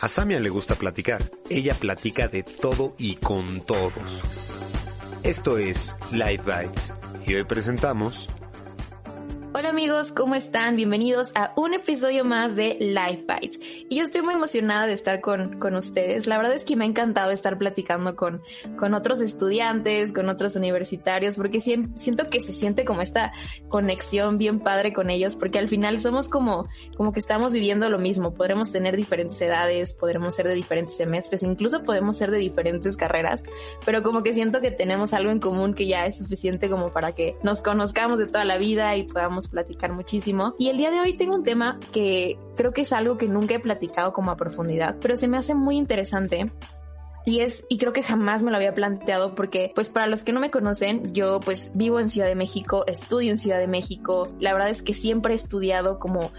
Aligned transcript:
A 0.00 0.08
Samia 0.08 0.40
le 0.40 0.50
gusta 0.50 0.74
platicar. 0.74 1.22
Ella 1.48 1.74
platica 1.74 2.28
de 2.28 2.42
todo 2.42 2.94
y 2.98 3.16
con 3.16 3.60
todos. 3.64 4.22
Esto 5.22 5.56
es 5.58 5.94
Live 6.12 6.42
Bites. 6.44 6.92
Y 7.26 7.34
hoy 7.34 7.44
presentamos 7.44 8.28
Hola 9.56 9.68
amigos, 9.68 10.10
¿cómo 10.10 10.34
están? 10.34 10.74
Bienvenidos 10.74 11.30
a 11.36 11.52
un 11.54 11.74
episodio 11.74 12.24
más 12.24 12.56
de 12.56 12.76
Life 12.80 13.24
Bites. 13.28 13.60
Y 13.88 13.98
yo 13.98 14.02
estoy 14.02 14.22
muy 14.22 14.34
emocionada 14.34 14.88
de 14.88 14.94
estar 14.94 15.20
con, 15.20 15.60
con 15.60 15.76
ustedes. 15.76 16.26
La 16.26 16.38
verdad 16.38 16.54
es 16.54 16.64
que 16.64 16.74
me 16.74 16.84
ha 16.84 16.88
encantado 16.88 17.30
estar 17.30 17.56
platicando 17.56 18.16
con, 18.16 18.42
con 18.76 18.94
otros 18.94 19.20
estudiantes, 19.20 20.10
con 20.10 20.28
otros 20.28 20.56
universitarios, 20.56 21.36
porque 21.36 21.60
siento 21.60 22.28
que 22.28 22.40
se 22.40 22.52
siente 22.52 22.84
como 22.84 23.00
esta 23.00 23.30
conexión 23.68 24.38
bien 24.38 24.58
padre 24.58 24.92
con 24.92 25.08
ellos, 25.08 25.36
porque 25.36 25.60
al 25.60 25.68
final 25.68 26.00
somos 26.00 26.26
como, 26.28 26.68
como 26.96 27.12
que 27.12 27.20
estamos 27.20 27.52
viviendo 27.52 27.88
lo 27.88 28.00
mismo. 28.00 28.34
Podremos 28.34 28.72
tener 28.72 28.96
diferentes 28.96 29.40
edades, 29.40 29.92
podremos 29.92 30.34
ser 30.34 30.48
de 30.48 30.54
diferentes 30.54 30.96
semestres, 30.96 31.44
incluso 31.44 31.84
podemos 31.84 32.18
ser 32.18 32.32
de 32.32 32.38
diferentes 32.38 32.96
carreras, 32.96 33.44
pero 33.86 34.02
como 34.02 34.24
que 34.24 34.32
siento 34.32 34.60
que 34.60 34.72
tenemos 34.72 35.12
algo 35.12 35.30
en 35.30 35.38
común 35.38 35.74
que 35.74 35.86
ya 35.86 36.06
es 36.06 36.18
suficiente 36.18 36.68
como 36.68 36.90
para 36.90 37.12
que 37.12 37.36
nos 37.44 37.62
conozcamos 37.62 38.18
de 38.18 38.26
toda 38.26 38.44
la 38.44 38.58
vida 38.58 38.96
y 38.96 39.04
podamos 39.04 39.43
platicar 39.48 39.92
muchísimo. 39.92 40.54
Y 40.58 40.68
el 40.68 40.76
día 40.76 40.90
de 40.90 41.00
hoy 41.00 41.14
tengo 41.14 41.34
un 41.34 41.44
tema 41.44 41.78
que 41.92 42.38
creo 42.56 42.72
que 42.72 42.82
es 42.82 42.92
algo 42.92 43.18
que 43.18 43.28
nunca 43.28 43.54
he 43.54 43.60
platicado 43.60 44.12
como 44.12 44.30
a 44.30 44.36
profundidad, 44.36 44.96
pero 45.00 45.16
se 45.16 45.28
me 45.28 45.36
hace 45.36 45.54
muy 45.54 45.76
interesante 45.76 46.50
y 47.26 47.40
es, 47.40 47.64
y 47.70 47.78
creo 47.78 47.92
que 47.92 48.02
jamás 48.02 48.42
me 48.42 48.50
lo 48.50 48.58
había 48.58 48.74
planteado 48.74 49.34
porque, 49.34 49.72
pues 49.74 49.88
para 49.88 50.06
los 50.06 50.22
que 50.22 50.32
no 50.32 50.40
me 50.40 50.50
conocen, 50.50 51.14
yo 51.14 51.40
pues 51.40 51.70
vivo 51.74 51.98
en 51.98 52.10
Ciudad 52.10 52.28
de 52.28 52.34
México, 52.34 52.84
estudio 52.86 53.30
en 53.30 53.38
Ciudad 53.38 53.58
de 53.58 53.66
México. 53.66 54.28
La 54.40 54.52
verdad 54.52 54.68
es 54.68 54.82
que 54.82 54.92
siempre 54.92 55.32
he 55.32 55.36
estudiado 55.36 55.98
como 55.98 56.32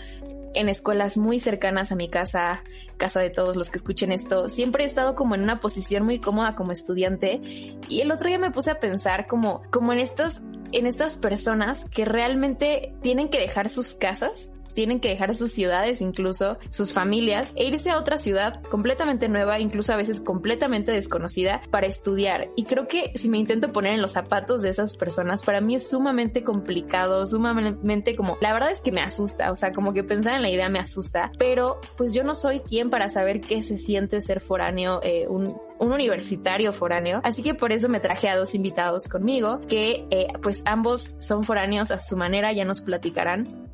en 0.56 0.70
escuelas 0.70 1.18
muy 1.18 1.40
cercanas 1.40 1.92
a 1.92 1.96
mi 1.96 2.10
casa, 2.10 2.64
casa 2.98 3.20
de 3.20 3.30
todos 3.30 3.56
los 3.56 3.70
que 3.70 3.78
escuchen 3.78 4.12
esto. 4.12 4.50
Siempre 4.50 4.84
he 4.84 4.88
estado 4.88 5.16
como 5.16 5.36
en 5.36 5.44
una 5.44 5.60
posición 5.60 6.04
muy 6.04 6.20
cómoda 6.20 6.56
como 6.56 6.72
estudiante. 6.72 7.42
Y 7.90 8.02
el 8.02 8.12
otro 8.12 8.28
día 8.28 8.40
me 8.40 8.52
puse 8.52 8.72
a 8.72 8.80
pensar 8.80 9.28
como, 9.28 9.62
como 9.72 9.94
en 9.94 10.00
estos 10.00 10.42
en 10.72 10.88
estas 10.88 11.16
personas 11.16 11.90
que 11.90 12.06
realmente 12.06 12.94
tienen 13.02 13.30
que 13.30 13.40
dejar 13.40 13.70
sus 13.70 13.94
casas 13.94 14.52
tienen 14.76 15.00
que 15.00 15.10
dejar 15.10 15.36
sus 15.36 15.52
ciudades, 15.52 16.02
incluso 16.02 16.58
sus 16.70 16.94
familias, 16.94 17.54
e 17.56 17.66
irse 17.66 17.90
a 17.90 17.98
otra 17.98 18.18
ciudad 18.20 18.62
completamente 18.70 19.28
nueva, 19.28 19.60
incluso 19.60 19.94
a 19.94 19.96
veces 19.96 20.20
completamente 20.20 20.92
desconocida, 20.92 21.62
para 21.72 21.88
estudiar. 21.88 22.50
Y 22.56 22.66
creo 22.66 22.88
que 22.88 23.12
si 23.16 23.30
me 23.30 23.40
intento 23.40 23.72
poner 23.72 23.94
en 23.94 24.02
los 24.02 24.12
zapatos 24.12 24.62
de 24.62 24.70
esas 24.70 24.96
personas, 24.96 25.44
para 25.44 25.62
mí 25.62 25.76
es 25.76 25.90
sumamente 25.90 26.44
complicado, 26.44 27.26
sumamente 27.26 28.16
como, 28.16 28.38
la 28.42 28.54
verdad 28.54 28.72
es 28.72 28.82
que 28.82 28.92
me 28.92 29.02
asusta, 29.02 29.52
o 29.52 29.56
sea, 29.56 29.72
como 29.72 29.94
que 29.94 30.04
pensar 30.04 30.36
en 30.36 30.42
la 30.42 30.50
idea 30.50 30.70
me 30.70 30.80
asusta, 30.80 31.32
pero 31.40 31.80
pues 31.98 32.14
yo 32.14 32.24
no 32.24 32.36
soy 32.36 32.60
quien 32.60 32.90
para 32.90 33.10
saber 33.10 33.42
qué 33.42 33.64
se 33.64 33.78
siente 33.78 34.22
ser 34.22 34.42
foráneo, 34.42 35.00
eh, 35.04 35.26
un, 35.28 35.56
un 35.80 35.92
universitario 35.92 36.74
foráneo. 36.74 37.22
Así 37.24 37.42
que 37.42 37.54
por 37.54 37.72
eso 37.72 37.90
me 37.90 38.00
traje 38.00 38.30
a 38.30 38.36
dos 38.36 38.56
invitados 38.56 39.08
conmigo, 39.08 39.62
que 39.68 40.06
eh, 40.10 40.28
pues 40.42 40.62
ambos 40.66 41.16
son 41.20 41.44
foráneos 41.44 41.92
a 41.92 42.00
su 42.00 42.18
manera, 42.18 42.52
ya 42.54 42.66
nos 42.66 42.82
platicarán. 42.82 43.65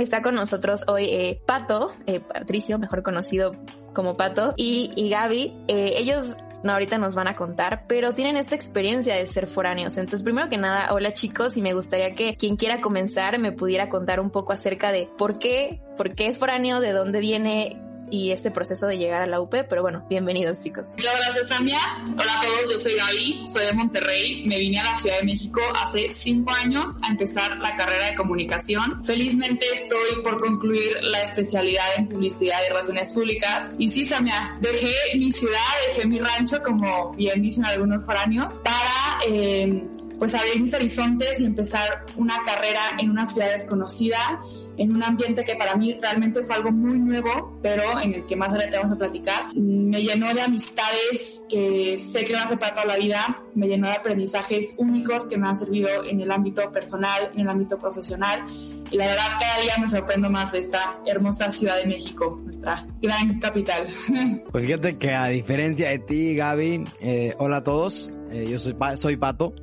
Está 0.00 0.22
con 0.22 0.34
nosotros 0.34 0.84
hoy 0.88 1.04
eh, 1.04 1.42
Pato, 1.44 1.92
eh, 2.06 2.20
Patricio, 2.20 2.78
mejor 2.78 3.02
conocido 3.02 3.54
como 3.92 4.14
Pato, 4.14 4.54
y, 4.56 4.92
y 4.96 5.10
Gaby. 5.10 5.64
Eh, 5.68 5.92
ellos 5.96 6.38
no 6.64 6.72
ahorita 6.72 6.96
nos 6.96 7.14
van 7.14 7.28
a 7.28 7.34
contar, 7.34 7.84
pero 7.86 8.14
tienen 8.14 8.38
esta 8.38 8.54
experiencia 8.54 9.14
de 9.14 9.26
ser 9.26 9.46
foráneos. 9.46 9.98
Entonces, 9.98 10.22
primero 10.22 10.48
que 10.48 10.56
nada, 10.56 10.94
hola 10.94 11.12
chicos, 11.12 11.58
y 11.58 11.62
me 11.62 11.74
gustaría 11.74 12.12
que 12.12 12.36
quien 12.36 12.56
quiera 12.56 12.80
comenzar 12.80 13.38
me 13.38 13.52
pudiera 13.52 13.90
contar 13.90 14.20
un 14.20 14.30
poco 14.30 14.54
acerca 14.54 14.90
de 14.90 15.06
por 15.18 15.38
qué, 15.38 15.82
por 15.98 16.14
qué 16.14 16.28
es 16.28 16.38
foráneo, 16.38 16.80
de 16.80 16.92
dónde 16.92 17.20
viene, 17.20 17.78
y 18.10 18.32
este 18.32 18.50
proceso 18.50 18.86
de 18.86 18.98
llegar 18.98 19.22
a 19.22 19.26
la 19.26 19.40
UP, 19.40 19.54
pero 19.68 19.82
bueno, 19.82 20.04
bienvenidos 20.08 20.60
chicos. 20.60 20.90
Muchas 20.90 21.16
gracias 21.16 21.48
Samia. 21.48 21.80
Hola 22.18 22.38
a 22.38 22.40
todos, 22.40 22.72
yo 22.72 22.78
soy 22.78 22.94
Gaby, 22.94 23.44
soy 23.52 23.66
de 23.66 23.72
Monterrey, 23.72 24.44
me 24.46 24.58
vine 24.58 24.80
a 24.80 24.84
la 24.84 24.98
Ciudad 24.98 25.18
de 25.18 25.24
México 25.24 25.60
hace 25.74 26.10
cinco 26.10 26.50
años 26.52 26.90
a 27.02 27.08
empezar 27.08 27.58
la 27.58 27.76
carrera 27.76 28.06
de 28.06 28.14
comunicación. 28.14 29.04
Felizmente 29.04 29.66
estoy 29.72 30.22
por 30.22 30.40
concluir 30.40 30.98
la 31.02 31.22
especialidad 31.22 31.86
en 31.96 32.08
publicidad 32.08 32.58
y 32.64 32.68
relaciones 32.68 33.12
públicas. 33.12 33.70
Y 33.78 33.90
sí, 33.90 34.06
Samia, 34.06 34.52
dejé 34.60 34.94
mi 35.16 35.32
ciudad, 35.32 35.58
dejé 35.88 36.06
mi 36.06 36.18
rancho, 36.18 36.62
como 36.62 37.12
bien 37.12 37.42
dicen 37.42 37.64
algunos 37.64 38.04
foráneos, 38.04 38.52
para... 38.64 39.20
Eh, 39.26 39.86
pues 40.20 40.34
abrir 40.34 40.60
mis 40.60 40.74
horizontes 40.74 41.40
y 41.40 41.46
empezar 41.46 42.04
una 42.14 42.42
carrera 42.44 42.90
en 42.98 43.10
una 43.10 43.26
ciudad 43.26 43.52
desconocida 43.52 44.38
en 44.80 44.96
un 44.96 45.02
ambiente 45.02 45.44
que 45.44 45.56
para 45.56 45.74
mí 45.74 45.98
realmente 46.00 46.42
fue 46.42 46.56
algo 46.56 46.72
muy 46.72 46.98
nuevo, 46.98 47.58
pero 47.60 48.00
en 48.00 48.14
el 48.14 48.24
que 48.24 48.34
más 48.34 48.48
adelante 48.48 48.78
vamos 48.78 48.96
a 48.96 48.98
platicar. 48.98 49.54
Me 49.54 50.02
llenó 50.02 50.32
de 50.32 50.40
amistades 50.40 51.44
que 51.50 51.98
sé 52.00 52.24
que 52.24 52.32
van 52.32 52.44
a 52.44 52.48
ser 52.48 52.58
para 52.58 52.72
toda 52.72 52.86
la 52.86 52.96
vida, 52.96 53.42
me 53.54 53.68
llenó 53.68 53.88
de 53.88 53.92
aprendizajes 53.96 54.74
únicos 54.78 55.24
que 55.24 55.36
me 55.36 55.48
han 55.48 55.58
servido 55.58 56.02
en 56.04 56.22
el 56.22 56.30
ámbito 56.30 56.72
personal, 56.72 57.30
en 57.34 57.40
el 57.40 57.48
ámbito 57.50 57.78
profesional. 57.78 58.46
Y 58.90 58.96
la 58.96 59.08
verdad, 59.08 59.26
cada 59.38 59.60
día 59.60 59.74
me 59.78 59.86
sorprendo 59.86 60.30
más 60.30 60.50
de 60.52 60.60
esta 60.60 60.98
hermosa 61.04 61.50
Ciudad 61.50 61.76
de 61.76 61.84
México, 61.84 62.40
nuestra 62.42 62.86
gran 63.02 63.38
capital. 63.38 63.88
Pues 64.50 64.64
fíjate 64.64 64.98
que 64.98 65.10
a 65.12 65.26
diferencia 65.26 65.90
de 65.90 65.98
ti, 65.98 66.34
Gaby, 66.34 66.84
eh, 67.00 67.34
hola 67.38 67.58
a 67.58 67.64
todos, 67.64 68.10
eh, 68.30 68.46
yo 68.48 68.58
soy, 68.58 68.74
soy 68.96 69.16
Pato. 69.16 69.54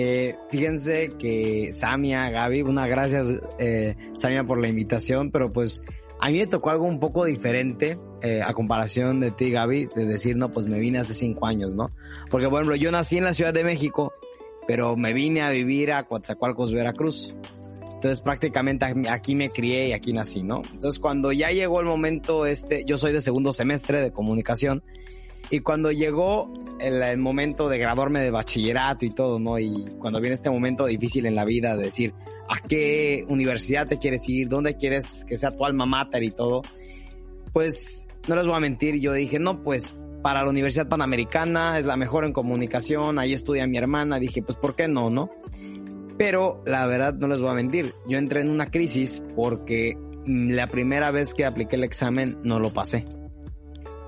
Eh, 0.00 0.36
fíjense 0.48 1.10
que 1.18 1.72
Samia, 1.72 2.30
Gaby, 2.30 2.62
una 2.62 2.86
gracias 2.86 3.32
eh, 3.58 3.96
Samia 4.14 4.44
por 4.44 4.60
la 4.60 4.68
invitación, 4.68 5.32
pero 5.32 5.52
pues 5.52 5.82
a 6.20 6.30
mí 6.30 6.38
me 6.38 6.46
tocó 6.46 6.70
algo 6.70 6.84
un 6.84 7.00
poco 7.00 7.24
diferente 7.24 7.98
eh, 8.22 8.40
a 8.40 8.54
comparación 8.54 9.18
de 9.18 9.32
ti, 9.32 9.50
Gaby, 9.50 9.88
de 9.96 10.06
decir, 10.06 10.36
no, 10.36 10.52
pues 10.52 10.68
me 10.68 10.78
vine 10.78 10.98
hace 10.98 11.14
cinco 11.14 11.48
años, 11.48 11.74
¿no? 11.74 11.90
Porque, 12.30 12.48
por 12.48 12.60
ejemplo, 12.60 12.76
yo 12.76 12.92
nací 12.92 13.18
en 13.18 13.24
la 13.24 13.32
Ciudad 13.32 13.52
de 13.52 13.64
México, 13.64 14.12
pero 14.68 14.96
me 14.96 15.12
vine 15.12 15.42
a 15.42 15.50
vivir 15.50 15.90
a 15.90 16.04
Coatzacoalcos, 16.04 16.72
Veracruz. 16.72 17.34
Entonces 17.82 18.20
prácticamente 18.20 18.86
aquí 19.08 19.34
me 19.34 19.50
crié 19.50 19.88
y 19.88 19.92
aquí 19.94 20.12
nací, 20.12 20.44
¿no? 20.44 20.62
Entonces 20.72 21.00
cuando 21.00 21.32
ya 21.32 21.50
llegó 21.50 21.80
el 21.80 21.86
momento 21.86 22.46
este, 22.46 22.84
yo 22.84 22.98
soy 22.98 23.12
de 23.12 23.20
segundo 23.20 23.52
semestre 23.52 24.00
de 24.00 24.12
comunicación 24.12 24.84
y 25.50 25.60
cuando 25.60 25.90
llegó 25.90 26.52
el, 26.78 27.18
momento 27.18 27.68
de 27.68 27.78
graduarme 27.78 28.20
de 28.20 28.30
bachillerato 28.30 29.04
y 29.04 29.10
todo, 29.10 29.38
¿no? 29.38 29.58
Y 29.58 29.86
cuando 29.98 30.20
viene 30.20 30.34
este 30.34 30.50
momento 30.50 30.86
difícil 30.86 31.26
en 31.26 31.34
la 31.34 31.44
vida 31.44 31.76
de 31.76 31.84
decir 31.84 32.14
a 32.48 32.60
qué 32.60 33.24
universidad 33.28 33.86
te 33.86 33.98
quieres 33.98 34.28
ir, 34.28 34.48
dónde 34.48 34.76
quieres 34.76 35.24
que 35.26 35.36
sea 35.36 35.50
tu 35.50 35.64
alma 35.64 35.86
mater 35.86 36.22
y 36.22 36.30
todo, 36.30 36.62
pues 37.52 38.08
no 38.26 38.36
les 38.36 38.46
voy 38.46 38.56
a 38.56 38.60
mentir, 38.60 39.00
yo 39.00 39.12
dije, 39.12 39.38
no, 39.38 39.62
pues 39.62 39.94
para 40.22 40.42
la 40.42 40.50
Universidad 40.50 40.88
Panamericana 40.88 41.78
es 41.78 41.86
la 41.86 41.96
mejor 41.96 42.24
en 42.24 42.32
comunicación, 42.32 43.18
ahí 43.18 43.32
estudia 43.32 43.66
mi 43.66 43.78
hermana, 43.78 44.18
dije, 44.18 44.42
pues 44.42 44.56
¿por 44.58 44.76
qué 44.76 44.88
no, 44.88 45.10
no? 45.10 45.30
Pero 46.18 46.62
la 46.66 46.86
verdad 46.86 47.14
no 47.14 47.28
les 47.28 47.40
voy 47.40 47.50
a 47.50 47.54
mentir, 47.54 47.94
yo 48.06 48.18
entré 48.18 48.40
en 48.40 48.50
una 48.50 48.70
crisis 48.70 49.22
porque 49.34 49.96
la 50.26 50.66
primera 50.66 51.10
vez 51.10 51.32
que 51.32 51.46
apliqué 51.46 51.76
el 51.76 51.84
examen 51.84 52.36
no 52.42 52.58
lo 52.58 52.72
pasé. 52.72 53.06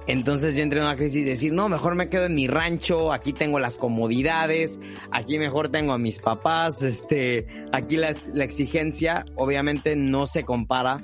Entonces 0.06 0.56
yo 0.56 0.62
entré 0.62 0.80
en 0.80 0.86
una 0.86 0.96
crisis 0.96 1.24
de 1.24 1.30
decir, 1.30 1.52
no, 1.52 1.68
mejor 1.68 1.94
me 1.94 2.08
quedo 2.08 2.26
en 2.26 2.34
mi 2.34 2.46
rancho, 2.46 3.12
aquí 3.12 3.32
tengo 3.32 3.60
las 3.60 3.76
comodidades, 3.76 4.80
aquí 5.10 5.38
mejor 5.38 5.68
tengo 5.68 5.92
a 5.92 5.98
mis 5.98 6.18
papás, 6.18 6.82
este, 6.82 7.46
aquí 7.72 7.96
la, 7.96 8.10
la 8.32 8.44
exigencia 8.44 9.24
obviamente 9.36 9.96
no 9.96 10.26
se 10.26 10.44
compara 10.44 11.00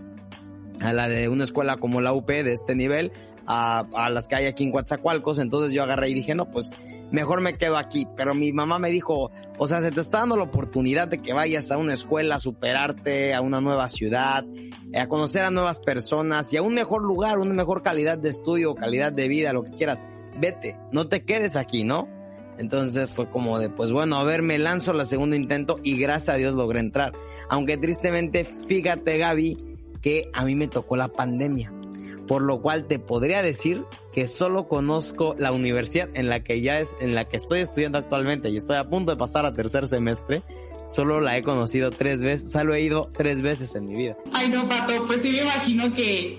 a 0.80 0.92
la 0.92 1.08
de 1.08 1.28
una 1.28 1.44
escuela 1.44 1.76
como 1.76 2.00
la 2.00 2.12
UP 2.12 2.26
de 2.26 2.52
este 2.52 2.74
nivel, 2.74 3.12
a, 3.46 3.86
a 3.94 4.10
las 4.10 4.28
que 4.28 4.34
hay 4.34 4.46
aquí 4.46 4.64
en 4.64 4.72
Coatzacoalcos, 4.72 5.38
entonces 5.38 5.72
yo 5.72 5.82
agarré 5.82 6.10
y 6.10 6.14
dije, 6.14 6.34
no, 6.34 6.50
pues 6.50 6.72
mejor 7.10 7.40
me 7.40 7.56
quedo 7.56 7.76
aquí. 7.76 8.06
Pero 8.16 8.34
mi 8.34 8.52
mamá 8.52 8.78
me 8.78 8.90
dijo, 8.90 9.30
o 9.58 9.66
sea, 9.66 9.80
se 9.80 9.90
te 9.90 10.00
está 10.00 10.18
dando 10.18 10.36
la 10.36 10.44
oportunidad 10.44 11.08
de 11.08 11.18
que 11.18 11.32
vayas 11.32 11.70
a 11.70 11.78
una 11.78 11.94
escuela, 11.94 12.36
a 12.36 12.38
superarte, 12.38 13.34
a 13.34 13.40
una 13.40 13.60
nueva 13.60 13.88
ciudad, 13.88 14.44
a 14.94 15.06
conocer 15.08 15.44
a 15.44 15.50
nuevas 15.50 15.78
personas 15.78 16.52
y 16.52 16.56
a 16.56 16.62
un 16.62 16.74
mejor 16.74 17.02
lugar, 17.02 17.38
una 17.38 17.54
mejor 17.54 17.82
calidad 17.82 18.18
de 18.18 18.30
estudio, 18.30 18.74
calidad 18.74 19.12
de 19.12 19.28
vida, 19.28 19.52
lo 19.52 19.64
que 19.64 19.72
quieras. 19.72 20.02
Vete, 20.38 20.78
no 20.92 21.08
te 21.08 21.24
quedes 21.24 21.56
aquí, 21.56 21.84
¿no? 21.84 22.08
Entonces 22.58 23.12
fue 23.12 23.28
como 23.28 23.58
de, 23.58 23.68
pues 23.68 23.92
bueno, 23.92 24.16
a 24.16 24.24
ver, 24.24 24.42
me 24.42 24.58
lanzo 24.58 24.92
la 24.92 25.04
segundo 25.04 25.36
intento 25.36 25.78
y 25.82 25.98
gracias 25.98 26.34
a 26.34 26.38
Dios 26.38 26.54
logré 26.54 26.80
entrar. 26.80 27.12
Aunque 27.48 27.76
tristemente, 27.76 28.44
fíjate 28.44 29.18
Gaby, 29.18 29.56
que 30.00 30.30
a 30.32 30.44
mí 30.44 30.54
me 30.54 30.68
tocó 30.68 30.96
la 30.96 31.08
pandemia. 31.08 31.72
Por 32.26 32.42
lo 32.42 32.60
cual 32.60 32.84
te 32.84 32.98
podría 32.98 33.42
decir 33.42 33.84
que 34.12 34.26
solo 34.26 34.68
conozco 34.68 35.34
la 35.38 35.52
universidad 35.52 36.08
en 36.14 36.28
la 36.28 36.42
que 36.42 36.60
ya 36.60 36.80
es, 36.80 36.94
en 37.00 37.14
la 37.14 37.26
que 37.26 37.36
estoy 37.36 37.60
estudiando 37.60 37.98
actualmente 37.98 38.50
y 38.50 38.56
estoy 38.56 38.76
a 38.76 38.88
punto 38.88 39.12
de 39.12 39.16
pasar 39.16 39.46
a 39.46 39.54
tercer 39.54 39.86
semestre. 39.86 40.42
Solo 40.86 41.20
la 41.20 41.36
he 41.36 41.42
conocido 41.42 41.90
tres 41.90 42.22
veces, 42.22 42.48
o 42.48 42.52
sea, 42.52 42.64
lo 42.64 42.74
he 42.74 42.80
ido 42.80 43.10
tres 43.12 43.42
veces 43.42 43.74
en 43.74 43.88
mi 43.88 43.96
vida. 43.96 44.16
Ay, 44.32 44.48
no, 44.48 44.68
Pato, 44.68 45.04
pues 45.06 45.22
sí 45.22 45.32
me 45.32 45.42
imagino 45.42 45.92
que 45.92 46.38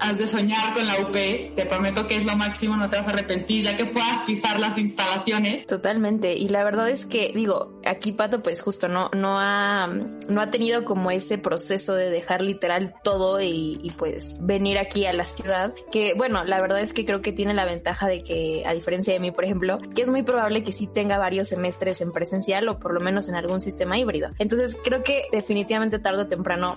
has 0.00 0.18
de 0.18 0.26
soñar 0.26 0.74
con 0.74 0.86
la 0.86 1.00
UP. 1.00 1.12
Te 1.12 1.66
prometo 1.66 2.06
que 2.06 2.16
es 2.16 2.24
lo 2.24 2.36
máximo, 2.36 2.76
no 2.76 2.88
te 2.88 2.96
vas 2.96 3.06
a 3.06 3.10
arrepentir, 3.10 3.64
ya 3.64 3.76
que 3.76 3.86
puedas 3.86 4.22
pisar 4.22 4.58
las 4.58 4.78
instalaciones. 4.78 5.66
Totalmente. 5.66 6.34
Y 6.34 6.48
la 6.48 6.64
verdad 6.64 6.88
es 6.88 7.06
que, 7.06 7.32
digo, 7.34 7.80
aquí 7.84 8.12
Pato, 8.12 8.42
pues 8.42 8.62
justo 8.62 8.88
no, 8.88 9.10
no 9.12 9.38
ha, 9.38 9.88
no 10.28 10.40
ha 10.40 10.50
tenido 10.50 10.84
como 10.84 11.10
ese 11.10 11.38
proceso 11.38 11.94
de 11.94 12.10
dejar 12.10 12.42
literal 12.42 12.94
todo 13.02 13.40
y, 13.40 13.78
y 13.82 13.90
pues 13.92 14.36
venir 14.40 14.78
aquí 14.78 15.06
a 15.06 15.12
la 15.12 15.24
ciudad. 15.24 15.74
Que 15.92 16.14
bueno, 16.14 16.44
la 16.44 16.60
verdad 16.60 16.80
es 16.80 16.92
que 16.92 17.04
creo 17.04 17.22
que 17.22 17.32
tiene 17.32 17.54
la 17.54 17.64
ventaja 17.64 18.06
de 18.08 18.22
que, 18.22 18.64
a 18.66 18.74
diferencia 18.74 19.12
de 19.12 19.20
mí, 19.20 19.30
por 19.30 19.44
ejemplo, 19.44 19.78
que 19.94 20.02
es 20.02 20.10
muy 20.10 20.22
probable 20.22 20.62
que 20.62 20.72
sí 20.72 20.86
tenga 20.86 21.18
varios 21.18 21.48
semestres 21.48 22.00
en 22.00 22.12
presencial 22.12 22.68
o 22.68 22.78
por 22.78 22.94
lo 22.94 23.00
menos 23.00 23.28
en 23.28 23.34
algún 23.34 23.60
sistema 23.60 23.98
híbrido. 23.98 24.30
Entonces 24.38 24.76
creo 24.82 25.02
que 25.02 25.24
definitivamente 25.32 25.98
tarde 25.98 26.22
o 26.22 26.26
temprano 26.26 26.76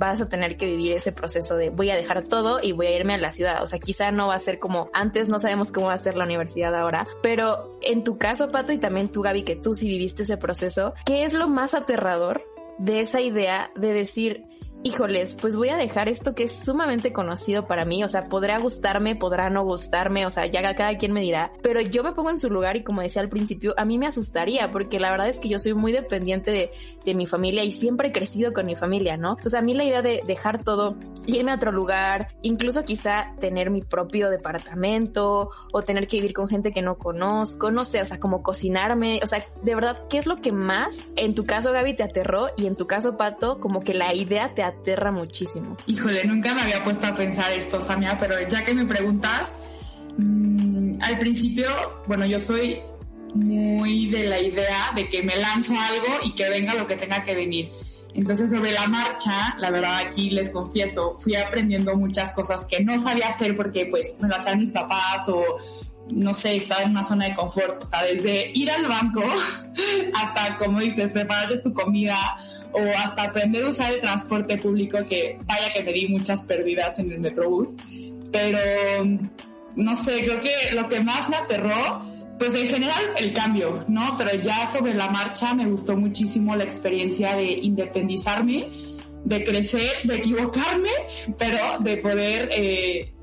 vas 0.00 0.20
a 0.20 0.28
tener 0.28 0.56
que 0.56 0.66
vivir 0.66 0.92
ese 0.92 1.12
proceso 1.12 1.56
de 1.56 1.68
voy 1.68 1.90
a 1.90 1.94
dejar 1.94 2.24
todo 2.24 2.58
y 2.60 2.72
voy 2.72 2.86
a 2.86 2.96
irme 2.96 3.14
a 3.14 3.18
la 3.18 3.32
ciudad. 3.32 3.62
O 3.62 3.66
sea, 3.66 3.78
quizá 3.78 4.10
no 4.10 4.28
va 4.28 4.34
a 4.34 4.38
ser 4.38 4.58
como 4.58 4.88
antes, 4.94 5.28
no 5.28 5.38
sabemos 5.38 5.70
cómo 5.70 5.88
va 5.88 5.92
a 5.92 5.98
ser 5.98 6.16
la 6.16 6.24
universidad 6.24 6.74
ahora, 6.74 7.06
pero 7.22 7.78
en 7.82 8.02
tu 8.02 8.16
caso, 8.18 8.50
Pato, 8.50 8.72
y 8.72 8.78
también 8.78 9.12
tú, 9.12 9.20
Gaby, 9.20 9.42
que 9.42 9.56
tú 9.56 9.74
sí 9.74 9.86
viviste 9.86 10.22
ese 10.22 10.38
proceso, 10.38 10.94
¿qué 11.04 11.24
es 11.24 11.34
lo 11.34 11.48
más 11.48 11.74
aterrador 11.74 12.42
de 12.78 13.00
esa 13.00 13.20
idea 13.20 13.70
de 13.76 13.92
decir, 13.92 14.46
híjoles, 14.82 15.34
pues 15.34 15.56
voy 15.56 15.68
a 15.68 15.76
dejar 15.76 16.08
esto 16.08 16.34
que 16.34 16.44
es 16.44 16.64
sumamente 16.64 17.12
conocido 17.12 17.66
para 17.66 17.84
mí, 17.84 18.02
o 18.02 18.08
sea, 18.08 18.24
podrá 18.24 18.58
gustarme, 18.58 19.14
podrá 19.14 19.50
no 19.50 19.62
gustarme, 19.62 20.26
o 20.26 20.30
sea, 20.30 20.46
ya 20.46 20.62
cada 20.74 20.96
quien 20.96 21.12
me 21.12 21.20
dirá, 21.20 21.52
pero 21.62 21.80
yo 21.80 22.02
me 22.02 22.12
pongo 22.12 22.30
en 22.30 22.38
su 22.38 22.48
lugar 22.50 22.76
y 22.76 22.82
como 22.82 23.02
decía 23.02 23.22
al 23.22 23.28
principio, 23.28 23.74
a 23.76 23.84
mí 23.84 23.98
me 23.98 24.06
asustaría 24.06 24.70
porque 24.72 24.98
la 24.98 25.10
verdad 25.10 25.28
es 25.28 25.38
que 25.38 25.48
yo 25.48 25.58
soy 25.58 25.74
muy 25.74 25.92
dependiente 25.92 26.50
de, 26.50 26.70
mi 27.10 27.26
familia 27.26 27.64
y 27.64 27.72
siempre 27.72 28.08
he 28.08 28.12
crecido 28.12 28.52
con 28.52 28.66
mi 28.66 28.76
familia, 28.76 29.16
¿no? 29.16 29.30
Entonces 29.30 29.54
a 29.54 29.62
mí 29.62 29.74
la 29.74 29.82
idea 29.82 30.00
de 30.00 30.22
dejar 30.24 30.62
todo, 30.62 30.96
irme 31.26 31.50
a 31.50 31.56
otro 31.56 31.72
lugar, 31.72 32.28
incluso 32.40 32.84
quizá 32.84 33.34
tener 33.40 33.68
mi 33.68 33.82
propio 33.82 34.30
departamento 34.30 35.50
o 35.72 35.82
tener 35.82 36.06
que 36.06 36.18
vivir 36.18 36.32
con 36.32 36.46
gente 36.46 36.70
que 36.70 36.82
no 36.82 36.98
conozco, 36.98 37.72
no 37.72 37.82
sé, 37.82 38.00
o 38.00 38.04
sea, 38.04 38.20
como 38.20 38.44
cocinarme, 38.44 39.18
o 39.24 39.26
sea, 39.26 39.44
de 39.60 39.74
verdad, 39.74 40.04
¿qué 40.08 40.18
es 40.18 40.26
lo 40.26 40.40
que 40.40 40.52
más 40.52 41.08
en 41.16 41.34
tu 41.34 41.42
caso 41.42 41.72
Gaby 41.72 41.96
te 41.96 42.04
aterró 42.04 42.46
y 42.56 42.66
en 42.66 42.76
tu 42.76 42.86
caso 42.86 43.16
Pato 43.16 43.58
como 43.58 43.80
que 43.80 43.92
la 43.92 44.14
idea 44.14 44.54
te 44.54 44.62
aterra 44.70 45.12
muchísimo. 45.12 45.76
Híjole, 45.86 46.24
nunca 46.24 46.54
me 46.54 46.62
había 46.62 46.82
puesto 46.82 47.06
a 47.06 47.14
pensar 47.14 47.52
esto, 47.52 47.80
Samia, 47.82 48.16
pero 48.18 48.36
ya 48.48 48.64
que 48.64 48.74
me 48.74 48.86
preguntas, 48.86 49.48
mmm, 50.16 51.00
al 51.00 51.18
principio, 51.18 51.68
bueno, 52.06 52.26
yo 52.26 52.38
soy 52.38 52.80
muy 53.34 54.08
de 54.10 54.24
la 54.24 54.40
idea 54.40 54.92
de 54.94 55.08
que 55.08 55.22
me 55.22 55.36
lanzo 55.36 55.72
algo 55.78 56.24
y 56.24 56.34
que 56.34 56.48
venga 56.48 56.74
lo 56.74 56.86
que 56.86 56.96
tenga 56.96 57.22
que 57.22 57.34
venir. 57.34 57.70
Entonces, 58.14 58.50
sobre 58.50 58.72
la 58.72 58.88
marcha, 58.88 59.54
la 59.58 59.70
verdad 59.70 59.98
aquí 59.98 60.30
les 60.30 60.50
confieso, 60.50 61.16
fui 61.18 61.36
aprendiendo 61.36 61.94
muchas 61.96 62.32
cosas 62.32 62.64
que 62.64 62.82
no 62.82 63.00
sabía 63.02 63.28
hacer 63.28 63.56
porque 63.56 63.86
pues 63.86 64.16
me 64.20 64.28
lo 64.28 64.36
hacían 64.36 64.58
mis 64.58 64.72
papás 64.72 65.28
o 65.28 65.44
no 66.10 66.34
sé, 66.34 66.56
estaba 66.56 66.82
en 66.82 66.90
una 66.90 67.04
zona 67.04 67.26
de 67.26 67.34
confort, 67.34 67.84
o 67.84 67.86
sea, 67.86 68.02
desde 68.02 68.50
ir 68.52 68.68
al 68.70 68.86
banco 68.88 69.22
hasta, 70.14 70.56
como 70.56 70.80
dices, 70.80 71.12
prepararte 71.12 71.58
tu 71.58 71.72
comida 71.72 72.36
o 72.72 72.80
hasta 72.98 73.24
aprender 73.24 73.64
a 73.64 73.68
usar 73.70 73.92
el 73.92 74.00
transporte 74.00 74.56
público, 74.58 74.98
que 75.08 75.38
vaya 75.44 75.72
que 75.72 75.82
me 75.82 75.92
di 75.92 76.08
muchas 76.08 76.42
pérdidas 76.42 76.98
en 76.98 77.12
el 77.12 77.20
Metrobús. 77.20 77.74
Pero, 78.32 78.58
no 79.76 80.04
sé, 80.04 80.20
creo 80.24 80.40
que 80.40 80.72
lo 80.72 80.88
que 80.88 81.00
más 81.00 81.28
me 81.28 81.36
aterró, 81.36 82.04
pues 82.38 82.54
en 82.54 82.68
general 82.68 83.02
el 83.16 83.32
cambio, 83.32 83.84
¿no? 83.88 84.16
Pero 84.16 84.40
ya 84.40 84.66
sobre 84.66 84.94
la 84.94 85.08
marcha 85.08 85.54
me 85.54 85.66
gustó 85.66 85.96
muchísimo 85.96 86.56
la 86.56 86.64
experiencia 86.64 87.36
de 87.36 87.52
independizarme, 87.52 88.68
de 89.24 89.44
crecer, 89.44 89.98
de 90.04 90.16
equivocarme, 90.16 90.90
pero 91.38 91.78
de 91.80 91.96
poder... 91.98 92.50
Eh, 92.52 93.14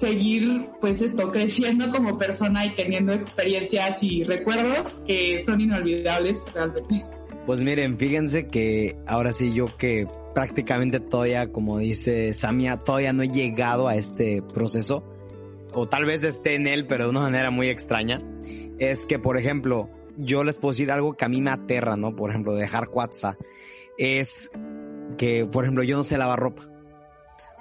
seguir 0.00 0.68
pues 0.80 1.02
esto 1.02 1.30
creciendo 1.30 1.90
como 1.90 2.16
persona 2.16 2.64
y 2.64 2.74
teniendo 2.74 3.12
experiencias 3.12 4.02
y 4.02 4.22
recuerdos 4.22 4.90
que 5.06 5.42
son 5.44 5.60
inolvidables 5.60 6.38
realmente. 6.54 7.17
Pues 7.48 7.62
miren, 7.62 7.96
fíjense 7.96 8.48
que 8.48 8.98
ahora 9.06 9.32
sí 9.32 9.54
yo 9.54 9.74
que 9.78 10.06
prácticamente 10.34 11.00
todavía, 11.00 11.50
como 11.50 11.78
dice 11.78 12.34
Samia, 12.34 12.76
todavía 12.76 13.14
no 13.14 13.22
he 13.22 13.30
llegado 13.30 13.88
a 13.88 13.96
este 13.96 14.42
proceso, 14.42 15.02
o 15.72 15.88
tal 15.88 16.04
vez 16.04 16.24
esté 16.24 16.56
en 16.56 16.66
él, 16.66 16.86
pero 16.86 17.04
de 17.04 17.10
una 17.10 17.20
manera 17.20 17.50
muy 17.50 17.70
extraña, 17.70 18.20
es 18.78 19.06
que, 19.06 19.18
por 19.18 19.38
ejemplo, 19.38 19.88
yo 20.18 20.44
les 20.44 20.58
puedo 20.58 20.72
decir 20.72 20.90
algo 20.92 21.14
que 21.14 21.24
a 21.24 21.30
mí 21.30 21.40
me 21.40 21.50
aterra, 21.50 21.96
¿no? 21.96 22.14
Por 22.14 22.28
ejemplo, 22.28 22.54
dejar 22.54 22.90
WhatsApp, 22.92 23.40
es 23.96 24.50
que, 25.16 25.46
por 25.46 25.64
ejemplo, 25.64 25.84
yo 25.84 25.96
no 25.96 26.02
sé 26.02 26.18
lavar 26.18 26.38
ropa. 26.40 26.67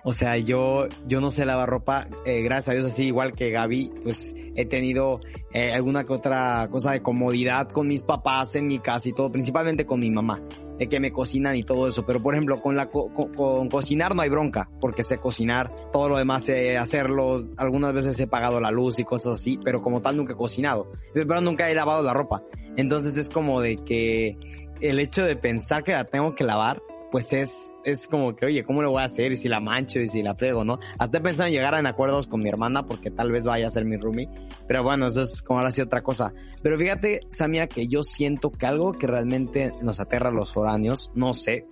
O 0.09 0.13
sea, 0.13 0.37
yo, 0.37 0.87
yo 1.05 1.19
no 1.19 1.29
sé 1.31 1.43
lavar 1.43 1.67
ropa, 1.67 2.07
eh, 2.23 2.41
gracias 2.41 2.69
a 2.69 2.71
Dios, 2.75 2.85
así 2.85 3.07
igual 3.07 3.33
que 3.33 3.51
Gaby, 3.51 3.91
pues 4.03 4.33
he 4.55 4.65
tenido 4.65 5.19
eh, 5.51 5.73
alguna 5.73 6.05
que 6.05 6.13
otra 6.13 6.69
cosa 6.71 6.93
de 6.93 7.01
comodidad 7.01 7.67
con 7.67 7.89
mis 7.89 8.03
papás 8.03 8.55
en 8.55 8.67
mi 8.67 8.79
casa 8.79 9.09
y 9.09 9.11
todo, 9.11 9.33
principalmente 9.33 9.85
con 9.85 9.99
mi 9.99 10.09
mamá, 10.09 10.41
de 10.79 10.87
que 10.87 11.01
me 11.01 11.11
cocinan 11.11 11.57
y 11.57 11.63
todo 11.63 11.89
eso. 11.89 12.05
Pero 12.05 12.23
por 12.23 12.35
ejemplo, 12.35 12.57
con 12.61 12.77
la 12.77 12.89
co 12.89 13.13
con, 13.13 13.33
con, 13.33 13.67
cocinar 13.67 14.15
no 14.15 14.21
hay 14.21 14.29
bronca, 14.29 14.69
porque 14.79 15.03
sé 15.03 15.17
cocinar, 15.17 15.75
todo 15.91 16.07
lo 16.07 16.17
demás 16.17 16.43
sé 16.43 16.77
hacerlo, 16.77 17.45
algunas 17.57 17.91
veces 17.91 18.17
he 18.17 18.27
pagado 18.27 18.61
la 18.61 18.71
luz 18.71 18.99
y 18.99 19.03
cosas 19.03 19.33
así, 19.33 19.59
pero 19.61 19.81
como 19.81 20.01
tal 20.01 20.15
nunca 20.15 20.35
he 20.35 20.37
cocinado, 20.37 20.89
pero 21.13 21.41
nunca 21.41 21.69
he 21.69 21.75
lavado 21.75 22.01
la 22.01 22.13
ropa. 22.13 22.43
Entonces 22.77 23.17
es 23.17 23.27
como 23.27 23.61
de 23.61 23.75
que 23.75 24.37
el 24.79 24.99
hecho 24.99 25.25
de 25.25 25.35
pensar 25.35 25.83
que 25.83 25.91
la 25.91 26.05
tengo 26.05 26.33
que 26.33 26.45
lavar, 26.45 26.81
pues 27.11 27.31
es, 27.33 27.71
es 27.83 28.07
como 28.07 28.35
que, 28.35 28.45
oye, 28.45 28.63
¿cómo 28.63 28.81
lo 28.81 28.91
voy 28.91 29.01
a 29.01 29.05
hacer? 29.05 29.31
Y 29.31 29.37
si 29.37 29.47
la 29.47 29.59
mancho 29.59 29.99
y 29.99 30.07
si 30.07 30.23
la 30.23 30.35
frego, 30.35 30.63
¿no? 30.63 30.79
Hasta 30.97 31.19
he 31.19 31.21
pensado 31.21 31.47
en 31.47 31.53
llegar 31.53 31.73
en 31.75 31.85
acuerdos 31.85 32.27
con 32.27 32.41
mi 32.41 32.49
hermana 32.49 32.85
porque 32.85 33.11
tal 33.11 33.31
vez 33.31 33.45
vaya 33.45 33.67
a 33.67 33.69
ser 33.69 33.85
mi 33.85 33.97
roomie. 33.97 34.29
Pero 34.67 34.83
bueno, 34.83 35.07
eso 35.07 35.21
es 35.21 35.41
como 35.41 35.59
ahora 35.59 35.71
sí 35.71 35.81
otra 35.81 36.01
cosa. 36.01 36.33
Pero 36.61 36.77
fíjate, 36.77 37.21
Samia, 37.29 37.67
que 37.67 37.87
yo 37.87 38.03
siento 38.03 38.51
que 38.51 38.65
algo 38.65 38.91
que 38.93 39.07
realmente 39.07 39.73
nos 39.81 39.99
aterra 39.99 40.29
a 40.29 40.33
los 40.33 40.53
foráneos, 40.53 41.11
no 41.15 41.33
sé, 41.33 41.65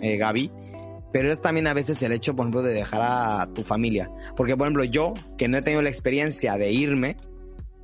eh, 0.00 0.16
Gaby, 0.16 0.50
pero 1.12 1.30
es 1.30 1.42
también 1.42 1.66
a 1.66 1.74
veces 1.74 2.02
el 2.02 2.12
hecho, 2.12 2.34
por 2.34 2.44
ejemplo, 2.44 2.62
de 2.62 2.72
dejar 2.72 3.02
a 3.02 3.46
tu 3.52 3.62
familia. 3.62 4.10
Porque, 4.36 4.56
por 4.56 4.66
ejemplo, 4.66 4.84
yo, 4.84 5.14
que 5.36 5.46
no 5.46 5.58
he 5.58 5.62
tenido 5.62 5.82
la 5.82 5.90
experiencia 5.90 6.56
de 6.56 6.72
irme, 6.72 7.18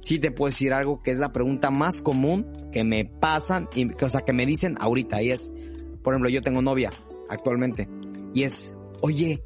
sí 0.01 0.19
te 0.19 0.31
puedo 0.31 0.49
decir 0.49 0.73
algo 0.73 1.03
que 1.03 1.11
es 1.11 1.19
la 1.19 1.33
pregunta 1.33 1.71
más 1.71 2.01
común 2.01 2.51
que 2.73 2.85
me 2.85 3.05
pasan, 3.05 3.69
y, 3.75 3.93
o 4.03 4.09
sea, 4.09 4.23
que 4.23 4.33
me 4.33 4.47
dicen 4.47 4.77
ahorita, 4.81 5.23
y 5.23 5.31
es, 5.31 5.53
por 6.09 6.15
ejemplo, 6.15 6.31
yo 6.31 6.41
tengo 6.41 6.63
novia 6.63 6.91
actualmente. 7.29 7.87
Y 8.33 8.45
es, 8.45 8.75
oye, 9.03 9.43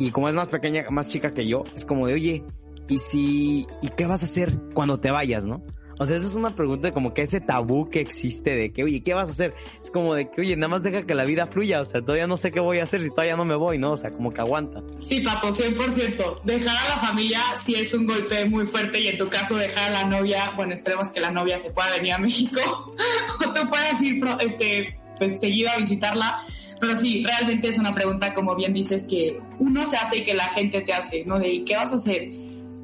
y 0.00 0.10
como 0.10 0.28
es 0.28 0.34
más 0.34 0.48
pequeña, 0.48 0.82
más 0.90 1.06
chica 1.06 1.32
que 1.32 1.46
yo, 1.46 1.62
es 1.76 1.84
como 1.84 2.08
de, 2.08 2.14
oye, 2.14 2.44
¿y 2.88 2.98
si, 2.98 3.68
y 3.80 3.88
qué 3.96 4.06
vas 4.06 4.22
a 4.22 4.26
hacer 4.26 4.52
cuando 4.74 4.98
te 4.98 5.12
vayas, 5.12 5.46
no? 5.46 5.62
O 6.00 6.04
sea, 6.04 6.16
esa 6.16 6.26
es 6.26 6.34
una 6.34 6.56
pregunta 6.56 6.90
como 6.90 7.14
que 7.14 7.22
ese 7.22 7.40
tabú 7.40 7.88
que 7.88 8.00
existe 8.00 8.56
de 8.56 8.72
que, 8.72 8.82
oye, 8.82 9.04
¿qué 9.04 9.14
vas 9.14 9.28
a 9.28 9.30
hacer? 9.30 9.54
Es 9.80 9.92
como 9.92 10.14
de 10.16 10.28
que, 10.28 10.40
oye, 10.40 10.56
nada 10.56 10.66
más 10.66 10.82
deja 10.82 11.04
que 11.04 11.14
la 11.14 11.24
vida 11.24 11.46
fluya, 11.46 11.80
o 11.80 11.84
sea, 11.84 12.00
todavía 12.00 12.26
no 12.26 12.36
sé 12.36 12.50
qué 12.50 12.58
voy 12.58 12.80
a 12.80 12.82
hacer 12.82 13.00
si 13.00 13.10
todavía 13.10 13.36
no 13.36 13.44
me 13.44 13.54
voy, 13.54 13.78
¿no? 13.78 13.92
O 13.92 13.96
sea, 13.96 14.10
como 14.10 14.32
que 14.32 14.40
aguanta. 14.40 14.82
Sí, 15.08 15.20
Pato, 15.20 15.54
100%. 15.54 16.42
Dejar 16.42 16.76
a 16.76 16.88
la 16.88 16.98
familia 16.98 17.40
sí 17.64 17.76
es 17.76 17.94
un 17.94 18.06
golpe 18.06 18.44
muy 18.46 18.66
fuerte 18.66 18.98
y 18.98 19.06
en 19.06 19.18
tu 19.18 19.28
caso 19.28 19.54
dejar 19.54 19.90
a 19.90 20.02
la 20.02 20.04
novia, 20.04 20.50
bueno, 20.56 20.74
esperemos 20.74 21.12
que 21.12 21.20
la 21.20 21.30
novia 21.30 21.60
se 21.60 21.70
pueda 21.70 21.92
venir 21.92 22.14
a 22.14 22.18
México 22.18 22.58
o 23.46 23.52
tú 23.52 23.68
puedas 23.70 24.02
ir, 24.02 24.20
este, 24.40 24.98
pues 25.18 25.38
seguido 25.40 25.70
a 25.70 25.76
visitarla 25.78 26.42
pero 26.82 26.96
sí, 26.96 27.22
realmente 27.24 27.68
es 27.68 27.78
una 27.78 27.94
pregunta, 27.94 28.34
como 28.34 28.56
bien 28.56 28.74
dices, 28.74 29.04
que 29.04 29.40
uno 29.60 29.86
se 29.86 29.96
hace 29.96 30.16
y 30.16 30.22
que 30.24 30.34
la 30.34 30.48
gente 30.48 30.80
te 30.80 30.92
hace, 30.92 31.24
¿no? 31.24 31.38
De 31.38 31.62
¿qué 31.64 31.76
vas 31.76 31.92
a 31.92 31.94
hacer? 31.94 32.24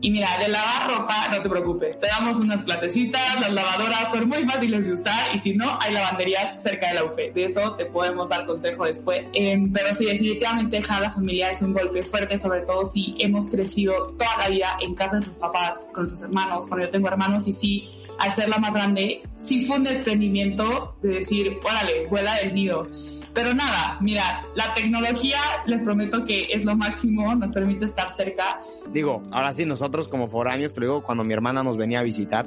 Y 0.01 0.11
mira, 0.13 0.39
de 0.39 0.47
lavar 0.47 0.89
ropa, 0.89 1.27
no 1.33 1.43
te 1.43 1.49
preocupes, 1.49 1.99
te 1.99 2.07
damos 2.07 2.37
unas 2.37 2.63
clasecitas, 2.63 3.41
las 3.41 3.53
lavadoras 3.53 4.13
son 4.13 4.29
muy 4.29 4.45
fáciles 4.45 4.87
de 4.87 4.93
usar 4.93 5.35
y 5.35 5.39
si 5.41 5.57
no, 5.57 5.77
hay 5.81 5.93
lavanderías 5.93 6.63
cerca 6.63 6.91
de 6.91 6.95
la 6.95 7.07
UP. 7.07 7.17
De 7.17 7.45
eso 7.45 7.75
te 7.75 7.87
podemos 7.87 8.29
dar 8.29 8.45
consejo 8.45 8.85
después. 8.85 9.27
Eh, 9.33 9.59
pero 9.75 9.93
sí, 9.97 10.05
definitivamente 10.05 10.77
dejar 10.77 10.99
a 10.99 11.07
la 11.07 11.11
familia 11.11 11.51
es 11.51 11.61
un 11.63 11.73
golpe 11.73 12.05
fuerte, 12.05 12.39
sobre 12.39 12.61
todo 12.61 12.87
si 12.87 13.17
hemos 13.19 13.49
crecido 13.49 14.07
toda 14.17 14.37
la 14.39 14.49
vida 14.49 14.77
en 14.81 14.95
casa 14.95 15.17
de 15.17 15.23
tus 15.23 15.35
papás, 15.35 15.89
con 15.93 16.09
tus 16.09 16.23
hermanos. 16.23 16.69
Cuando 16.69 16.87
yo 16.87 16.93
tengo 16.93 17.09
hermanos 17.09 17.49
y 17.49 17.53
sí, 17.53 17.89
al 18.19 18.35
ser 18.35 18.49
la 18.49 18.59
más 18.59 18.73
grande, 18.73 19.23
sí 19.45 19.67
fue 19.67 19.77
un 19.77 19.85
desprendimiento 19.85 20.97
de 21.03 21.21
decir, 21.21 21.59
órale, 21.65 22.07
vuela 22.09 22.37
del 22.37 22.55
nido. 22.55 22.87
Pero 23.35 23.55
nada, 23.55 23.99
mira, 24.01 24.43
la 24.55 24.75
tecnología 24.75 25.39
les 25.67 25.83
prometo 25.83 26.25
que 26.25 26.49
es 26.51 26.65
lo 26.65 26.75
máximo, 26.75 27.35
nos 27.35 27.53
permite 27.53 27.85
estar 27.85 28.17
cerca. 28.17 28.61
Digo, 28.93 29.23
ahora 29.31 29.53
sí, 29.53 29.65
nosotros 29.65 30.09
como 30.09 30.29
foráneos, 30.29 30.73
te 30.73 30.81
digo, 30.81 31.03
cuando 31.03 31.25
mi 31.25 31.35
hermana 31.35 31.63
nos 31.63 31.77
venía 31.77 32.01
a 32.01 32.03
visitar, 32.03 32.47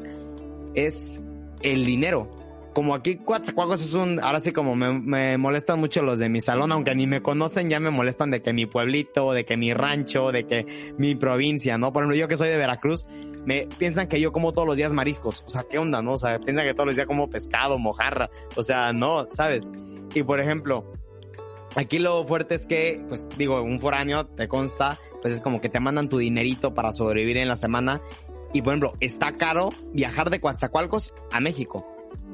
es 0.74 1.22
el 1.62 1.86
dinero. 1.86 2.30
Como 2.74 2.96
aquí 2.96 3.18
Coatzacoalcos 3.18 3.82
es 3.82 3.94
un, 3.94 4.20
ahora 4.20 4.40
sí 4.40 4.52
como 4.52 4.76
me, 4.76 4.94
me, 4.94 5.38
molestan 5.38 5.80
mucho 5.80 6.02
los 6.04 6.20
de 6.20 6.30
mi 6.30 6.40
salón, 6.40 6.72
aunque 6.72 6.96
ni 6.96 7.08
me 7.08 7.22
conocen, 7.22 7.70
ya 7.70 7.80
me 7.80 7.90
molestan 7.90 8.32
de 8.32 8.42
que 8.42 8.54
mi 8.54 8.66
pueblito, 8.66 9.34
de 9.34 9.46
que 9.46 9.58
mi 9.58 9.74
rancho, 9.74 10.32
de 10.32 10.46
que 10.46 10.94
mi 10.98 11.16
provincia, 11.16 11.78
¿no? 11.78 11.92
Por 11.92 12.04
ejemplo, 12.04 12.18
yo 12.18 12.28
que 12.28 12.38
soy 12.38 12.50
de 12.50 12.58
Veracruz, 12.58 13.06
me 13.46 13.68
piensan 13.78 14.08
que 14.08 14.20
yo 14.20 14.32
como 14.32 14.54
todos 14.54 14.68
los 14.68 14.78
días 14.78 14.94
mariscos, 14.94 15.44
o 15.46 15.50
sea, 15.50 15.64
¿qué 15.70 15.80
onda, 15.80 16.02
no? 16.02 16.14
O 16.14 16.18
sea, 16.18 16.40
piensan 16.40 16.66
que 16.66 16.74
todos 16.74 16.88
los 16.88 16.96
días 16.96 17.08
como 17.08 17.30
pescado, 17.30 17.78
mojarra, 17.78 18.30
o 18.56 18.64
sea, 18.64 18.94
no, 18.94 19.28
¿sabes? 19.32 19.70
Y 20.14 20.24
por 20.24 20.40
ejemplo, 20.40 20.84
aquí 21.76 22.00
lo 22.00 22.24
fuerte 22.26 22.56
es 22.56 22.66
que, 22.68 23.04
pues 23.08 23.28
digo, 23.38 23.62
un 23.62 23.80
foráneo, 23.80 24.28
te 24.28 24.48
consta, 24.48 24.98
pues 25.22 25.34
es 25.34 25.42
como 25.42 25.60
que 25.60 25.70
te 25.70 25.80
mandan 25.80 26.08
tu 26.08 26.18
dinerito 26.18 26.74
para 26.74 26.94
sobrevivir 26.94 27.38
en 27.38 27.48
la 27.48 27.56
semana. 27.56 28.02
Y 28.54 28.62
por 28.62 28.74
ejemplo, 28.74 28.94
está 29.00 29.32
caro 29.32 29.70
viajar 29.94 30.30
de 30.30 30.42
Coatzacoalcos 30.42 31.14
a 31.32 31.40
México 31.40 31.86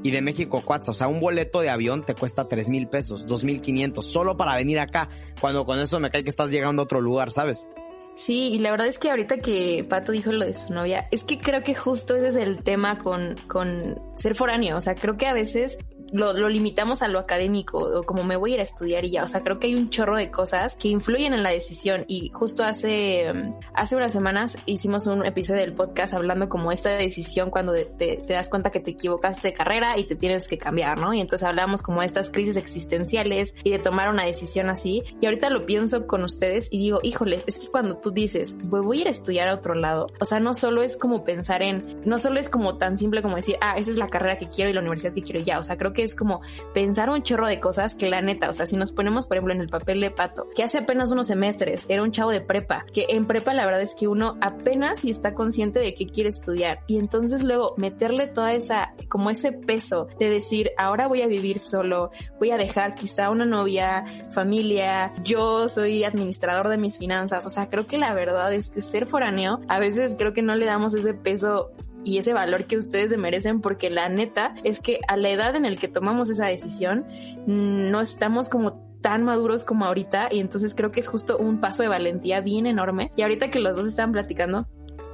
y 0.08 0.12
de 0.12 0.22
México 0.22 0.58
a 0.58 0.62
Coatza. 0.62 0.92
O 0.92 0.94
sea, 0.94 1.08
un 1.08 1.20
boleto 1.20 1.60
de 1.60 1.70
avión 1.70 2.06
te 2.06 2.16
cuesta 2.16 2.48
tres 2.48 2.70
mil 2.70 2.88
pesos, 2.88 3.28
dos 3.28 3.44
mil 3.44 3.60
quinientos, 3.60 4.06
solo 4.06 4.38
para 4.38 4.56
venir 4.56 4.80
acá. 4.80 5.10
Cuando 5.42 5.66
con 5.66 5.80
eso 5.80 6.00
me 6.00 6.10
cae 6.10 6.24
que 6.24 6.30
estás 6.30 6.50
llegando 6.50 6.82
a 6.82 6.86
otro 6.86 7.02
lugar, 7.02 7.30
¿sabes? 7.32 7.68
Sí, 8.16 8.54
y 8.54 8.60
la 8.60 8.72
verdad 8.72 8.88
es 8.88 8.98
que 8.98 9.12
ahorita 9.12 9.38
que 9.38 9.86
Pato 9.88 10.12
dijo 10.12 10.32
lo 10.32 10.46
de 10.46 10.54
su 10.54 10.74
novia, 10.74 11.08
es 11.12 11.24
que 11.24 11.38
creo 11.38 11.62
que 11.62 11.76
justo 11.76 12.16
ese 12.16 12.30
es 12.30 12.36
el 12.36 12.64
tema 12.64 12.98
con, 12.98 13.36
con 13.48 14.02
ser 14.16 14.34
foráneo. 14.34 14.78
O 14.78 14.82
sea, 14.82 14.96
creo 14.96 15.18
que 15.18 15.28
a 15.28 15.34
veces 15.34 15.78
lo, 16.12 16.34
lo, 16.34 16.50
limitamos 16.50 17.02
a 17.02 17.08
lo 17.08 17.20
académico 17.20 17.78
o 17.78 18.04
como 18.04 18.24
me 18.24 18.36
voy 18.36 18.52
a 18.52 18.54
ir 18.56 18.60
a 18.60 18.64
estudiar 18.64 19.06
y 19.06 19.12
ya. 19.12 19.24
O 19.24 19.28
sea, 19.28 19.42
creo 19.42 19.60
que 19.60 19.68
hay 19.68 19.76
un 19.76 19.90
chorro 19.90 20.18
de 20.18 20.32
cosas 20.32 20.76
que 20.76 20.88
influyen 20.88 21.34
en 21.34 21.44
la 21.44 21.50
decisión 21.50 22.06
y 22.08 22.30
justo 22.34 22.64
hace, 22.64 23.32
hace 23.74 23.96
unas 23.96 24.12
semanas 24.14 24.58
hicimos 24.66 25.08
un 25.08 25.26
episodio 25.26 25.62
del 25.62 25.74
podcast 25.74 26.14
hablando 26.14 26.50
como 26.50 26.72
esta 26.72 26.92
decisión 26.92 27.50
cuando 27.50 27.74
te, 27.74 28.22
das 28.28 28.50
cuenta 28.50 28.72
que 28.72 28.80
te 28.80 28.92
equivocaste 28.92 29.50
de 29.50 29.54
carrera 29.54 29.98
y 29.98 30.06
te 30.06 30.16
tienes 30.16 30.48
que 30.48 30.58
cambiar, 30.58 31.00
¿no? 31.00 31.14
Y 31.14 31.22
entonces 31.22 31.48
hablamos 31.48 31.82
como 31.82 32.02
de 32.02 32.08
estas 32.08 32.30
crisis 32.30 32.58
existenciales 32.58 33.56
y 33.64 33.72
de 33.72 33.80
tomar 33.80 34.10
una 34.10 34.24
decisión 34.24 34.70
así. 34.70 35.04
Y 35.22 35.26
ahorita 35.26 35.50
lo 35.50 35.66
pienso 35.66 36.08
con 36.08 36.24
ustedes 36.24 36.70
y 36.72 36.80
digo, 36.80 37.00
híjole, 37.04 37.44
es 37.46 37.60
que 37.60 37.68
cuando 37.68 37.98
tú 37.98 38.12
dices, 38.12 38.58
voy 38.64 38.98
a 38.98 39.02
ir 39.02 39.08
a 39.08 39.12
estudiar 39.12 39.50
a 39.50 39.56
otro 39.56 39.76
lado, 39.76 40.08
o 40.20 40.26
sea, 40.26 40.40
no 40.40 40.54
solo 40.54 40.82
es 40.82 40.98
como 40.98 41.24
pensar 41.24 41.62
en, 41.62 42.02
no 42.06 42.20
solo 42.20 42.40
es 42.40 42.50
como 42.50 42.78
tan 42.78 42.98
simple 42.98 43.22
como 43.22 43.36
decir, 43.36 43.58
ah, 43.62 43.76
esa 43.78 43.92
es 43.92 43.98
la 43.98 44.08
carrera 44.08 44.38
que 44.38 44.48
quiero 44.48 44.70
y 44.70 44.74
la 44.74 44.82
universidad 44.82 45.14
que 45.14 45.24
quiero 45.24 45.40
ya. 45.42 45.60
O 45.60 45.64
sea, 45.64 45.78
creo 45.78 45.94
que 45.94 45.97
es 46.04 46.16
como 46.16 46.42
pensar 46.74 47.10
un 47.10 47.24
chorro 47.24 47.48
de 47.48 47.60
cosas 47.60 47.96
que 47.96 48.08
la 48.08 48.22
neta, 48.22 48.50
o 48.50 48.54
sea, 48.54 48.68
si 48.68 48.76
nos 48.76 48.92
ponemos, 48.92 49.28
por 49.28 49.38
ejemplo, 49.38 49.54
en 49.54 49.62
el 49.62 49.70
papel 49.70 50.02
de 50.02 50.12
Pato, 50.12 50.48
que 50.56 50.64
hace 50.64 50.80
apenas 50.80 51.12
unos 51.12 51.28
semestres 51.28 51.86
era 51.90 52.04
un 52.04 52.12
chavo 52.12 52.32
de 52.32 52.42
prepa, 52.42 52.86
que 52.94 53.06
en 53.10 53.26
prepa 53.26 53.54
la 53.54 53.66
verdad 53.66 53.82
es 53.82 53.96
que 53.96 54.08
uno 54.08 54.38
apenas 54.42 55.06
y 55.06 55.12
está 55.12 55.34
consciente 55.34 55.80
de 55.80 55.94
que 55.94 56.08
quiere 56.08 56.30
estudiar 56.30 56.80
y 56.88 56.98
entonces 56.98 57.44
luego 57.44 57.74
meterle 57.78 58.28
toda 58.28 58.54
esa, 58.54 58.94
como 59.08 59.30
ese 59.30 59.52
peso 59.52 60.08
de 60.20 60.30
decir, 60.30 60.72
ahora 60.78 61.08
voy 61.08 61.22
a 61.22 61.28
vivir 61.28 61.60
solo, 61.60 62.12
voy 62.40 62.52
a 62.52 62.58
dejar 62.58 62.96
quizá 62.96 63.30
una 63.30 63.46
novia, 63.46 64.06
familia, 64.32 65.14
yo 65.24 65.70
soy 65.70 66.04
administrador 66.04 66.70
de 66.70 66.78
mis 66.78 66.98
finanzas, 66.98 67.46
o 67.46 67.50
sea, 67.50 67.70
creo 67.70 67.88
que 67.88 67.98
la 67.98 68.14
verdad 68.14 68.54
es 68.54 68.70
que 68.70 68.82
ser 68.82 69.06
foráneo, 69.06 69.60
a 69.68 69.80
veces 69.80 70.16
creo 70.18 70.34
que 70.34 70.42
no 70.42 70.56
le 70.56 70.66
damos 70.66 70.94
ese 70.94 71.14
peso 71.14 71.72
y 72.08 72.18
ese 72.18 72.34
valor 72.34 72.66
que 72.66 72.78
ustedes 72.78 73.12
se 73.12 73.18
merecen 73.18 73.60
porque 73.60 73.90
la 73.90 74.08
neta 74.08 74.54
es 74.64 74.80
que 74.80 75.00
a 75.10 75.18
la 75.18 75.30
edad 75.30 75.58
en 75.58 75.66
el 75.66 75.78
que 75.78 75.90
tomamos 75.90 76.30
esa 76.30 76.46
decisión 76.46 77.06
no 77.46 78.00
estamos 78.00 78.48
como 78.48 78.88
tan 79.02 79.26
maduros 79.26 79.66
como 79.66 79.84
ahorita 79.84 80.30
y 80.32 80.40
entonces 80.40 80.74
creo 80.74 80.92
que 80.92 81.02
es 81.02 81.08
justo 81.10 81.38
un 81.38 81.60
paso 81.60 81.84
de 81.84 81.90
valentía 81.90 82.40
bien 82.40 82.66
enorme. 82.66 83.12
Y 83.18 83.24
ahorita 83.24 83.52
que 83.52 83.60
los 83.60 83.76
dos 83.76 83.86
están 83.86 84.14
platicando 84.14 84.68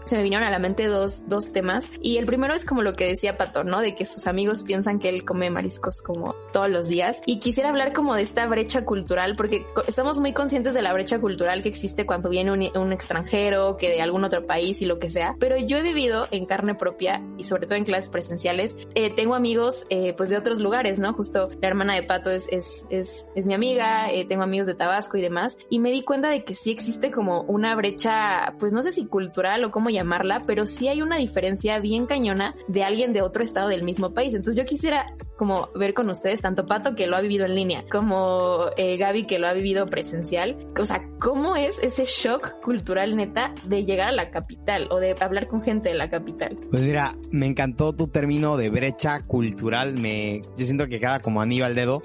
se 0.06 0.16
me 0.16 0.24
vinieron 0.24 0.48
a 0.48 0.52
la 0.52 0.60
mente 0.60 0.88
dos, 0.88 1.28
dos 1.30 1.52
temas. 1.52 1.90
Y 2.02 2.18
el 2.18 2.26
primero 2.26 2.54
es 2.54 2.66
como 2.66 2.82
lo 2.82 2.96
que 2.96 3.08
decía 3.08 3.38
Pato, 3.38 3.64
¿no? 3.64 3.82
De 3.82 3.96
que 3.96 4.06
sus 4.06 4.28
amigos 4.28 4.64
piensan 4.64 5.00
que 5.00 5.10
él 5.10 5.26
come 5.26 5.50
mariscos 5.50 6.02
como 6.02 6.36
todos 6.52 6.70
los 6.70 6.88
días. 6.88 7.22
Y 7.26 7.40
quisiera 7.40 7.70
hablar 7.70 7.94
como 7.94 8.16
de 8.16 8.22
esta 8.22 8.46
brecha 8.48 8.86
cultural, 8.86 9.36
porque 9.36 9.66
estamos 9.88 10.20
muy 10.20 10.34
conscientes 10.34 10.74
de 10.74 10.82
la 10.82 10.94
brecha 10.94 11.20
cultural 11.20 11.62
que 11.62 11.70
existe 11.70 12.06
cuando 12.06 12.30
viene 12.30 12.52
un, 12.52 12.94
extranjero, 12.94 13.78
que 13.78 13.90
de 13.90 14.02
algún 14.02 14.24
otro 14.24 14.46
país 14.46 14.82
y 14.82 14.86
lo 14.86 15.00
que 15.00 15.10
sea. 15.10 15.36
Pero 15.40 15.58
yo 15.58 15.78
he 15.78 15.82
vivido 15.82 16.28
en 16.32 16.46
carne 16.46 16.76
propia 16.76 17.22
y 17.38 17.46
sobre 17.46 17.66
todo 17.66 17.76
en 17.76 17.86
clases 17.86 18.10
presenciales. 18.10 18.76
Eh, 18.96 19.10
tengo 19.10 19.36
amigos 19.36 19.86
eh, 19.90 20.14
pues 20.14 20.30
de 20.30 20.38
otros 20.38 20.60
lugares, 20.60 21.00
¿no? 21.00 21.14
Justo 21.14 21.50
la 21.62 21.68
hermana 21.68 21.96
de 21.96 22.04
Pato 22.04 22.30
es, 22.30 22.48
es, 22.52 22.86
es, 22.90 23.26
es 23.36 23.46
mi 23.46 23.54
amiga, 23.54 24.12
eh, 24.12 24.26
tengo 24.26 24.44
amigos 24.44 24.68
de 24.68 24.76
Tabasco 24.76 25.18
y 25.18 25.22
demás. 25.22 25.58
Y 25.70 25.80
me 25.80 25.92
di 25.92 26.04
cuenta 26.04 26.30
de 26.30 26.44
que 26.44 26.54
sí 26.54 26.72
existe 26.72 27.12
como 27.12 27.42
una 27.42 27.76
brecha, 27.76 28.54
pues 28.60 28.74
no 28.74 28.82
sé 28.82 28.92
si 28.92 29.08
cultural 29.08 29.64
o 29.64 29.72
cómo 29.72 29.90
llamarla, 29.94 30.42
pero 30.46 30.66
sí 30.66 30.88
hay 30.88 31.02
una 31.02 31.18
diferencia 31.18 31.80
bien 31.80 32.06
cañona 32.06 32.56
de 32.68 32.84
alguien 32.84 33.14
de 33.14 33.22
otro 33.22 33.44
estado 33.44 33.70
del 33.70 33.84
mismo 33.84 34.14
país. 34.14 34.34
Entonces 34.34 34.56
yo 34.56 34.66
quisiera 34.66 35.16
como 35.38 35.70
ver 35.76 35.94
con 35.94 36.10
ustedes, 36.10 36.42
tanto 36.42 36.66
Pato 36.66 36.96
que 36.96 37.08
lo 37.08 37.18
ha 37.18 37.22
vivido 37.22 37.46
en 37.46 37.56
línea, 37.56 37.84
como 37.92 38.68
eh, 38.78 38.98
Gaby 38.98 39.26
que 39.26 39.40
lo 39.40 39.48
ha 39.48 39.54
vivido 39.54 39.88
presencial. 39.88 40.56
O 40.80 40.86
sea, 40.86 41.04
¿cómo 41.20 41.56
es 41.56 41.80
ese 41.80 42.06
shock 42.06 42.62
cultural 42.62 43.16
neta 43.16 43.54
de 43.66 43.84
llegar 43.84 44.10
a 44.10 44.12
la 44.12 44.32
capital 44.32 44.88
o 44.92 45.00
de 45.00 45.16
hablar 45.20 45.48
con 45.48 45.62
gente 45.62 45.90
de 45.90 45.96
la 45.96 46.10
capital? 46.10 46.58
Pues 46.72 46.84
mira, 46.84 47.16
me 47.32 47.46
encantó 47.46 47.94
tu 47.94 48.08
término 48.08 48.58
de 48.58 48.70
brecha 48.70 49.22
cultural. 49.22 49.94
Me, 49.98 50.42
yo 50.58 50.66
siento 50.66 50.88
que 50.88 51.00
queda 51.00 51.20
como 51.20 51.42
anillo 51.42 51.66
al 51.66 51.76
dedo 51.76 52.02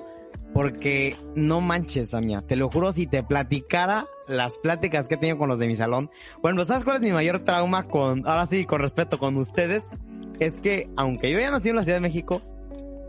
porque 0.58 1.16
no 1.36 1.60
manches, 1.60 2.10
Samia. 2.10 2.42
Te 2.42 2.56
lo 2.56 2.68
juro, 2.68 2.90
si 2.90 3.06
te 3.06 3.22
platicara 3.22 4.08
las 4.26 4.58
pláticas 4.58 5.06
que 5.06 5.14
he 5.14 5.16
tenido 5.16 5.38
con 5.38 5.48
los 5.48 5.60
de 5.60 5.68
mi 5.68 5.76
salón. 5.76 6.10
Bueno, 6.42 6.64
¿sabes 6.64 6.82
cuál 6.82 6.96
es 6.96 7.02
mi 7.02 7.12
mayor 7.12 7.44
trauma 7.44 7.86
con, 7.86 8.26
ahora 8.26 8.44
sí, 8.44 8.64
con 8.64 8.80
respeto 8.80 9.20
con 9.20 9.36
ustedes? 9.36 9.92
Es 10.40 10.58
que, 10.58 10.88
aunque 10.96 11.30
yo 11.30 11.38
haya 11.38 11.52
nacido 11.52 11.70
en 11.70 11.76
la 11.76 11.84
Ciudad 11.84 11.98
de 11.98 12.02
México, 12.02 12.42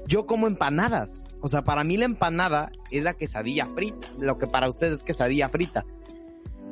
yo 0.05 0.27
como 0.27 0.45
empanadas. 0.45 1.25
O 1.41 1.47
sea, 1.47 1.63
para 1.63 1.83
mí 1.83 1.97
la 1.97 2.05
empanada 2.05 2.71
es 2.91 3.01
la 3.01 3.15
quesadilla 3.15 3.65
frita. 3.65 4.07
Lo 4.19 4.37
que 4.37 4.45
para 4.45 4.69
ustedes 4.69 4.99
es 4.99 5.03
quesadilla 5.03 5.49
frita. 5.49 5.87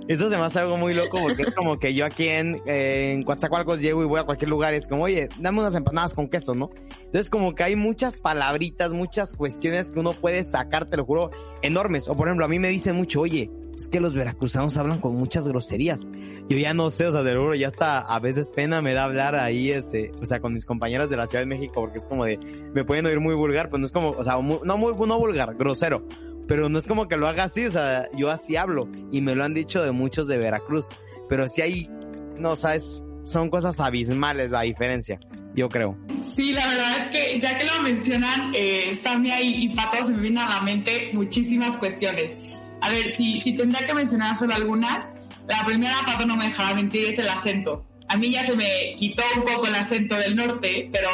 Eso 0.08 0.30
se 0.30 0.38
me 0.38 0.44
hace 0.44 0.60
algo 0.60 0.78
muy 0.78 0.94
loco 0.94 1.20
porque 1.22 1.42
es 1.42 1.52
como 1.52 1.80
que 1.80 1.94
yo 1.94 2.06
aquí 2.06 2.28
en, 2.30 2.62
eh, 2.66 3.12
en 3.14 3.24
Coatzacoalcos 3.24 3.82
llego 3.82 4.04
y 4.04 4.06
voy 4.06 4.20
a 4.22 4.24
cualquier 4.24 4.50
lugar 4.50 4.74
es 4.74 4.88
como, 4.88 5.04
oye, 5.04 5.28
dame 5.38 5.60
unas 5.60 5.76
empanadas 5.76 6.14
con 6.14 6.30
queso, 6.30 6.56
¿no? 6.56 6.70
Entonces 7.06 7.30
como 7.30 7.56
que 7.56 7.64
hay 7.64 7.76
muchas 7.76 8.16
palabritas, 8.16 8.92
muchas 8.92 9.36
cuestiones 9.36 9.92
que 9.92 10.00
uno 10.00 10.14
puede 10.14 10.46
sacar, 10.46 10.90
te 10.90 10.96
lo 10.96 11.06
juro, 11.06 11.32
enormes. 11.62 12.08
O 12.08 12.16
por 12.16 12.28
ejemplo, 12.28 12.46
a 12.46 12.48
mí 12.48 12.58
me 12.58 12.70
dicen 12.70 12.96
mucho, 12.96 13.20
oye, 13.20 13.52
es 13.76 13.90
que 13.90 14.00
los 14.00 14.14
veracruzanos 14.14 14.78
hablan 14.78 15.00
con 15.00 15.14
muchas 15.14 15.46
groserías. 15.48 16.08
Yo 16.48 16.58
ya 16.58 16.74
no 16.74 16.90
sé, 16.90 17.06
o 17.06 17.12
sea, 17.12 17.24
de 17.24 17.34
lo 17.34 17.54
ya 17.54 17.68
hasta 17.68 18.00
a 18.00 18.20
veces 18.20 18.50
pena 18.50 18.82
me 18.82 18.94
da 18.94 19.04
hablar 19.04 19.36
ahí, 19.36 19.72
ese, 19.72 20.12
o 20.22 20.26
sea, 20.26 20.40
con 20.40 20.54
mis 20.54 20.66
compañeros 20.66 21.10
de 21.10 21.18
la 21.18 21.28
Ciudad 21.28 21.42
de 21.42 21.48
México 21.48 21.74
porque 21.76 21.98
es 21.98 22.06
como 22.06 22.24
de, 22.24 22.40
me 22.74 22.86
pueden 22.86 23.06
oír 23.06 23.20
muy 23.20 23.36
vulgar, 23.36 23.70
pues 23.70 23.82
no 23.82 23.86
es 23.86 23.92
como, 23.92 24.12
o 24.12 24.24
sea, 24.24 24.36
no 24.36 24.78
muy, 24.78 24.94
no 25.08 25.20
vulgar, 25.20 25.56
grosero 25.56 26.06
pero 26.48 26.70
no 26.70 26.80
es 26.80 26.88
como 26.88 27.08
que 27.08 27.18
lo 27.18 27.28
haga 27.28 27.44
así, 27.44 27.66
o 27.66 27.72
sea, 27.72 28.08
yo 28.14 28.30
así 28.30 28.56
hablo 28.56 28.90
y 29.12 29.22
me 29.22 29.36
lo 29.36 29.44
han 29.44 29.54
dicho 29.54 29.84
de 29.84 29.92
muchos 29.92 30.28
de 30.28 30.38
Veracruz, 30.38 30.88
pero 31.28 31.48
si 31.48 31.62
hay, 31.62 31.90
no 32.38 32.56
sabes, 32.56 33.04
son 33.24 33.50
cosas 33.50 33.80
abismales 33.80 34.52
la 34.52 34.62
diferencia, 34.62 35.20
yo 35.54 35.68
creo. 35.68 35.98
Sí, 36.36 36.54
la 36.54 36.68
verdad 36.68 36.98
es 37.00 37.08
que 37.08 37.40
ya 37.40 37.58
que 37.58 37.66
lo 37.66 37.82
mencionan, 37.82 38.54
eh, 38.56 38.98
Samia 39.02 39.42
y, 39.42 39.66
y, 39.66 39.76
se 39.76 40.12
me 40.12 40.22
vienen 40.22 40.40
a 40.40 40.50
la 40.50 40.62
mente 40.62 41.10
muchísimas 41.14 41.76
cuestiones. 41.78 42.38
A 42.82 42.92
ver, 42.92 43.12
si, 43.12 43.40
si 43.42 43.54
tendría 43.54 43.86
que 43.86 43.94
mencionar 43.94 44.38
solo 44.38 44.54
algunas, 44.54 45.08
la 45.48 45.66
primera, 45.66 45.96
Pato 46.06 46.26
no 46.26 46.38
me 46.38 46.46
dejaba 46.46 46.76
mentir, 46.76 47.10
es 47.10 47.20
el 47.20 47.28
acento. 47.28 47.86
A 48.08 48.16
mí 48.16 48.32
ya 48.32 48.46
se 48.46 48.56
me 48.56 48.96
quitó 48.98 49.24
un 49.36 49.44
poco 49.44 49.68
el 49.68 49.76
acento 49.76 50.16
del 50.18 50.36
norte, 50.36 50.90
pero 50.94 51.10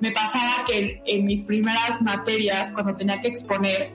me 0.00 0.12
pasaba 0.12 0.64
que 0.66 1.02
en 1.04 1.24
mis 1.24 1.44
primeras 1.44 2.00
materias, 2.00 2.70
cuando 2.72 2.94
tenía 2.94 3.20
que 3.20 3.28
exponer, 3.28 3.92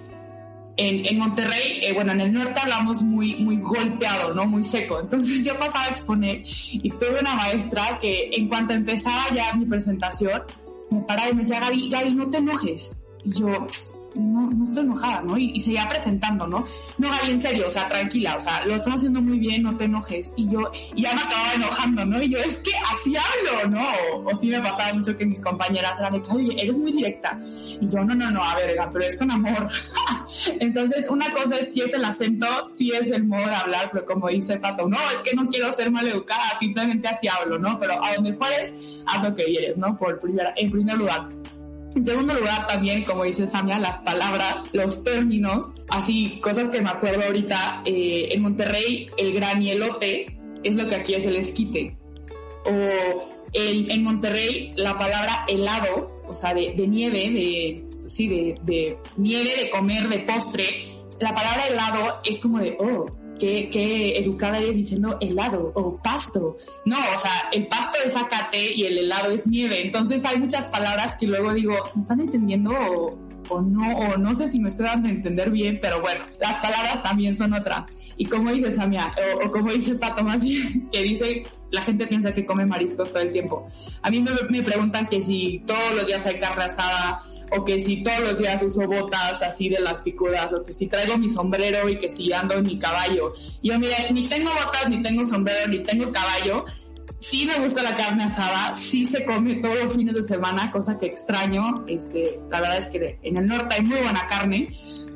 en, 0.77 1.05
en 1.05 1.17
Monterrey, 1.17 1.79
eh, 1.82 1.94
bueno, 1.94 2.12
en 2.12 2.22
el 2.22 2.34
norte 2.34 2.60
hablamos 2.60 3.01
muy, 3.01 3.36
muy 3.36 3.58
golpeado, 3.58 4.34
¿no? 4.34 4.46
Muy 4.46 4.63
seco. 4.63 5.00
Entonces 5.00 5.44
yo 5.44 5.58
pasaba 5.58 5.86
a 5.86 5.89
exponer 5.89 6.44
y 6.72 6.89
tuve 6.89 7.20
una 7.20 7.36
maestra 7.36 7.98
que 8.00 8.29
en 8.34 8.48
cuanto 8.48 8.74
empezaba 8.74 9.34
ya 9.34 9.53
mi 9.53 9.65
presentación, 9.65 10.44
me 10.89 11.01
paraba 11.01 11.29
y 11.29 11.34
me 11.34 11.41
decía, 11.41 11.60
Gaby, 11.60 11.89
Gaby, 11.89 12.15
no 12.15 12.29
te 12.29 12.38
enojes. 12.38 12.96
Y 13.24 13.39
yo, 13.39 13.67
no, 14.19 14.50
no 14.50 14.63
estoy 14.63 14.84
enojada, 14.84 15.22
¿no? 15.22 15.38
Y, 15.38 15.51
y, 15.55 15.60
seguía 15.60 15.88
presentando, 15.88 16.48
¿no? 16.48 16.65
No, 16.98 17.10
Gaby, 17.10 17.31
en 17.31 17.41
serio, 17.41 17.67
o 17.67 17.72
sea, 17.72 17.88
tranquila, 17.88 18.38
o 18.38 18.41
sea, 18.41 18.65
lo 18.65 18.75
estás 18.75 18.95
haciendo 18.95 19.22
muy 19.22 19.39
bien, 19.39 19.63
no 19.63 19.75
te 19.75 19.86
enojes. 19.86 20.31
Y 20.36 20.50
yo, 20.50 20.72
y 20.95 21.03
ya 21.03 21.13
me 21.13 21.22
acababa 21.22 21.53
enojando, 21.53 22.05
¿no? 22.05 22.22
Y 22.22 22.29
yo, 22.29 22.39
es 22.39 22.55
que 22.57 22.72
así 22.75 23.15
hablo, 23.15 23.69
¿no? 23.69 24.29
O, 24.29 24.36
sí 24.38 24.48
me 24.48 24.62
pasaba 24.62 24.93
mucho 24.93 25.15
que 25.15 25.25
mis 25.25 25.41
compañeras 25.41 25.93
eran 26.00 26.13
de 26.13 26.22
que, 26.22 26.62
eres 26.62 26.77
muy 26.77 26.91
directa. 26.91 27.39
Y 27.81 27.88
yo, 27.88 28.03
no, 28.03 28.15
no, 28.15 28.31
no, 28.31 28.43
a 28.43 28.55
ver, 28.55 28.77
pero 28.91 29.05
es 29.05 29.17
con 29.17 29.31
amor. 29.31 29.69
Entonces, 30.60 31.07
una 31.10 31.31
cosa 31.31 31.57
es 31.57 31.74
si 31.74 31.81
es 31.81 31.93
el 31.93 32.05
acento, 32.05 32.48
si 32.75 32.91
es 32.91 33.10
el 33.12 33.25
modo 33.25 33.48
de 33.48 33.55
hablar, 33.55 33.89
pero 33.91 34.05
como 34.05 34.27
dice 34.29 34.57
Pato, 34.57 34.88
no, 34.88 34.98
es 35.12 35.29
que 35.29 35.36
no 35.36 35.48
quiero 35.50 35.72
ser 35.74 35.91
maleducada, 35.91 36.57
simplemente 36.60 37.07
así 37.07 37.27
hablo, 37.27 37.57
¿no? 37.57 37.79
Pero 37.79 38.03
a 38.03 38.15
donde 38.15 38.34
fueres, 38.34 38.74
haz 39.05 39.24
lo 39.24 39.36
que 39.36 39.45
quieres, 39.45 39.77
¿no? 39.77 39.98
Por 39.98 40.19
primera, 40.19 40.53
en 40.55 40.72
primer 40.72 40.98
lugar. 40.98 41.29
En 41.95 42.05
segundo 42.05 42.33
lugar, 42.33 42.67
también, 42.67 43.03
como 43.05 43.23
dice 43.23 43.47
Samia, 43.47 43.79
las 43.79 44.01
palabras, 44.01 44.63
los 44.73 45.03
términos, 45.03 45.65
así, 45.89 46.39
cosas 46.41 46.69
que 46.69 46.81
me 46.81 46.89
acuerdo 46.89 47.23
ahorita, 47.23 47.83
eh, 47.85 48.29
en 48.31 48.41
Monterrey, 48.41 49.09
el 49.17 49.33
granielote 49.33 50.37
es 50.63 50.75
lo 50.75 50.87
que 50.87 50.95
aquí 50.95 51.13
es 51.13 51.25
el 51.25 51.37
esquite. 51.37 51.95
O 52.65 53.29
el, 53.53 53.89
en 53.89 54.03
Monterrey, 54.03 54.71
la 54.75 54.97
palabra 54.97 55.45
helado 55.47 56.15
o 56.27 56.33
sea, 56.33 56.53
de, 56.53 56.73
de 56.75 56.87
nieve, 56.87 57.31
de, 57.31 57.83
sí, 58.07 58.27
de, 58.27 58.55
de 58.63 58.97
nieve, 59.17 59.55
de 59.55 59.69
comer, 59.69 60.07
de 60.09 60.19
postre, 60.19 60.65
la 61.19 61.33
palabra 61.33 61.67
helado 61.67 62.21
es 62.23 62.39
como 62.39 62.59
de, 62.59 62.75
oh, 62.79 63.05
qué, 63.39 63.69
qué 63.71 64.17
educada 64.17 64.59
eres 64.59 64.75
diciendo 64.75 65.17
helado 65.21 65.71
o 65.75 65.97
pasto. 65.97 66.57
No, 66.85 66.97
o 66.97 67.19
sea, 67.19 67.49
el 67.51 67.67
pasto 67.67 67.97
es 68.05 68.15
acate 68.15 68.73
y 68.73 68.83
el 68.83 68.97
helado 68.97 69.31
es 69.31 69.45
nieve. 69.47 69.81
Entonces 69.81 70.23
hay 70.25 70.39
muchas 70.39 70.67
palabras 70.67 71.15
que 71.15 71.27
luego 71.27 71.53
digo, 71.53 71.75
¿me 71.95 72.01
están 72.01 72.21
entendiendo 72.21 72.71
o, 73.49 73.61
no? 73.61 73.97
O 73.97 74.17
no 74.17 74.33
sé 74.35 74.47
si 74.47 74.59
me 74.59 74.69
estoy 74.69 74.85
dando 74.85 75.07
a 75.07 75.11
entender 75.11 75.51
bien, 75.51 75.79
pero 75.81 76.01
bueno, 76.01 76.25
las 76.39 76.59
palabras 76.59 77.03
también 77.03 77.35
son 77.35 77.53
otra. 77.53 77.85
Y 78.17 78.25
como 78.25 78.51
dice 78.51 78.71
Samia, 78.71 79.13
o, 79.43 79.51
como 79.51 79.71
dice 79.71 79.95
Pato 79.95 80.23
más 80.23 80.41
que 80.91 81.03
dice, 81.03 81.43
la 81.71 81.81
gente 81.81 82.07
piensa 82.07 82.33
que 82.33 82.45
come 82.45 82.65
mariscos 82.65 83.09
todo 83.11 83.21
el 83.21 83.31
tiempo. 83.31 83.67
A 84.01 84.09
mí 84.09 84.21
me, 84.21 84.31
me 84.49 84.63
preguntan 84.63 85.07
que 85.07 85.21
si 85.21 85.63
todos 85.65 85.93
los 85.95 86.07
días 86.07 86.25
hay 86.25 86.39
carne 86.39 86.65
asada, 86.65 87.21
o 87.51 87.63
que 87.63 87.79
si 87.79 88.03
todos 88.03 88.19
los 88.19 88.39
días 88.39 88.61
uso 88.63 88.87
botas 88.87 89.41
así 89.41 89.69
de 89.69 89.79
las 89.79 90.01
picudas, 90.01 90.51
o 90.53 90.63
que 90.63 90.73
si 90.73 90.87
traigo 90.87 91.17
mi 91.17 91.29
sombrero 91.29 91.87
y 91.89 91.97
que 91.97 92.09
si 92.09 92.31
ando 92.31 92.55
en 92.55 92.63
mi 92.63 92.77
caballo. 92.79 93.33
Y 93.61 93.69
yo, 93.69 93.79
mire, 93.79 94.11
ni 94.11 94.27
tengo 94.27 94.51
botas, 94.51 94.89
ni 94.89 95.01
tengo 95.01 95.27
sombrero, 95.27 95.67
ni 95.67 95.83
tengo 95.83 96.11
caballo. 96.11 96.65
Sí 97.19 97.45
me 97.45 97.59
gusta 97.59 97.81
la 97.81 97.95
carne 97.95 98.25
asada, 98.25 98.75
sí 98.75 99.07
se 99.07 99.23
come 99.25 99.55
todos 99.55 99.83
los 99.83 99.95
fines 99.95 100.15
de 100.15 100.23
semana, 100.23 100.71
cosa 100.71 100.97
que 100.97 101.07
extraño. 101.07 101.85
Este, 101.87 102.39
la 102.49 102.61
verdad 102.61 102.79
es 102.79 102.87
que 102.87 103.19
en 103.23 103.37
el 103.37 103.47
norte 103.47 103.75
hay 103.75 103.81
muy 103.81 103.99
buena 103.99 104.27
carne, 104.27 104.69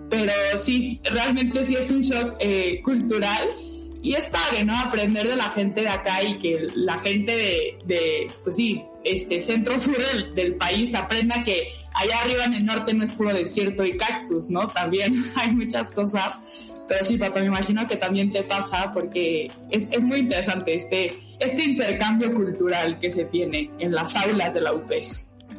pero 0.09 0.33
sí, 0.65 0.99
realmente 1.03 1.65
sí 1.65 1.75
es 1.75 1.91
un 1.91 2.01
shock 2.01 2.35
eh, 2.39 2.81
cultural 2.83 3.47
y 4.01 4.13
es 4.13 4.25
padre, 4.27 4.63
¿no? 4.63 4.77
Aprender 4.77 5.27
de 5.27 5.35
la 5.35 5.49
gente 5.49 5.81
de 5.81 5.89
acá 5.89 6.23
y 6.23 6.39
que 6.39 6.67
la 6.75 6.99
gente 6.99 7.35
de, 7.35 7.77
de 7.85 8.27
pues 8.43 8.55
sí, 8.55 8.81
este 9.03 9.41
centro-sur 9.41 9.97
del, 9.97 10.33
del, 10.33 10.55
país 10.55 10.93
aprenda 10.93 11.43
que 11.43 11.67
allá 11.93 12.19
arriba 12.19 12.45
en 12.45 12.53
el 12.53 12.65
norte 12.65 12.93
no 12.93 13.05
es 13.05 13.11
puro 13.11 13.33
desierto 13.33 13.85
y 13.85 13.97
cactus, 13.97 14.49
¿no? 14.49 14.67
También 14.67 15.25
hay 15.35 15.51
muchas 15.51 15.91
cosas. 15.93 16.39
Pero 16.87 17.05
sí, 17.05 17.17
Pato, 17.17 17.39
me 17.39 17.45
imagino 17.45 17.87
que 17.87 17.97
también 17.97 18.31
te 18.31 18.43
pasa 18.43 18.91
porque 18.91 19.51
es, 19.69 19.87
es 19.91 20.01
muy 20.01 20.19
interesante 20.19 20.75
este, 20.75 21.13
este 21.39 21.63
intercambio 21.63 22.33
cultural 22.33 22.97
que 22.99 23.11
se 23.11 23.25
tiene 23.25 23.69
en 23.77 23.93
las 23.93 24.15
aulas 24.15 24.53
de 24.53 24.61
la 24.61 24.73
UP. 24.73 24.91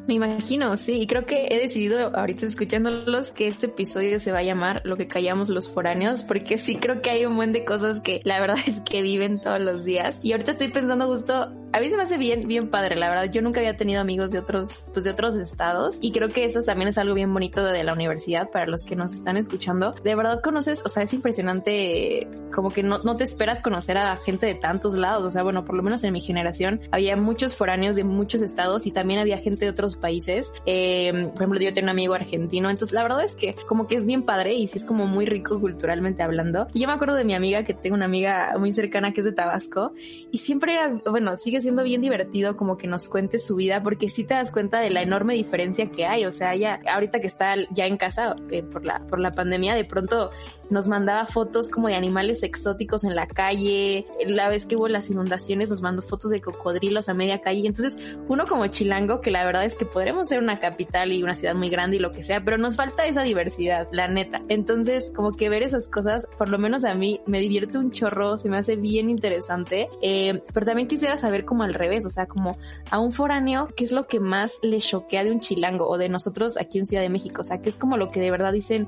Me 0.07 0.15
imagino, 0.15 0.77
sí, 0.77 1.01
y 1.01 1.07
creo 1.07 1.25
que 1.25 1.47
he 1.51 1.59
decidido 1.61 2.17
ahorita 2.17 2.47
escuchándolos 2.47 3.33
que 3.33 3.47
este 3.47 3.67
episodio 3.67 4.19
se 4.19 4.33
va 4.33 4.39
a 4.39 4.43
llamar 4.43 4.81
Lo 4.85 4.97
que 4.97 5.07
callamos 5.07 5.49
los 5.49 5.69
foráneos, 5.69 6.23
porque 6.23 6.59
sí 6.59 6.77
creo 6.77 7.01
que 7.03 7.11
hay 7.11 7.27
un 7.27 7.37
buen 7.37 7.53
de 7.53 7.65
cosas 7.65 8.01
que 8.01 8.21
la 8.25 8.41
verdad 8.41 8.59
es 8.67 8.81
que 8.81 9.03
viven 9.03 9.41
todos 9.41 9.61
los 9.61 9.85
días. 9.85 10.21
Y 10.23 10.33
ahorita 10.33 10.53
estoy 10.53 10.69
pensando 10.69 11.07
justo, 11.07 11.53
a 11.73 11.79
mí 11.79 11.89
se 11.89 11.97
me 11.97 12.03
hace 12.03 12.19
bien, 12.19 12.49
bien 12.49 12.69
padre, 12.69 12.97
la 12.97 13.09
verdad. 13.09 13.31
Yo 13.31 13.43
nunca 13.43 13.61
había 13.61 13.77
tenido 13.77 14.01
amigos 14.01 14.33
de 14.33 14.41
otros, 14.41 14.89
pues 14.93 15.05
de 15.05 15.13
otros 15.13 15.37
estados, 15.37 15.99
y 16.01 16.11
creo 16.11 16.29
que 16.29 16.45
eso 16.45 16.61
también 16.63 16.89
es 16.89 16.99
algo 16.99 17.15
bien 17.15 17.33
bonito 17.33 17.63
de 17.65 17.85
la 17.85 17.93
universidad 17.93 18.51
para 18.51 18.67
los 18.67 18.83
que 18.83 18.97
nos 18.97 19.13
están 19.13 19.37
escuchando. 19.37 19.95
De 20.03 20.15
verdad 20.17 20.41
conoces, 20.43 20.83
o 20.85 20.89
sea, 20.89 21.05
es 21.05 21.13
impresionante, 21.13 22.29
como 22.53 22.71
que 22.71 22.83
no, 22.83 22.99
no 22.99 23.15
te 23.15 23.25
esperas 23.25 23.63
conocer 23.63 23.99
a 23.99 24.17
gente 24.17 24.47
de 24.47 24.55
tantos 24.57 24.95
lados, 24.95 25.25
o 25.25 25.31
sea, 25.31 25.45
bueno, 25.45 25.65
por 25.65 25.77
lo 25.77 25.83
menos 25.83 26.03
en 26.03 26.13
mi 26.13 26.21
generación 26.21 26.81
había 26.91 27.17
muchos 27.17 27.55
foráneos 27.55 27.95
de 27.97 28.05
muchos 28.05 28.43
estados 28.43 28.87
y 28.87 28.91
también 28.91 29.21
había 29.21 29.39
gente 29.39 29.65
de 29.65 29.71
otros 29.71 29.97
países. 30.01 30.53
Eh, 30.67 31.13
por 31.29 31.43
ejemplo, 31.43 31.61
yo 31.61 31.73
tengo 31.73 31.87
un 31.87 31.91
amigo 31.91 32.15
argentino, 32.15 32.71
entonces 32.71 32.93
la 32.95 33.03
verdad 33.03 33.25
es 33.25 33.35
que 33.35 33.55
como 33.67 33.87
que 33.87 33.97
es 33.97 34.07
bien 34.07 34.23
padre 34.23 34.55
y 34.55 34.67
sí 34.69 34.79
es 34.79 34.85
como 34.85 35.07
muy 35.07 35.27
rico 35.27 35.61
culturalmente 35.61 36.23
hablando. 36.23 36.67
Y 36.73 36.81
yo 36.81 36.89
me 36.89 36.95
acuerdo 36.95 37.15
de 37.15 37.25
mi 37.25 37.35
amiga, 37.35 37.65
que 37.65 37.75
tengo 37.75 37.95
una 37.95 38.07
amiga 38.07 38.55
muy 38.59 38.73
cercana 38.73 39.13
que 39.13 39.21
es 39.21 39.27
de 39.27 39.33
Tabasco, 39.33 39.93
y 40.31 40.39
siempre 40.39 40.75
era, 40.75 40.89
bueno, 41.07 41.37
sigue 41.37 41.61
siendo 41.61 41.83
bien 41.83 42.01
divertido 42.01 42.57
como 42.57 42.77
que 42.77 42.87
nos 42.87 43.09
cuente 43.09 43.39
su 43.39 43.57
vida, 43.57 43.83
porque 43.83 44.09
sí 44.09 44.25
te 44.25 44.35
das 44.35 44.51
cuenta 44.51 44.81
de 44.81 44.91
la 44.91 45.03
enorme 45.03 45.35
diferencia 45.35 45.91
que 45.91 46.07
hay. 46.07 46.25
O 46.25 46.33
sea, 46.33 46.55
ya 46.57 46.81
ahorita 46.91 47.21
que 47.21 47.27
está 47.27 47.55
ya 47.71 47.87
en 47.87 47.97
casa 47.97 48.37
eh, 48.51 48.63
por, 48.63 48.85
la, 48.85 49.01
por 49.07 49.21
la 49.21 49.33
pandemia, 49.33 49.75
de 49.75 49.85
pronto 49.85 50.31
nos 50.71 50.89
mandaba 50.89 51.27
fotos 51.27 51.69
como 51.69 51.89
de 51.89 51.95
animales 51.95 52.43
exóticos 52.43 53.05
en 53.05 53.15
la 53.15 53.27
calle. 53.27 54.07
La 54.27 54.49
vez 54.49 54.67
que 54.67 54.77
hubo 54.77 54.89
las 54.89 55.11
inundaciones 55.11 55.71
nos 55.71 55.83
mandó 55.83 56.03
fotos 56.03 56.31
de 56.31 56.41
cocodrilos 56.41 57.09
a 57.09 57.15
media 57.15 57.41
calle. 57.41 57.67
Entonces, 57.67 57.99
uno 58.29 58.47
como 58.47 58.67
chilango, 58.69 59.21
que 59.21 59.31
la 59.31 59.45
verdad 59.45 59.65
es 59.65 59.75
que 59.81 59.87
podremos 59.87 60.29
ser 60.29 60.41
una 60.41 60.59
capital 60.59 61.11
y 61.11 61.23
una 61.23 61.35
ciudad 61.35 61.55
muy 61.55 61.71
grande 61.71 61.97
y 61.97 62.01
lo 62.01 62.13
que 62.13 62.23
sea, 62.23 62.45
pero 62.45 62.59
nos 62.59 62.77
falta 62.77 63.07
esa 63.07 63.23
diversidad, 63.23 63.89
la 63.93 64.09
neta. 64.09 64.43
Entonces, 64.51 65.11
como 65.17 65.33
que 65.33 65.49
ver 65.49 65.63
esas 65.63 65.89
cosas, 65.89 66.27
por 66.37 66.51
lo 66.51 66.59
menos 66.59 66.85
a 66.85 66.93
mí, 66.93 67.23
me 67.25 67.41
divierte 67.41 67.79
un 67.79 67.91
chorro, 67.91 68.37
se 68.37 68.51
me 68.51 68.59
hace 68.59 68.77
bien 68.77 69.09
interesante. 69.09 69.89
Eh, 70.03 70.43
pero 70.53 70.67
también 70.67 70.87
quisiera 70.87 71.17
saber 71.17 71.47
como 71.47 71.63
al 71.63 71.73
revés, 71.73 72.05
o 72.05 72.11
sea, 72.11 72.27
como 72.27 72.59
a 72.91 73.01
un 73.01 73.11
foráneo, 73.11 73.71
¿qué 73.75 73.85
es 73.85 73.91
lo 73.91 74.07
que 74.07 74.21
más 74.21 74.59
le 74.61 74.81
choquea 74.81 75.25
de 75.25 75.31
un 75.31 75.41
chilango 75.41 75.89
o 75.89 75.97
de 75.97 76.11
nosotros 76.11 76.59
aquí 76.59 76.79
en 76.79 76.85
Ciudad 76.85 77.03
de 77.03 77.09
México? 77.09 77.41
O 77.41 77.45
sea, 77.45 77.63
¿qué 77.63 77.71
es 77.71 77.79
como 77.79 77.97
lo 77.97 78.11
que 78.11 78.21
de 78.21 78.31
verdad 78.31 78.53
dicen, 78.53 78.87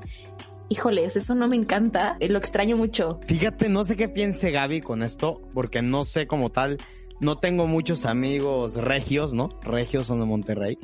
híjoles, 0.69 1.15
eso 1.15 1.33
no 1.33 1.47
me 1.47 1.55
encanta, 1.55 2.17
lo 2.19 2.37
extraño 2.37 2.77
mucho. 2.77 3.19
Fíjate, 3.25 3.67
no 3.67 3.83
sé 3.83 3.97
qué 3.97 4.09
piense 4.09 4.51
Gaby 4.51 4.81
con 4.81 5.01
esto, 5.01 5.41
porque 5.55 5.81
no 5.81 6.03
sé 6.03 6.27
como 6.27 6.49
tal, 6.49 6.77
no 7.23 7.37
tengo 7.37 7.67
muchos 7.67 8.05
amigos 8.05 8.75
regios, 8.75 9.33
¿no? 9.33 9.49
Regios 9.61 10.07
son 10.07 10.19
de 10.19 10.25
Monterrey. 10.25 10.77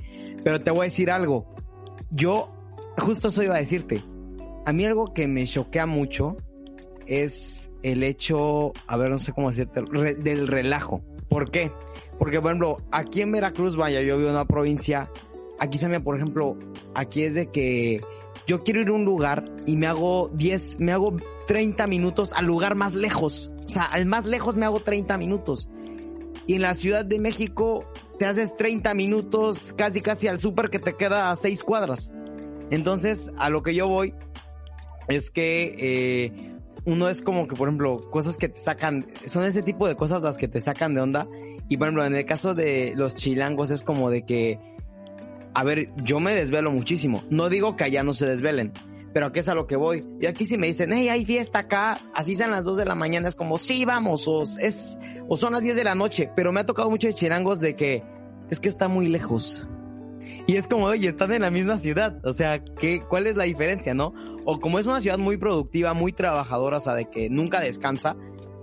Pero 0.43 0.61
te 0.61 0.71
voy 0.71 0.81
a 0.81 0.83
decir 0.83 1.11
algo. 1.11 1.45
Yo, 2.11 2.49
justo 2.97 3.27
eso 3.27 3.43
iba 3.43 3.55
a 3.55 3.59
decirte. 3.59 4.01
A 4.65 4.73
mí 4.73 4.85
algo 4.85 5.13
que 5.13 5.27
me 5.27 5.45
choquea 5.45 5.85
mucho 5.85 6.37
es 7.05 7.71
el 7.83 8.03
hecho, 8.03 8.71
a 8.87 8.97
ver, 8.97 9.09
no 9.09 9.17
sé 9.17 9.33
cómo 9.33 9.49
decirte, 9.49 9.81
del 9.81 10.47
relajo. 10.47 11.01
¿Por 11.27 11.51
qué? 11.51 11.71
Porque, 12.17 12.39
por 12.39 12.51
ejemplo, 12.51 12.77
aquí 12.91 13.21
en 13.21 13.31
Veracruz, 13.31 13.75
vaya, 13.75 14.01
yo 14.01 14.17
vivo 14.17 14.29
en 14.29 14.35
una 14.35 14.45
provincia, 14.45 15.09
aquí 15.59 15.83
me, 15.87 15.99
por 15.99 16.15
ejemplo, 16.15 16.57
aquí 16.93 17.23
es 17.23 17.35
de 17.35 17.47
que 17.47 18.01
yo 18.45 18.63
quiero 18.63 18.81
ir 18.81 18.89
a 18.89 18.93
un 18.93 19.05
lugar 19.05 19.45
y 19.65 19.75
me 19.75 19.87
hago 19.87 20.29
10, 20.33 20.79
me 20.79 20.91
hago 20.91 21.15
30 21.47 21.87
minutos 21.87 22.33
al 22.33 22.45
lugar 22.45 22.75
más 22.75 22.95
lejos. 22.95 23.51
O 23.65 23.69
sea, 23.69 23.83
al 23.83 24.05
más 24.05 24.25
lejos 24.25 24.55
me 24.55 24.65
hago 24.65 24.79
30 24.79 25.17
minutos. 25.17 25.69
Y 26.49 26.55
en 26.55 26.63
la 26.63 26.73
Ciudad 26.73 27.05
de 27.05 27.19
México 27.19 27.85
te 28.17 28.25
haces 28.25 28.57
30 28.57 28.95
minutos 28.95 29.71
casi 29.77 30.01
casi 30.01 30.27
al 30.27 30.39
súper 30.39 30.71
que 30.71 30.79
te 30.79 30.95
queda 30.95 31.29
a 31.29 31.35
6 31.35 31.61
cuadras. 31.61 32.11
Entonces, 32.71 33.29
a 33.37 33.51
lo 33.51 33.61
que 33.61 33.75
yo 33.75 33.87
voy 33.87 34.15
es 35.09 35.29
que 35.29 35.75
eh, 35.77 36.55
uno 36.85 37.07
es 37.07 37.21
como 37.21 37.47
que, 37.47 37.55
por 37.55 37.67
ejemplo, 37.67 38.01
cosas 38.09 38.37
que 38.37 38.49
te 38.49 38.57
sacan, 38.57 39.05
son 39.27 39.43
ese 39.43 39.61
tipo 39.61 39.87
de 39.87 39.95
cosas 39.95 40.23
las 40.23 40.37
que 40.37 40.47
te 40.47 40.59
sacan 40.59 40.95
de 40.95 41.01
onda. 41.01 41.27
Y 41.69 41.77
por 41.77 41.85
ejemplo, 41.85 42.03
en 42.03 42.15
el 42.15 42.25
caso 42.25 42.55
de 42.55 42.93
los 42.95 43.13
chilangos 43.13 43.69
es 43.69 43.83
como 43.83 44.09
de 44.09 44.25
que, 44.25 44.59
a 45.53 45.63
ver, 45.63 45.91
yo 45.97 46.19
me 46.19 46.33
desvelo 46.33 46.71
muchísimo. 46.71 47.21
No 47.29 47.49
digo 47.49 47.75
que 47.75 47.83
allá 47.83 48.01
no 48.01 48.15
se 48.15 48.25
desvelen, 48.25 48.73
pero 49.13 49.27
aquí 49.27 49.39
es 49.39 49.47
a 49.47 49.55
lo 49.55 49.67
que 49.67 49.75
voy. 49.75 50.05
Y 50.19 50.25
aquí 50.25 50.45
si 50.45 50.57
me 50.57 50.67
dicen, 50.67 50.91
hey, 50.93 51.09
hay 51.09 51.25
fiesta 51.25 51.59
acá, 51.59 51.99
así 52.13 52.35
sean 52.35 52.51
las 52.51 52.65
2 52.65 52.77
de 52.77 52.85
la 52.85 52.95
mañana, 52.95 53.27
es 53.27 53.35
como, 53.35 53.57
sí, 53.57 53.85
vamos, 53.85 54.27
o, 54.27 54.43
es, 54.43 54.99
o 55.27 55.37
son 55.37 55.53
las 55.53 55.61
10 55.61 55.75
de 55.75 55.83
la 55.83 55.95
noche. 55.95 56.31
Pero 56.35 56.51
me 56.51 56.59
ha 56.59 56.65
tocado 56.65 56.89
mucho 56.89 57.07
de 57.07 57.13
chilangos 57.13 57.59
de 57.59 57.75
que, 57.75 58.03
es 58.49 58.59
que 58.59 58.69
está 58.69 58.87
muy 58.87 59.07
lejos. 59.07 59.69
Y 60.47 60.57
es 60.57 60.67
como, 60.67 60.85
oye, 60.85 61.07
están 61.07 61.31
en 61.31 61.41
la 61.41 61.51
misma 61.51 61.77
ciudad. 61.77 62.19
O 62.25 62.33
sea, 62.33 62.63
¿qué, 62.63 63.03
¿cuál 63.07 63.27
es 63.27 63.35
la 63.35 63.43
diferencia, 63.43 63.93
no? 63.93 64.13
O 64.45 64.59
como 64.59 64.79
es 64.79 64.85
una 64.85 65.01
ciudad 65.01 65.17
muy 65.17 65.37
productiva, 65.37 65.93
muy 65.93 66.11
trabajadora, 66.11 66.77
o 66.77 66.79
sea, 66.79 66.95
de 66.95 67.05
que 67.09 67.29
nunca 67.29 67.59
descansa, 67.59 68.15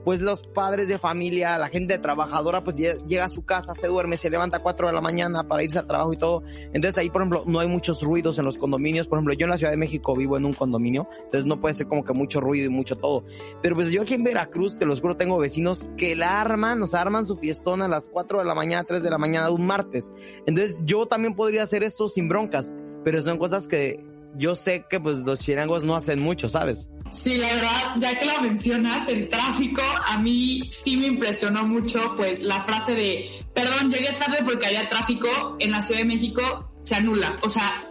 pues 0.06 0.20
los 0.20 0.46
padres 0.46 0.86
de 0.86 1.00
familia, 1.00 1.58
la 1.58 1.66
gente 1.66 1.98
trabajadora, 1.98 2.62
pues 2.62 2.76
llega 2.76 3.24
a 3.24 3.28
su 3.28 3.44
casa, 3.44 3.74
se 3.74 3.88
duerme, 3.88 4.16
se 4.16 4.30
levanta 4.30 4.58
a 4.58 4.60
4 4.60 4.86
de 4.86 4.92
la 4.92 5.00
mañana 5.00 5.48
para 5.48 5.64
irse 5.64 5.80
al 5.80 5.88
trabajo 5.88 6.12
y 6.12 6.16
todo. 6.16 6.44
Entonces 6.72 6.96
ahí, 6.98 7.10
por 7.10 7.22
ejemplo, 7.22 7.42
no 7.44 7.58
hay 7.58 7.66
muchos 7.66 8.02
ruidos 8.02 8.38
en 8.38 8.44
los 8.44 8.56
condominios. 8.56 9.08
Por 9.08 9.18
ejemplo, 9.18 9.34
yo 9.34 9.46
en 9.46 9.50
la 9.50 9.58
Ciudad 9.58 9.72
de 9.72 9.76
México 9.76 10.14
vivo 10.14 10.36
en 10.36 10.44
un 10.44 10.52
condominio, 10.52 11.08
entonces 11.24 11.44
no 11.44 11.58
puede 11.58 11.74
ser 11.74 11.88
como 11.88 12.04
que 12.04 12.12
mucho 12.12 12.40
ruido 12.40 12.66
y 12.66 12.68
mucho 12.68 12.94
todo. 12.94 13.24
Pero 13.62 13.74
pues 13.74 13.90
yo 13.90 14.02
aquí 14.02 14.14
en 14.14 14.22
Veracruz, 14.22 14.78
te 14.78 14.86
los 14.86 15.00
juro, 15.00 15.16
tengo 15.16 15.40
vecinos 15.40 15.88
que 15.96 16.14
la 16.14 16.40
arman, 16.40 16.80
o 16.82 16.86
sea, 16.86 17.00
arman 17.00 17.26
su 17.26 17.36
fiestón 17.36 17.82
a 17.82 17.88
las 17.88 18.08
4 18.08 18.38
de 18.38 18.44
la 18.44 18.54
mañana, 18.54 18.84
3 18.84 19.02
de 19.02 19.10
la 19.10 19.18
mañana, 19.18 19.50
un 19.50 19.66
martes. 19.66 20.12
Entonces 20.46 20.82
yo 20.84 21.06
también 21.06 21.34
podría 21.34 21.64
hacer 21.64 21.82
eso 21.82 22.06
sin 22.06 22.28
broncas, 22.28 22.72
pero 23.02 23.20
son 23.22 23.38
cosas 23.38 23.66
que 23.66 24.04
yo 24.37 24.55
sé 24.55 24.85
que 24.88 25.01
pues 25.01 25.18
los 25.25 25.40
chilangos 25.40 25.85
no 25.85 25.94
hacen 25.94 26.20
mucho, 26.20 26.49
¿sabes? 26.49 26.90
Sí, 27.12 27.37
la 27.37 27.55
verdad, 27.55 27.94
ya 27.99 28.18
que 28.18 28.25
la 28.25 28.40
mencionas, 28.40 29.09
el 29.09 29.29
tráfico, 29.29 29.83
a 30.07 30.18
mí 30.18 30.68
sí 30.85 30.96
me 30.96 31.07
impresionó 31.07 31.64
mucho, 31.64 32.14
pues 32.16 32.42
la 32.42 32.61
frase 32.61 32.94
de, 32.94 33.46
perdón, 33.55 33.90
llegué 33.90 34.12
tarde 34.12 34.38
porque 34.44 34.66
había 34.66 34.88
tráfico 34.88 35.57
en 35.59 35.70
la 35.70 35.83
Ciudad 35.83 36.01
de 36.01 36.07
México, 36.07 36.72
se 36.83 36.94
anula. 36.94 37.37
O 37.42 37.49
sea, 37.49 37.83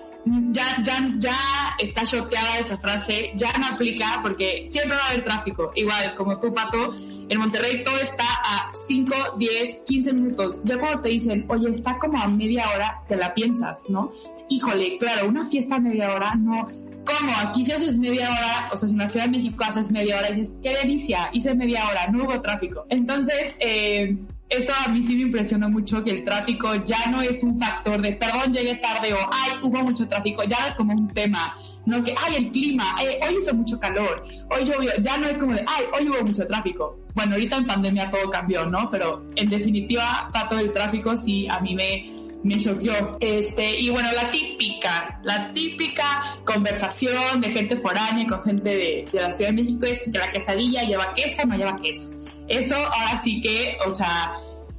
ya, 0.52 0.78
ya, 0.84 1.08
ya 1.18 1.38
está 1.80 2.04
choteada 2.04 2.60
esa 2.60 2.78
frase, 2.78 3.32
ya 3.36 3.52
no 3.58 3.68
aplica 3.68 4.20
porque 4.22 4.66
siempre 4.68 4.96
va 4.98 5.04
a 5.04 5.10
haber 5.10 5.24
tráfico. 5.24 5.72
Igual, 5.76 6.16
como 6.16 6.40
tú, 6.40 6.54
Pato, 6.54 6.94
en 7.30 7.40
Monterrey 7.40 7.84
todo 7.84 7.98
está 7.98 8.24
a 8.24 8.72
5, 8.88 9.14
10, 9.38 9.76
15 9.86 10.14
minutos. 10.14 10.60
Ya 10.64 10.78
cuando 10.78 11.02
te 11.02 11.10
dicen, 11.10 11.46
oye, 11.48 11.72
está 11.72 11.98
como 11.98 12.18
a 12.18 12.28
media 12.28 12.70
hora, 12.70 13.02
te 13.08 13.16
la 13.16 13.34
piensas, 13.34 13.82
¿no? 13.90 14.12
Híjole, 14.50 14.98
claro, 14.98 15.28
una 15.28 15.46
fiesta 15.46 15.76
a 15.76 15.80
media 15.80 16.14
hora, 16.14 16.36
no. 16.36 16.68
¿Cómo? 17.06 17.34
Aquí 17.38 17.66
si 17.66 17.72
haces 17.72 17.98
media 17.98 18.30
hora, 18.30 18.70
o 18.72 18.78
sea, 18.78 18.88
si 18.88 18.94
en 18.94 19.00
la 19.00 19.08
Ciudad 19.08 19.26
de 19.26 19.32
México 19.32 19.64
haces 19.64 19.92
media 19.92 20.18
hora 20.18 20.32
y 20.32 20.36
dices, 20.36 20.54
qué 20.62 20.76
delicia, 20.76 21.30
hice 21.34 21.54
media 21.54 21.88
hora, 21.88 22.08
no 22.08 22.24
hubo 22.24 22.42
tráfico. 22.42 22.86
Entonces, 22.90 23.54
eh, 23.60 24.16
eso 24.50 24.72
a 24.86 24.90
mí 24.90 25.04
sí 25.04 25.16
me 25.16 25.24
impresionó 25.24 25.70
mucho 25.70 26.04
que 26.04 26.12
el 26.12 26.24
tráfico 26.24 26.76
ya 26.84 27.08
no 27.12 27.22
es 27.22 27.42
un 27.44 27.60
factor 27.60 28.02
de 28.02 28.14
perdón, 28.14 28.54
llegué 28.54 28.76
tarde 28.76 29.14
o 29.14 29.18
ay, 29.32 29.54
hubo 29.64 29.84
mucho 29.84 30.08
tráfico, 30.08 30.44
ya 30.44 30.68
es 30.68 30.76
como 30.76 30.94
un 30.94 31.08
tema. 31.08 31.58
No 31.86 32.04
que, 32.04 32.16
ay, 32.18 32.36
el 32.38 32.52
clima, 32.52 32.96
eh, 33.04 33.20
hoy 33.28 33.38
hizo 33.40 33.54
mucho 33.54 33.80
calor, 33.80 34.24
hoy 34.50 34.66
llovió, 34.66 34.92
ya 35.02 35.18
no 35.18 35.28
es 35.28 35.38
como 35.38 35.54
de, 35.54 35.64
ay, 35.68 35.86
hoy 35.94 36.10
hubo 36.10 36.24
mucho 36.24 36.46
tráfico. 36.48 37.05
Bueno, 37.15 37.34
ahorita 37.34 37.58
en 37.58 37.65
pandemia 37.65 38.12
todo 38.12 38.30
cambió, 38.30 38.65
¿no? 38.65 38.89
Pero 38.91 39.25
en 39.36 39.47
definitiva, 39.47 40.30
todo 40.49 40.60
el 40.60 40.71
tráfico 40.73 41.15
sí 41.17 41.47
a 41.49 41.60
mí 41.62 41.73
me, 41.73 42.06
me 42.43 42.58
choqueó. 42.58 43.17
Este, 43.21 43.80
y 43.80 43.89
bueno, 43.89 44.12
la 44.12 44.30
típica, 44.30 45.19
la 45.23 45.51
típica 45.54 46.21
conversación 46.43 47.39
de 47.39 47.49
gente 47.49 47.78
foránea 47.78 48.28
con 48.28 48.43
gente 48.43 48.69
de, 48.69 49.10
de 49.12 49.21
la 49.21 49.34
Ciudad 49.34 49.51
de 49.51 49.63
México 49.63 49.86
es 49.86 50.01
que 50.04 50.17
la 50.17 50.30
quesadilla 50.30 50.84
lleva 50.84 51.13
queso 51.13 51.45
no 51.45 51.56
lleva 51.56 51.75
queso. 51.78 52.10
Eso 52.47 52.75
ahora 52.75 53.19
sí 53.23 53.41
que, 53.41 53.78
o 53.88 53.95
sea, 53.95 54.32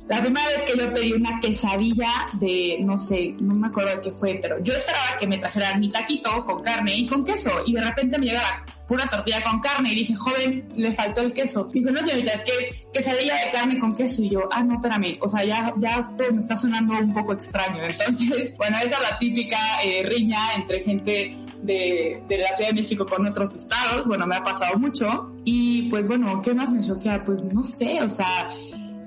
la 0.08 0.22
primera 0.22 0.46
vez 0.46 0.62
que 0.62 0.78
yo 0.78 0.92
pedí 0.92 1.12
una 1.12 1.40
quesadilla 1.40 2.26
de, 2.34 2.78
no 2.80 2.96
sé, 2.96 3.34
no 3.40 3.54
me 3.54 3.66
acuerdo 3.66 3.90
de 3.96 4.00
qué 4.02 4.12
fue, 4.12 4.38
pero 4.40 4.62
yo 4.62 4.74
esperaba 4.74 5.16
que 5.18 5.26
me 5.26 5.38
trajeran 5.38 5.80
mi 5.80 5.90
taquito 5.90 6.44
con 6.44 6.62
carne 6.62 6.96
y 6.96 7.06
con 7.06 7.24
queso 7.24 7.50
y 7.66 7.72
de 7.72 7.82
repente 7.82 8.16
me 8.18 8.26
llega 8.26 8.42
la 8.42 8.64
pura 8.86 9.08
tortilla 9.08 9.42
con 9.42 9.58
carne 9.58 9.92
y 9.92 9.96
dije, 9.96 10.14
joven, 10.14 10.68
le 10.76 10.94
faltó 10.94 11.22
el 11.22 11.32
queso. 11.32 11.64
Dijo, 11.72 11.90
no 11.90 12.00
señorita, 12.00 12.34
es 12.34 12.42
que 12.44 12.52
es 12.52 12.86
quesadilla 12.92 13.34
de 13.44 13.50
carne 13.50 13.78
con 13.80 13.96
queso 13.96 14.22
y 14.22 14.30
yo, 14.30 14.48
ah, 14.52 14.62
no, 14.62 14.74
espérame, 14.74 15.18
o 15.20 15.28
sea, 15.28 15.44
ya, 15.44 15.74
ya 15.78 15.96
esto 15.98 16.24
me 16.32 16.42
está 16.42 16.56
sonando 16.56 16.96
un 16.98 17.12
poco 17.12 17.32
extraño. 17.32 17.82
Entonces, 17.82 18.54
bueno, 18.58 18.76
esa 18.76 18.96
es 18.98 19.10
la 19.10 19.18
típica 19.18 19.58
eh, 19.82 20.04
riña 20.04 20.54
entre 20.54 20.84
gente 20.84 21.36
de, 21.62 22.22
de 22.28 22.38
la 22.38 22.54
Ciudad 22.54 22.70
de 22.70 22.80
México 22.80 23.04
con 23.06 23.26
otros 23.26 23.56
estados, 23.56 24.06
bueno, 24.06 24.24
me 24.24 24.36
ha 24.36 24.44
pasado 24.44 24.78
mucho. 24.78 25.32
Y 25.44 25.90
pues 25.90 26.06
bueno, 26.06 26.40
¿qué 26.42 26.54
más 26.54 26.70
me 26.70 26.80
choquea? 26.80 27.24
Pues 27.24 27.42
no 27.42 27.64
sé, 27.64 28.00
o 28.02 28.08
sea, 28.08 28.50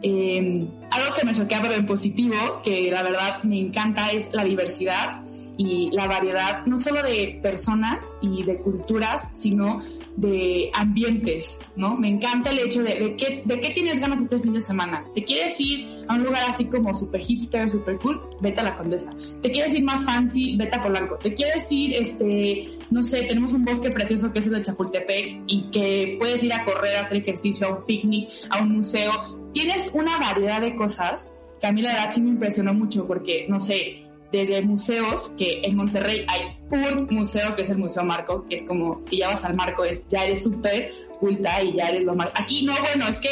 eh, 0.02 0.68
algo 0.92 1.14
que 1.14 1.26
me 1.26 1.34
choquea 1.34 1.62
pero 1.62 1.74
en 1.74 1.86
positivo, 1.86 2.62
que 2.64 2.90
la 2.92 3.04
verdad 3.04 3.44
me 3.44 3.60
encanta, 3.60 4.12
es 4.12 4.30
la 4.32 4.44
diversidad 4.44 5.22
y 5.60 5.92
la 5.92 6.08
variedad, 6.08 6.66
no 6.66 6.80
solo 6.80 7.04
de 7.04 7.38
personas 7.44 8.18
y 8.22 8.44
de 8.44 8.60
culturas, 8.60 9.30
sino 9.34 9.82
de 10.16 10.72
ambientes, 10.74 11.60
¿no? 11.76 11.98
Me 11.98 12.08
encanta 12.08 12.52
el 12.52 12.60
hecho 12.60 12.82
de, 12.82 12.96
de, 12.96 13.16
qué, 13.18 13.42
de 13.44 13.60
qué 13.60 13.72
tienes 13.72 14.00
ganas 14.00 14.22
este 14.22 14.40
fin 14.40 14.54
de 14.54 14.62
semana. 14.62 15.04
¿Te 15.14 15.22
quieres 15.26 15.60
ir 15.60 16.06
a 16.08 16.14
un 16.14 16.24
lugar 16.24 16.44
así 16.48 16.64
como 16.64 16.96
super 16.96 17.20
hipster, 17.20 17.70
super 17.70 17.98
cool? 17.98 18.22
Vete 18.40 18.62
a 18.62 18.64
la 18.64 18.76
Condesa. 18.78 19.10
¿Te 19.42 19.52
quieres 19.52 19.74
ir 19.74 19.84
más 19.84 20.02
fancy? 20.06 20.56
Vete 20.56 20.78
a 20.78 20.82
Polanco. 20.82 21.18
¿Te 21.18 21.34
quieres 21.34 21.70
ir, 21.70 21.94
este, 21.94 22.70
no 22.90 23.04
sé, 23.04 23.24
tenemos 23.24 23.52
un 23.52 23.66
bosque 23.66 23.92
precioso 23.92 24.32
que 24.32 24.40
es 24.40 24.46
el 24.46 24.54
de 24.54 24.62
Chapultepec 24.62 25.42
y 25.46 25.64
que 25.72 26.16
puedes 26.20 26.42
ir 26.42 26.54
a 26.54 26.64
correr, 26.64 26.96
a 26.96 27.02
hacer 27.02 27.18
ejercicio, 27.18 27.68
a 27.68 27.76
un 27.80 27.86
picnic, 27.86 28.30
a 28.50 28.62
un 28.62 28.78
museo? 28.78 29.52
Tienes 29.54 29.92
una 29.94 30.18
variedad 30.20 30.62
de 30.62 30.74
cosas 30.78 31.34
que 31.60 31.68
a 31.68 31.74
mí 31.74 31.82
la 31.82 31.92
verdad 31.92 32.12
sí 32.12 32.22
me 32.22 32.30
impresionó 32.30 32.74
mucho 32.74 33.06
porque, 33.06 33.46
no 33.50 33.60
sé, 33.60 34.09
desde 34.32 34.62
museos, 34.62 35.30
que 35.38 35.62
en 35.64 35.76
Monterrey 35.76 36.26
hay 36.28 36.58
un 36.70 37.08
museo 37.10 37.56
que 37.56 37.64
es 37.64 37.70
el 37.70 37.78
Museo 37.78 38.04
Marco, 38.04 38.46
que 38.48 38.56
es 38.58 38.64
como, 38.64 39.02
si 39.10 39.18
ya 39.18 39.30
vas 39.30 39.44
al 39.44 39.56
Marco, 39.56 39.84
es, 39.84 40.08
ya 40.08 40.24
eres 40.24 40.44
súper 40.44 40.92
culta 41.20 41.64
y 41.64 41.74
ya 41.74 41.90
eres 41.90 42.04
lo 42.04 42.16
más... 42.16 42.30
Aquí 42.36 42.64
no, 42.64 42.74
bueno, 42.80 43.08
es 43.08 43.18
que 43.18 43.30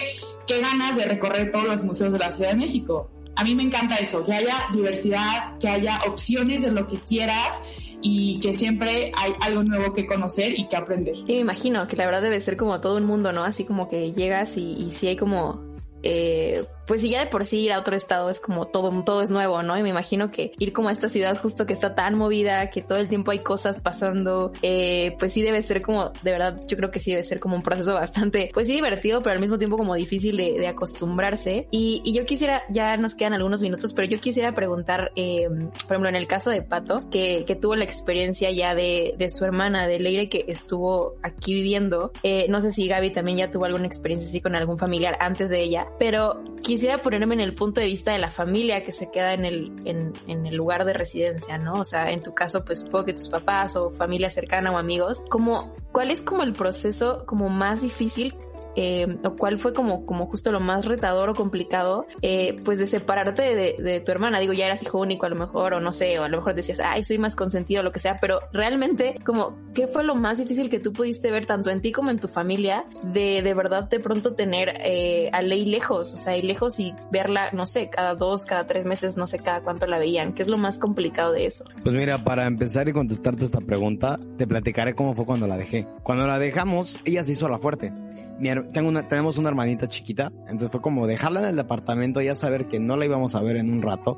qué 0.48 0.60
ganas 0.60 0.96
de 0.96 1.06
recorrer 1.06 1.52
todos 1.52 1.66
los 1.66 1.84
museos 1.84 2.14
de 2.14 2.20
la 2.20 2.32
Ciudad 2.32 2.52
de 2.52 2.58
México. 2.58 3.12
A 3.36 3.44
mí 3.44 3.54
me 3.54 3.64
encanta 3.64 3.98
eso, 3.98 4.26
que 4.26 4.34
haya 4.34 4.66
diversidad, 4.74 5.60
que 5.60 5.68
haya 5.68 6.02
opciones 6.08 6.64
de 6.64 6.72
lo 6.72 6.88
que 6.88 6.98
quieras 6.98 7.62
y 8.02 8.40
que 8.40 8.56
siempre 8.56 9.12
hay 9.16 9.34
algo 9.42 9.64
nuevo 9.64 9.94
que 9.94 10.08
conocer 10.08 10.58
y 10.58 10.68
que 10.68 10.76
aprender. 10.76 11.16
Sí, 11.16 11.26
me 11.28 11.40
imagino 11.40 11.86
que 11.88 11.96
la 11.96 12.06
verdad 12.06 12.22
debe 12.24 12.40
ser 12.40 12.58
como 12.58 12.82
todo 12.82 12.98
un 12.98 13.06
mundo, 13.06 13.32
¿no? 13.32 13.44
Así 13.44 13.66
como 13.66 13.88
que 13.88 14.12
llegas 14.12 14.58
y, 14.58 14.90
sí 14.92 15.08
hay 15.08 15.16
como 15.16 15.62
eh, 16.02 16.66
pues 16.88 17.02
si 17.02 17.10
ya 17.10 17.20
de 17.20 17.28
por 17.28 17.46
sí 17.46 17.60
ir 17.60 17.74
a 17.74 17.80
otro 17.80 17.96
estado 17.96 18.30
es 18.30 18.40
como 18.40 18.66
todo, 18.66 19.04
todo 19.04 19.22
es 19.22 19.30
nuevo, 19.30 19.62
¿no? 19.62 19.78
Y 19.78 19.84
me 19.84 19.90
imagino 19.90 20.32
que 20.32 20.54
ir 20.58 20.74
como 20.74 20.90
a 20.90 20.92
esta 20.92 21.10
ciudad 21.10 21.38
justo 21.38 21.66
que 21.66 21.74
está 21.74 21.94
tan 21.94 22.16
movida, 22.16 22.70
que 22.70 22.82
todo 22.82 22.98
el 22.98 23.10
tiempo 23.10 23.32
hay 23.32 23.40
cosas 23.40 23.80
pasando, 23.80 24.54
eh, 24.62 25.16
pues 25.20 25.34
sí 25.34 25.42
debe 25.42 25.62
ser 25.62 25.82
como, 25.82 26.12
de 26.24 26.32
verdad, 26.32 26.62
yo 26.68 26.78
creo 26.78 26.90
que 26.90 27.00
sí 27.00 27.12
debe 27.12 27.24
ser 27.24 27.40
como 27.40 27.56
un 27.56 27.62
proceso 27.62 27.94
bastante, 27.94 28.50
pues 28.54 28.68
sí 28.68 28.74
divertido, 28.74 29.22
pero 29.22 29.34
al 29.34 29.42
mismo 29.42 29.58
tiempo 29.58 29.78
como 29.78 29.96
difícil 29.96 30.38
de, 30.38 30.68
acostumbrarse. 30.68 31.68
Y, 31.72 32.02
y, 32.04 32.14
yo 32.14 32.26
quisiera, 32.26 32.64
ya 32.70 32.98
nos 32.98 33.16
quedan 33.16 33.34
algunos 33.34 33.62
minutos, 33.62 33.94
pero 33.94 34.08
yo 34.08 34.20
quisiera 34.20 34.54
preguntar, 34.54 35.12
eh, 35.16 35.48
por 35.50 35.96
ejemplo, 35.96 36.10
en 36.10 36.16
el 36.16 36.28
caso 36.28 36.50
de 36.50 36.62
Pato, 36.62 37.10
que, 37.10 37.44
que 37.46 37.56
tuvo 37.56 37.76
la 37.76 37.84
experiencia 37.84 38.52
ya 38.52 38.76
de, 38.76 39.14
de, 39.18 39.30
su 39.30 39.46
hermana, 39.46 39.88
de 39.88 40.00
Leire, 40.00 40.30
que 40.30 40.46
estuvo 40.48 41.16
aquí 41.24 41.54
viviendo, 41.54 42.12
eh, 42.24 42.48
no 42.50 42.62
sé 42.62 42.72
si 42.72 42.88
Gaby 42.88 43.12
también 43.12 43.38
ya 43.38 43.52
tuvo 43.52 43.66
alguna 43.66 43.88
experiencia 43.88 44.28
así 44.28 44.42
con 44.42 44.56
algún 44.56 44.78
familiar 44.78 45.18
antes 45.20 45.50
de 45.50 45.62
ella, 45.62 45.88
pero 46.00 46.44
quisiera 46.62 46.77
ponerme 47.02 47.36
en 47.36 47.42
el 47.42 47.54
punto 47.54 47.82
de 47.82 47.88
vista 47.88 48.12
de 48.12 48.20
la 48.20 48.30
familia 48.30 48.84
que 48.84 48.92
se 48.92 49.12
queda 49.12 49.34
en 49.34 49.46
el, 49.46 49.72
en, 49.86 50.14
en, 50.28 50.46
el 50.46 50.56
lugar 50.56 50.86
de 50.86 50.94
residencia, 50.94 51.58
¿no? 51.58 51.74
O 51.74 51.84
sea, 51.84 52.12
en 52.12 52.22
tu 52.22 52.34
caso, 52.34 52.64
pues 52.66 52.80
supongo 52.80 53.06
que 53.06 53.14
tus 53.14 53.30
papás 53.30 53.76
o 53.76 53.90
familia 53.90 54.30
cercana 54.30 54.72
o 54.72 54.78
amigos, 54.78 55.24
como, 55.30 55.76
¿cuál 55.92 56.12
es 56.12 56.22
como 56.22 56.44
el 56.44 56.54
proceso 56.54 57.26
como 57.26 57.50
más 57.50 57.82
difícil 57.82 58.36
eh, 58.78 59.18
o 59.24 59.36
cuál 59.36 59.58
fue 59.58 59.74
como, 59.74 60.06
como 60.06 60.28
justo 60.28 60.52
lo 60.52 60.60
más 60.60 60.86
retador 60.86 61.30
o 61.30 61.34
complicado, 61.34 62.06
eh, 62.22 62.56
pues 62.64 62.78
de 62.78 62.86
separarte 62.86 63.56
de, 63.56 63.76
de, 63.80 64.00
tu 64.02 64.12
hermana. 64.12 64.40
Digo, 64.40 64.54
ya 64.54 64.68
eras 64.68 64.84
hijo 64.84 65.00
único 65.00 65.26
a 65.26 65.30
lo 65.30 65.36
mejor, 65.36 65.74
o 65.74 65.80
no 65.80 65.92
sé, 65.92 66.20
o 66.20 66.24
a 66.24 66.30
lo 66.30 66.38
mejor 66.38 66.54
decías, 66.54 66.80
ay, 66.80 67.04
soy 67.04 67.18
más 67.18 67.36
consentido, 67.36 67.82
lo 67.82 67.92
que 67.92 68.00
sea, 68.00 68.18
pero 68.22 68.40
realmente, 68.54 69.16
como, 69.26 69.58
¿qué 69.74 69.88
fue 69.88 70.04
lo 70.04 70.14
más 70.14 70.38
difícil 70.38 70.70
que 70.70 70.80
tú 70.80 70.94
pudiste 70.94 71.32
ver 71.32 71.48
tanto 71.48 71.72
en 71.72 71.82
ti 71.82 71.92
como 71.92 72.12
en 72.12 72.20
tu 72.20 72.28
familia 72.28 72.86
de 73.02 73.42
de 73.42 73.54
verdad 73.56 73.90
de 73.90 74.00
pronto 74.00 74.36
tener 74.36 74.76
eh, 74.82 75.32
a 75.34 75.42
Ley 75.42 75.66
lejos, 75.66 76.14
o 76.14 76.18
sea, 76.18 76.38
y 76.38 76.44
lejos 76.44 76.80
y 76.80 76.94
verla, 77.12 77.50
no 77.54 77.66
sé, 77.66 77.90
cada 77.90 78.14
dos, 78.14 78.46
cada 78.46 78.68
tres 78.68 78.86
meses, 78.86 79.18
no 79.18 79.26
sé 79.26 79.40
cada 79.40 79.62
cuánto 79.62 79.88
la 79.88 79.98
veían? 79.98 80.34
¿Qué 80.34 80.44
es 80.44 80.48
lo 80.48 80.60
más 80.60 80.78
complicado 80.78 81.32
de 81.32 81.48
eso? 81.48 81.66
Pues 81.82 81.96
mira, 81.96 82.20
para 82.20 82.46
empezar 82.46 82.88
y 82.88 82.94
contestarte 82.94 83.44
esta 83.44 83.60
pregunta, 83.60 84.20
te 84.38 84.46
platicaré 84.46 84.94
cómo 84.94 85.16
fue 85.16 85.26
cuando 85.26 85.48
la 85.48 85.58
dejé. 85.58 85.88
Cuando 86.04 86.28
la 86.28 86.38
dejamos, 86.38 87.00
ella 87.06 87.24
se 87.24 87.32
hizo 87.32 87.50
la 87.50 87.58
fuerte 87.58 87.92
mi, 88.40 88.50
tengo 88.72 88.90
una, 88.90 89.08
tenemos 89.08 89.38
una 89.38 89.50
hermanita 89.50 89.88
chiquita, 89.88 90.32
entonces 90.42 90.70
fue 90.72 90.82
como 90.82 91.08
dejarla 91.08 91.42
en 91.42 91.48
el 91.48 91.56
departamento, 91.56 92.22
ya 92.22 92.36
saber 92.36 92.68
que 92.68 92.80
no 92.80 92.98
la 92.98 93.06
íbamos 93.06 93.36
a 93.36 93.42
ver 93.42 93.58
en 93.58 93.72
un 93.72 93.82
rato 93.82 94.18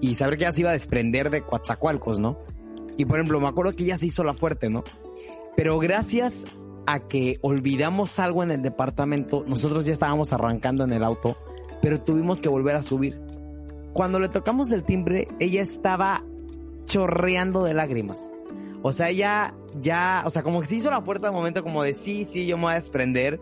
y 0.00 0.14
saber 0.14 0.38
que 0.38 0.44
ella 0.44 0.52
se 0.52 0.60
iba 0.60 0.70
a 0.70 0.74
desprender 0.74 1.30
de 1.30 1.42
Coatzacoalcos, 1.42 2.20
¿no? 2.20 2.38
Y 2.96 3.04
por 3.04 3.18
ejemplo, 3.18 3.40
me 3.40 3.48
acuerdo 3.48 3.72
que 3.72 3.84
ella 3.84 3.96
se 3.96 4.06
hizo 4.06 4.24
la 4.24 4.34
fuerte, 4.34 4.70
¿no? 4.70 4.84
Pero 5.56 5.78
gracias 5.78 6.44
a 6.86 7.00
que 7.00 7.38
olvidamos 7.42 8.18
algo 8.18 8.42
en 8.42 8.50
el 8.50 8.62
departamento, 8.62 9.44
nosotros 9.46 9.86
ya 9.86 9.92
estábamos 9.92 10.32
arrancando 10.32 10.84
en 10.84 10.92
el 10.92 11.04
auto, 11.04 11.36
pero 11.82 12.00
tuvimos 12.00 12.40
que 12.40 12.48
volver 12.48 12.76
a 12.76 12.82
subir. 12.82 13.20
Cuando 13.92 14.20
le 14.20 14.28
tocamos 14.28 14.70
el 14.70 14.84
timbre, 14.84 15.28
ella 15.38 15.62
estaba 15.62 16.24
chorreando 16.86 17.64
de 17.64 17.74
lágrimas. 17.74 18.30
O 18.82 18.92
sea, 18.92 19.08
ella 19.08 19.54
ya, 19.74 20.22
o 20.24 20.30
sea, 20.30 20.42
como 20.42 20.60
que 20.60 20.66
se 20.66 20.76
hizo 20.76 20.90
la 20.90 21.02
puerta 21.02 21.28
al 21.28 21.34
momento 21.34 21.62
como 21.62 21.82
de 21.82 21.94
sí, 21.94 22.24
sí, 22.24 22.46
yo 22.46 22.56
me 22.56 22.64
voy 22.64 22.72
a 22.72 22.76
desprender. 22.76 23.40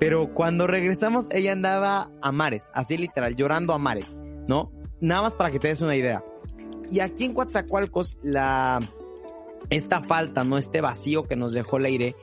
Pero 0.00 0.34
cuando 0.34 0.66
regresamos, 0.66 1.26
ella 1.30 1.52
andaba 1.52 2.10
a 2.20 2.32
mares, 2.32 2.70
así 2.74 2.96
literal, 2.96 3.36
llorando 3.36 3.72
a 3.72 3.78
mares, 3.78 4.16
¿no? 4.48 4.72
Nada 5.00 5.22
más 5.22 5.34
para 5.34 5.50
que 5.52 5.60
te 5.60 5.68
des 5.68 5.80
una 5.80 5.94
idea. 5.94 6.24
Y 6.90 7.00
aquí 7.00 7.24
en 7.24 7.34
Coatzacoalcos, 7.34 8.18
la, 8.22 8.80
esta 9.70 10.02
falta, 10.02 10.42
¿no? 10.42 10.58
Este 10.58 10.80
vacío 10.80 11.22
que 11.22 11.36
nos 11.36 11.52
dejó 11.52 11.76
el 11.76 11.84
aire, 11.84 12.16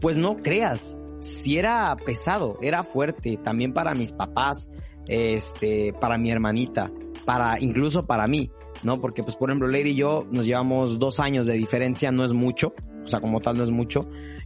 pues 0.00 0.18
no 0.18 0.36
creas, 0.36 0.96
si 1.20 1.58
era 1.58 1.96
pesado, 2.04 2.58
era 2.60 2.82
fuerte, 2.82 3.38
también 3.42 3.72
para 3.72 3.94
mis 3.94 4.12
papás, 4.12 4.70
este, 5.08 5.92
para 5.94 6.18
mi 6.18 6.30
hermanita, 6.30 6.90
para, 7.24 7.58
incluso 7.60 8.06
para 8.06 8.26
mí. 8.26 8.50
¿No? 8.82 9.00
Porque, 9.00 9.22
pues, 9.22 9.36
por 9.36 9.50
ejemplo, 9.50 9.68
Lady 9.68 9.90
y 9.90 9.94
yo 9.96 10.26
nos 10.30 10.46
llevamos 10.46 10.98
dos 10.98 11.20
años 11.20 11.46
de 11.46 11.54
diferencia, 11.54 12.12
no 12.12 12.24
es 12.24 12.32
mucho, 12.32 12.74
o 13.02 13.06
sea, 13.06 13.20
como 13.20 13.40
tal 13.40 13.56
no 13.56 13.62
es 13.62 13.70
mucho. 13.70 14.00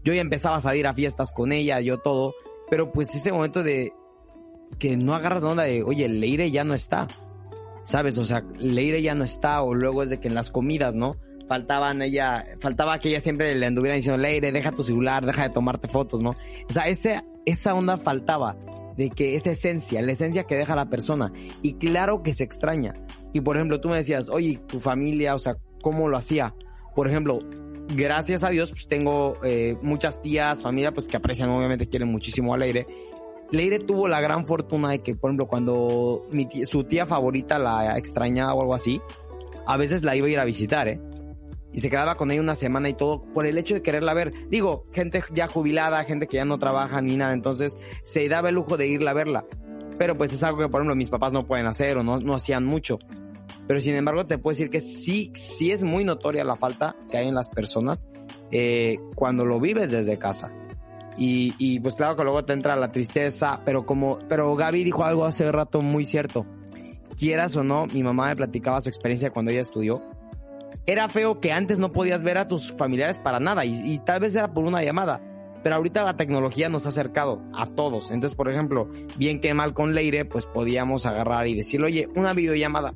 Yo 0.04 0.12
ya 0.12 0.20
empezaba 0.20 0.56
a 0.56 0.60
salir 0.60 0.86
a 0.86 0.94
fiestas 0.94 1.32
con 1.32 1.52
ella, 1.52 1.80
yo 1.80 1.98
todo, 1.98 2.34
pero 2.70 2.90
pues 2.92 3.14
ese 3.14 3.32
momento 3.32 3.62
de 3.62 3.92
que 4.78 4.96
no 4.96 5.14
agarras 5.14 5.42
la 5.42 5.50
onda 5.50 5.62
de, 5.64 5.82
oye, 5.82 6.08
Leire 6.08 6.50
ya 6.50 6.64
no 6.64 6.74
está, 6.74 7.08
¿sabes? 7.82 8.18
O 8.18 8.24
sea, 8.24 8.44
Leire 8.56 9.02
ya 9.02 9.14
no 9.14 9.24
está, 9.24 9.62
o 9.62 9.74
luego 9.74 10.02
es 10.02 10.10
de 10.10 10.20
que 10.20 10.28
en 10.28 10.34
las 10.34 10.50
comidas, 10.50 10.94
¿no? 10.94 11.16
Faltaban 11.48 12.00
ella, 12.00 12.46
faltaba 12.60 13.00
que 13.00 13.08
ella 13.08 13.20
siempre 13.20 13.54
le 13.56 13.66
anduviera 13.66 13.96
diciendo, 13.96 14.22
Leire, 14.22 14.52
deja 14.52 14.70
tu 14.70 14.84
celular, 14.84 15.26
deja 15.26 15.42
de 15.42 15.50
tomarte 15.50 15.88
fotos, 15.88 16.22
¿no? 16.22 16.30
O 16.30 16.72
sea, 16.72 16.84
ese, 16.84 17.22
esa 17.44 17.74
onda 17.74 17.96
faltaba 17.96 18.56
de 18.96 19.10
que 19.10 19.34
esa 19.34 19.50
esencia, 19.50 20.02
la 20.02 20.12
esencia 20.12 20.44
que 20.44 20.56
deja 20.56 20.76
la 20.76 20.90
persona. 20.90 21.32
Y 21.62 21.74
claro 21.74 22.22
que 22.22 22.32
se 22.32 22.44
extraña. 22.44 22.94
Y 23.32 23.40
por 23.40 23.56
ejemplo, 23.56 23.80
tú 23.80 23.88
me 23.88 23.96
decías, 23.96 24.28
oye, 24.28 24.60
tu 24.66 24.80
familia, 24.80 25.34
o 25.34 25.38
sea, 25.38 25.56
¿cómo 25.82 26.08
lo 26.08 26.16
hacía? 26.16 26.54
Por 26.94 27.08
ejemplo, 27.08 27.40
gracias 27.94 28.44
a 28.44 28.50
Dios, 28.50 28.70
pues 28.70 28.88
tengo 28.88 29.36
eh, 29.44 29.76
muchas 29.82 30.20
tías, 30.20 30.62
familia, 30.62 30.92
pues 30.92 31.08
que 31.08 31.16
aprecian, 31.16 31.50
obviamente 31.50 31.88
quieren 31.88 32.08
muchísimo 32.08 32.54
a 32.54 32.58
Leire. 32.58 32.86
Leire 33.50 33.80
tuvo 33.80 34.08
la 34.08 34.20
gran 34.20 34.46
fortuna 34.46 34.90
de 34.90 35.00
que, 35.00 35.14
por 35.16 35.30
ejemplo, 35.30 35.48
cuando 35.48 36.26
mi 36.30 36.46
tía, 36.46 36.64
su 36.64 36.84
tía 36.84 37.06
favorita 37.06 37.58
la 37.58 37.98
extrañaba 37.98 38.54
o 38.54 38.60
algo 38.60 38.74
así, 38.74 39.00
a 39.66 39.76
veces 39.76 40.04
la 40.04 40.14
iba 40.16 40.26
a 40.26 40.30
ir 40.30 40.38
a 40.38 40.44
visitar, 40.44 40.88
¿eh? 40.88 41.00
Y 41.72 41.78
se 41.78 41.90
quedaba 41.90 42.16
con 42.16 42.30
ella 42.30 42.40
una 42.40 42.56
semana 42.56 42.88
y 42.88 42.94
todo 42.94 43.22
por 43.32 43.46
el 43.46 43.56
hecho 43.56 43.74
de 43.74 43.82
quererla 43.82 44.12
ver. 44.12 44.32
Digo, 44.48 44.86
gente 44.92 45.22
ya 45.32 45.46
jubilada, 45.46 46.02
gente 46.04 46.26
que 46.26 46.36
ya 46.36 46.44
no 46.44 46.58
trabaja 46.58 47.00
ni 47.00 47.16
nada, 47.16 47.32
entonces 47.32 47.78
se 48.02 48.28
daba 48.28 48.48
el 48.48 48.56
lujo 48.56 48.76
de 48.76 48.88
irla 48.88 49.12
a 49.12 49.14
verla. 49.14 49.46
Pero 50.00 50.16
pues 50.16 50.32
es 50.32 50.42
algo 50.42 50.56
que 50.56 50.68
por 50.70 50.80
ejemplo 50.80 50.96
mis 50.96 51.10
papás 51.10 51.30
no 51.30 51.46
pueden 51.46 51.66
hacer 51.66 51.98
o 51.98 52.02
no, 52.02 52.18
no 52.20 52.32
hacían 52.32 52.64
mucho. 52.64 52.98
Pero 53.66 53.80
sin 53.80 53.94
embargo 53.96 54.24
te 54.24 54.38
puedo 54.38 54.52
decir 54.52 54.70
que 54.70 54.80
sí, 54.80 55.30
sí 55.34 55.72
es 55.72 55.84
muy 55.84 56.06
notoria 56.06 56.42
la 56.42 56.56
falta 56.56 56.96
que 57.10 57.18
hay 57.18 57.28
en 57.28 57.34
las 57.34 57.50
personas 57.50 58.08
eh, 58.50 58.98
cuando 59.14 59.44
lo 59.44 59.60
vives 59.60 59.90
desde 59.90 60.18
casa. 60.18 60.54
Y, 61.18 61.52
y 61.58 61.80
pues 61.80 61.96
claro 61.96 62.16
que 62.16 62.24
luego 62.24 62.46
te 62.46 62.54
entra 62.54 62.76
la 62.76 62.92
tristeza, 62.92 63.60
pero 63.66 63.84
como, 63.84 64.18
pero 64.26 64.56
Gaby 64.56 64.84
dijo 64.84 65.04
algo 65.04 65.26
hace 65.26 65.52
rato 65.52 65.82
muy 65.82 66.06
cierto. 66.06 66.46
Quieras 67.14 67.54
o 67.56 67.62
no, 67.62 67.84
mi 67.84 68.02
mamá 68.02 68.28
me 68.28 68.36
platicaba 68.36 68.80
su 68.80 68.88
experiencia 68.88 69.28
cuando 69.28 69.50
ella 69.50 69.60
estudió. 69.60 70.02
Era 70.86 71.10
feo 71.10 71.40
que 71.40 71.52
antes 71.52 71.78
no 71.78 71.92
podías 71.92 72.22
ver 72.22 72.38
a 72.38 72.48
tus 72.48 72.72
familiares 72.72 73.18
para 73.18 73.38
nada 73.38 73.66
y, 73.66 73.74
y 73.84 73.98
tal 73.98 74.20
vez 74.20 74.34
era 74.34 74.54
por 74.54 74.64
una 74.64 74.82
llamada. 74.82 75.20
Pero 75.62 75.74
ahorita 75.76 76.02
la 76.04 76.16
tecnología 76.16 76.68
nos 76.68 76.86
ha 76.86 76.88
acercado 76.88 77.42
a 77.54 77.66
todos. 77.66 78.10
Entonces, 78.10 78.34
por 78.36 78.50
ejemplo, 78.50 78.88
bien 79.18 79.40
que 79.40 79.52
mal 79.54 79.74
con 79.74 79.94
Leire, 79.94 80.24
pues 80.24 80.46
podíamos 80.46 81.04
agarrar 81.06 81.46
y 81.48 81.54
decirle, 81.54 81.86
oye, 81.86 82.08
una 82.14 82.32
videollamada. 82.32 82.94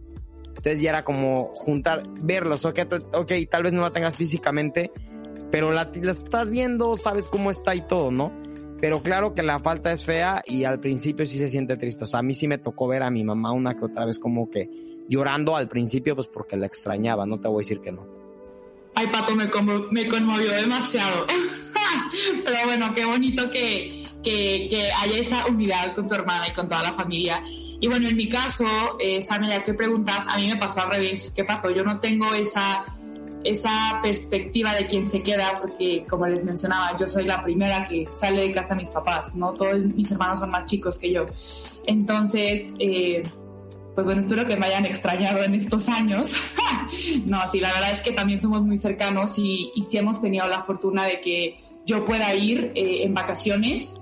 Entonces 0.48 0.80
ya 0.80 0.90
era 0.90 1.04
como 1.04 1.52
juntar, 1.54 2.04
verlos, 2.22 2.64
ok, 2.64 2.78
ok, 3.12 3.32
tal 3.50 3.64
vez 3.64 3.72
no 3.74 3.82
la 3.82 3.92
tengas 3.92 4.16
físicamente, 4.16 4.90
pero 5.50 5.72
la, 5.72 5.90
la 6.00 6.10
estás 6.12 6.48
viendo, 6.50 6.96
sabes 6.96 7.28
cómo 7.28 7.50
está 7.50 7.74
y 7.74 7.82
todo, 7.82 8.10
¿no? 8.10 8.32
Pero 8.80 9.02
claro 9.02 9.34
que 9.34 9.42
la 9.42 9.58
falta 9.58 9.92
es 9.92 10.04
fea 10.04 10.42
y 10.46 10.64
al 10.64 10.80
principio 10.80 11.26
sí 11.26 11.38
se 11.38 11.48
siente 11.48 11.76
triste. 11.76 12.04
O 12.04 12.06
sea, 12.06 12.20
a 12.20 12.22
mí 12.22 12.32
sí 12.34 12.48
me 12.48 12.56
tocó 12.58 12.88
ver 12.88 13.02
a 13.02 13.10
mi 13.10 13.24
mamá 13.24 13.52
una 13.52 13.74
que 13.74 13.84
otra 13.84 14.06
vez 14.06 14.18
como 14.18 14.48
que 14.50 14.68
llorando 15.08 15.54
al 15.56 15.68
principio, 15.68 16.14
pues 16.14 16.28
porque 16.28 16.56
la 16.56 16.66
extrañaba, 16.66 17.26
no 17.26 17.38
te 17.38 17.48
voy 17.48 17.62
a 17.62 17.64
decir 17.64 17.80
que 17.80 17.92
no. 17.92 18.06
Ay, 18.94 19.06
Pato, 19.08 19.34
me, 19.36 19.50
conmo- 19.50 19.88
me 19.90 20.08
conmovió 20.08 20.50
demasiado. 20.52 21.26
Pero 22.44 22.56
bueno, 22.64 22.94
qué 22.94 23.04
bonito 23.04 23.50
que, 23.50 24.06
que, 24.22 24.68
que 24.68 24.90
haya 24.92 25.18
esa 25.18 25.46
unidad 25.46 25.94
con 25.94 26.08
tu 26.08 26.14
hermana 26.14 26.48
y 26.48 26.52
con 26.52 26.68
toda 26.68 26.82
la 26.82 26.92
familia. 26.92 27.42
Y 27.84 27.86
bueno, 27.86 28.08
en 28.08 28.16
mi 28.16 28.28
caso, 28.28 28.64
eh, 28.98 29.20
ya 29.20 29.62
que 29.62 29.74
preguntas, 29.74 30.24
a 30.26 30.38
mí 30.38 30.46
me 30.46 30.56
pasó 30.56 30.80
al 30.80 30.90
revés. 30.90 31.32
¿Qué 31.36 31.44
pasó? 31.44 31.70
Yo 31.70 31.84
no 31.84 32.00
tengo 32.00 32.32
esa, 32.32 32.84
esa 33.44 34.00
perspectiva 34.02 34.74
de 34.74 34.86
quién 34.86 35.06
se 35.08 35.22
queda, 35.22 35.58
porque 35.60 36.06
como 36.08 36.26
les 36.26 36.42
mencionaba, 36.44 36.96
yo 36.96 37.06
soy 37.06 37.24
la 37.24 37.42
primera 37.42 37.86
que 37.86 38.08
sale 38.18 38.40
de 38.40 38.52
casa 38.52 38.70
de 38.70 38.76
mis 38.76 38.90
papás, 38.90 39.34
¿no? 39.34 39.52
Todos 39.52 39.78
mis 39.78 40.10
hermanos 40.10 40.38
son 40.38 40.50
más 40.50 40.66
chicos 40.66 40.98
que 40.98 41.12
yo. 41.12 41.26
Entonces, 41.86 42.72
eh, 42.78 43.22
pues 43.94 44.06
bueno, 44.06 44.22
espero 44.22 44.46
que 44.46 44.56
me 44.56 44.66
hayan 44.66 44.86
extrañado 44.86 45.42
en 45.42 45.54
estos 45.54 45.86
años. 45.88 46.30
no, 47.26 47.38
sí, 47.52 47.60
la 47.60 47.72
verdad 47.74 47.92
es 47.92 48.00
que 48.00 48.12
también 48.12 48.40
somos 48.40 48.62
muy 48.62 48.78
cercanos 48.78 49.38
y, 49.38 49.72
y 49.74 49.82
sí 49.82 49.98
hemos 49.98 50.20
tenido 50.22 50.48
la 50.48 50.62
fortuna 50.62 51.04
de 51.04 51.20
que 51.20 51.63
yo 51.86 52.04
pueda 52.04 52.34
ir 52.34 52.72
eh, 52.74 53.04
en 53.04 53.14
vacaciones 53.14 54.00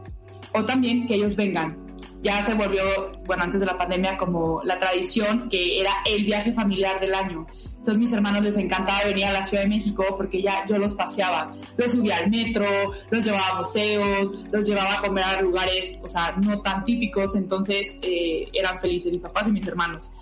o 0.53 0.65
también 0.65 1.07
que 1.07 1.15
ellos 1.15 1.37
vengan. 1.37 1.79
Ya 2.23 2.43
se 2.43 2.55
volvió, 2.55 2.83
bueno, 3.27 3.43
antes 3.43 3.61
de 3.61 3.67
la 3.67 3.77
pandemia 3.77 4.17
como 4.17 4.63
la 4.63 4.79
tradición 4.79 5.49
que 5.49 5.81
era 5.81 5.93
el 6.07 6.25
viaje 6.25 6.53
familiar 6.53 7.01
del 7.01 7.15
año. 7.15 7.47
Entonces 7.83 7.99
mis 7.99 8.13
hermanos 8.13 8.45
les 8.45 8.57
encantaba 8.59 9.03
venir 9.07 9.25
a 9.25 9.33
la 9.33 9.43
Ciudad 9.43 9.65
de 9.65 9.69
México 9.69 10.05
porque 10.17 10.41
ya 10.41 10.65
yo 10.67 10.79
los 10.79 10.95
paseaba. 10.95 11.53
Los 11.77 11.91
subía 11.91 12.19
al 12.19 12.31
metro, 12.31 12.65
los 13.11 13.25
llevaba 13.25 13.49
a 13.49 13.59
museos, 13.59 14.33
los 14.53 14.65
llevaba 14.69 14.95
a 14.95 15.01
comer 15.01 15.25
a 15.25 15.43
lugares, 15.43 15.97
o 16.01 16.09
sea, 16.09 16.37
no 16.41 16.63
tan 16.63 16.85
típicos. 16.85 17.35
Entonces 17.35 17.89
eh, 18.03 18.47
eran 18.53 18.79
felices 18.79 19.11
mis 19.11 19.21
papás 19.21 19.49
y 19.49 19.51
mis 19.51 19.67
hermanos. 19.67 20.13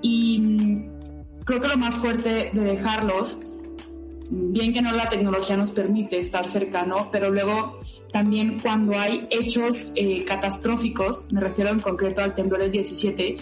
Y 0.00 0.38
mm, 0.38 1.44
creo 1.44 1.60
que 1.60 1.66
lo 1.66 1.76
más 1.76 1.96
fuerte 1.96 2.50
de 2.52 2.60
dejarlos, 2.60 3.40
bien 4.30 4.72
que 4.72 4.82
no 4.82 4.92
la 4.92 5.08
tecnología 5.08 5.56
nos 5.56 5.70
permite 5.70 6.18
estar 6.18 6.48
cercano, 6.48 7.08
pero 7.10 7.30
luego 7.30 7.80
también 8.12 8.58
cuando 8.60 8.98
hay 8.98 9.26
hechos 9.30 9.92
eh, 9.94 10.24
catastróficos, 10.24 11.24
me 11.30 11.40
refiero 11.40 11.70
en 11.70 11.80
concreto 11.80 12.22
al 12.22 12.34
temblor 12.34 12.60
del 12.60 12.72
17, 12.72 13.36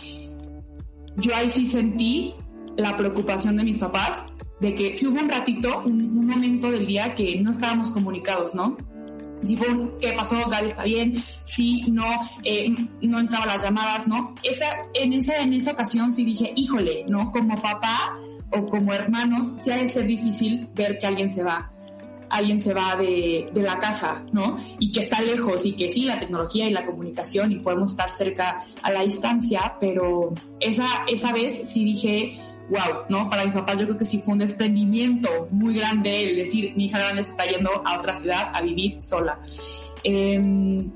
yo 1.16 1.34
ahí 1.34 1.50
sí 1.50 1.66
sentí 1.66 2.34
la 2.76 2.96
preocupación 2.96 3.56
de 3.56 3.64
mis 3.64 3.78
papás 3.78 4.32
de 4.60 4.74
que 4.74 4.92
si 4.92 5.06
hubo 5.06 5.20
un 5.20 5.28
ratito, 5.28 5.82
un, 5.84 6.00
un 6.02 6.26
momento 6.26 6.70
del 6.70 6.86
día 6.86 7.14
que 7.14 7.36
no 7.40 7.52
estábamos 7.52 7.90
comunicados, 7.90 8.54
¿no? 8.54 8.76
Si 9.42 9.56
fue 9.56 9.68
un, 9.68 9.98
¿qué 10.00 10.12
pasó? 10.12 10.48
Gaby 10.48 10.66
está 10.68 10.84
bien, 10.84 11.22
sí, 11.42 11.84
no, 11.88 12.06
eh, 12.42 12.74
no 13.02 13.20
entraban 13.20 13.48
las 13.48 13.62
llamadas, 13.62 14.08
¿no? 14.08 14.34
Esa, 14.42 14.66
en, 14.94 15.12
esa, 15.12 15.38
en 15.38 15.52
esa 15.52 15.72
ocasión 15.72 16.12
sí 16.12 16.24
dije, 16.24 16.52
híjole, 16.56 17.04
¿no? 17.06 17.30
Como 17.30 17.54
papá 17.60 18.18
o 18.50 18.66
como 18.66 18.92
hermanos, 18.92 19.60
sí 19.62 19.70
ha 19.70 19.76
de 19.76 19.88
ser 19.88 20.06
difícil 20.06 20.68
ver 20.74 20.98
que 20.98 21.06
alguien 21.06 21.30
se 21.30 21.42
va 21.42 21.72
alguien 22.28 22.62
se 22.62 22.74
va 22.74 22.96
de, 22.96 23.50
de, 23.52 23.62
la 23.62 23.78
casa, 23.78 24.24
¿no? 24.32 24.58
Y 24.78 24.90
que 24.92 25.00
está 25.00 25.20
lejos 25.20 25.64
y 25.64 25.72
que 25.74 25.90
sí, 25.90 26.02
la 26.02 26.18
tecnología 26.18 26.66
y 26.66 26.70
la 26.70 26.84
comunicación 26.84 27.52
y 27.52 27.56
podemos 27.60 27.92
estar 27.92 28.10
cerca 28.10 28.64
a 28.82 28.90
la 28.90 29.02
distancia, 29.02 29.74
pero 29.80 30.34
esa, 30.60 31.04
esa 31.06 31.32
vez 31.32 31.68
sí 31.68 31.84
dije, 31.84 32.40
wow, 32.68 33.04
¿no? 33.08 33.30
Para 33.30 33.44
mis 33.44 33.54
papás 33.54 33.78
yo 33.78 33.86
creo 33.86 33.98
que 33.98 34.04
sí 34.04 34.18
fue 34.18 34.32
un 34.32 34.40
desprendimiento 34.40 35.48
muy 35.50 35.76
grande 35.76 36.30
el 36.30 36.36
decir, 36.36 36.72
mi 36.76 36.86
hija 36.86 36.98
grande 36.98 37.22
está 37.22 37.44
yendo 37.46 37.70
a 37.84 37.98
otra 37.98 38.14
ciudad 38.16 38.50
a 38.52 38.60
vivir 38.62 39.00
sola. 39.02 39.38
Eh, 40.04 40.40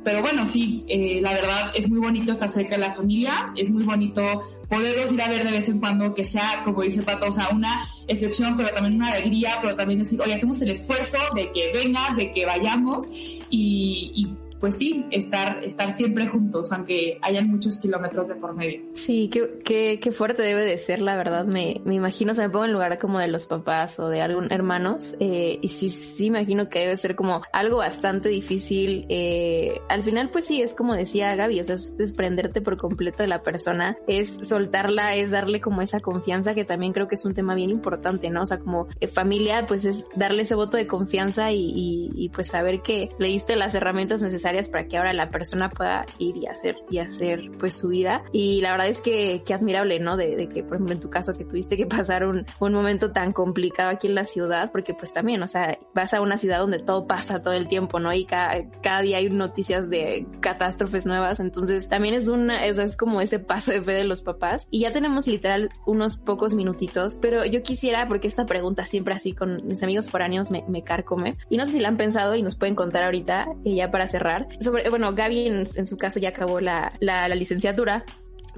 pero 0.04 0.20
bueno, 0.22 0.46
sí, 0.46 0.84
eh, 0.86 1.20
la 1.20 1.32
verdad 1.32 1.72
es 1.74 1.88
muy 1.88 1.98
bonito 1.98 2.32
estar 2.32 2.48
cerca 2.50 2.76
de 2.76 2.82
la 2.82 2.92
familia, 2.92 3.52
es 3.56 3.70
muy 3.70 3.84
bonito 3.84 4.42
poderlos 4.70 5.12
ir 5.12 5.20
a 5.20 5.28
ver 5.28 5.44
de 5.44 5.50
vez 5.50 5.68
en 5.68 5.80
cuando, 5.80 6.14
que 6.14 6.24
sea, 6.24 6.62
como 6.64 6.82
dice 6.82 7.02
Pato, 7.02 7.26
o 7.28 7.32
sea, 7.32 7.48
una 7.52 7.88
excepción, 8.06 8.56
pero 8.56 8.70
también 8.70 8.94
una 8.94 9.08
alegría, 9.08 9.58
pero 9.60 9.74
también 9.74 9.98
decir, 9.98 10.20
oye, 10.20 10.34
hacemos 10.34 10.62
el 10.62 10.70
esfuerzo 10.70 11.18
de 11.34 11.50
que 11.50 11.72
vengas, 11.74 12.16
de 12.16 12.32
que 12.32 12.46
vayamos 12.46 13.04
y, 13.50 14.12
y 14.14 14.49
pues 14.60 14.76
sí, 14.76 15.06
estar, 15.10 15.64
estar 15.64 15.90
siempre 15.92 16.28
juntos, 16.28 16.70
aunque 16.70 17.18
hayan 17.22 17.48
muchos 17.48 17.78
kilómetros 17.78 18.28
de 18.28 18.34
por 18.34 18.54
medio. 18.54 18.82
Sí, 18.94 19.30
qué, 19.32 19.60
qué, 19.64 19.98
qué 20.02 20.12
fuerte 20.12 20.42
debe 20.42 20.64
de 20.64 20.76
ser, 20.76 21.00
la 21.00 21.16
verdad. 21.16 21.46
Me, 21.46 21.80
me 21.84 21.94
imagino, 21.94 22.32
o 22.32 22.34
sea, 22.34 22.46
me 22.46 22.50
pongo 22.52 22.66
en 22.66 22.72
lugar 22.74 22.98
como 22.98 23.18
de 23.18 23.28
los 23.28 23.46
papás 23.46 23.98
o 23.98 24.10
de 24.10 24.20
algún 24.20 24.52
hermanos, 24.52 25.16
eh, 25.18 25.58
y 25.62 25.68
sí, 25.70 25.88
sí, 25.88 26.26
imagino 26.26 26.68
que 26.68 26.80
debe 26.80 26.96
ser 26.98 27.16
como 27.16 27.40
algo 27.52 27.78
bastante 27.78 28.28
difícil. 28.28 29.06
Eh, 29.08 29.80
al 29.88 30.02
final, 30.02 30.28
pues 30.28 30.44
sí, 30.44 30.60
es 30.60 30.74
como 30.74 30.94
decía 30.94 31.34
Gaby, 31.36 31.60
o 31.60 31.64
sea, 31.64 31.76
es 31.76 31.96
desprenderte 31.96 32.60
por 32.60 32.76
completo 32.76 33.22
de 33.22 33.28
la 33.28 33.42
persona, 33.42 33.96
es 34.06 34.46
soltarla, 34.46 35.14
es 35.14 35.30
darle 35.30 35.62
como 35.62 35.80
esa 35.80 36.00
confianza, 36.00 36.54
que 36.54 36.66
también 36.66 36.92
creo 36.92 37.08
que 37.08 37.14
es 37.14 37.24
un 37.24 37.32
tema 37.32 37.54
bien 37.54 37.70
importante, 37.70 38.28
¿no? 38.28 38.42
O 38.42 38.46
sea, 38.46 38.58
como 38.58 38.88
eh, 39.00 39.06
familia, 39.06 39.64
pues 39.66 39.86
es 39.86 40.04
darle 40.14 40.42
ese 40.42 40.54
voto 40.54 40.76
de 40.76 40.86
confianza 40.86 41.50
y, 41.50 41.72
y, 41.74 42.10
y 42.14 42.28
pues 42.28 42.48
saber 42.48 42.82
que 42.82 43.08
le 43.18 43.28
diste 43.28 43.56
las 43.56 43.74
herramientas 43.74 44.20
necesarias 44.20 44.49
para 44.68 44.86
que 44.86 44.96
ahora 44.96 45.12
la 45.12 45.28
persona 45.28 45.68
pueda 45.68 46.06
ir 46.18 46.36
y 46.36 46.46
hacer 46.46 46.76
y 46.90 46.98
hacer 46.98 47.50
pues 47.58 47.76
su 47.76 47.88
vida. 47.88 48.22
Y 48.32 48.60
la 48.60 48.72
verdad 48.72 48.88
es 48.88 49.00
que 49.00 49.42
qué 49.44 49.54
admirable 49.54 49.98
no 50.00 50.16
de, 50.16 50.36
de, 50.36 50.48
que 50.48 50.62
por 50.62 50.76
ejemplo 50.76 50.94
en 50.94 51.00
tu 51.00 51.10
caso 51.10 51.34
que 51.34 51.44
tuviste 51.44 51.76
que 51.76 51.86
pasar 51.86 52.24
un, 52.24 52.44
un 52.58 52.72
momento 52.72 53.12
tan 53.12 53.32
complicado 53.32 53.90
aquí 53.90 54.08
en 54.08 54.14
la 54.14 54.24
ciudad 54.24 54.70
porque 54.72 54.94
pues 54.94 55.12
también 55.12 55.42
o 55.42 55.46
sea 55.46 55.78
vas 55.94 56.14
a 56.14 56.20
una 56.20 56.38
ciudad 56.38 56.58
donde 56.58 56.78
todo 56.78 57.06
pasa 57.06 57.42
todo 57.42 57.54
el 57.54 57.68
tiempo 57.68 58.00
no 58.00 58.12
y 58.12 58.24
cada, 58.24 58.68
cada 58.82 59.02
día 59.02 59.18
hay 59.18 59.30
noticias 59.30 59.88
de 59.88 60.26
catástrofes 60.40 61.06
nuevas. 61.06 61.40
Entonces 61.40 61.88
también 61.88 62.14
es 62.14 62.28
una 62.28 62.60
o 62.68 62.74
sea, 62.74 62.84
es 62.84 62.96
como 62.96 63.20
ese 63.20 63.38
paso 63.38 63.72
de 63.72 63.80
fe 63.80 63.92
de 63.92 64.04
los 64.04 64.22
papás. 64.22 64.66
Y 64.70 64.80
ya 64.80 64.92
tenemos 64.92 65.26
literal 65.26 65.70
unos 65.86 66.16
pocos 66.16 66.54
minutitos 66.54 67.18
pero 67.20 67.44
yo 67.44 67.62
quisiera 67.62 68.08
porque 68.08 68.28
esta 68.28 68.46
pregunta 68.46 68.84
siempre 68.84 69.14
así 69.14 69.32
con 69.32 69.66
mis 69.66 69.82
amigos 69.82 70.10
foráneos 70.10 70.50
me, 70.50 70.64
me 70.68 70.82
carcome 70.82 71.36
y 71.48 71.56
no 71.56 71.66
sé 71.66 71.72
si 71.72 71.80
la 71.80 71.88
han 71.88 71.96
pensado 71.96 72.34
y 72.34 72.42
nos 72.42 72.56
pueden 72.56 72.74
contar 72.74 73.04
ahorita 73.04 73.48
y 73.64 73.76
ya 73.76 73.90
para 73.90 74.06
cerrar 74.06 74.39
sobre, 74.60 74.88
bueno, 74.90 75.14
Gaby 75.14 75.46
en, 75.46 75.66
en 75.74 75.86
su 75.86 75.96
caso 75.96 76.18
ya 76.18 76.30
acabó 76.30 76.60
la, 76.60 76.92
licenciatura, 77.34 78.04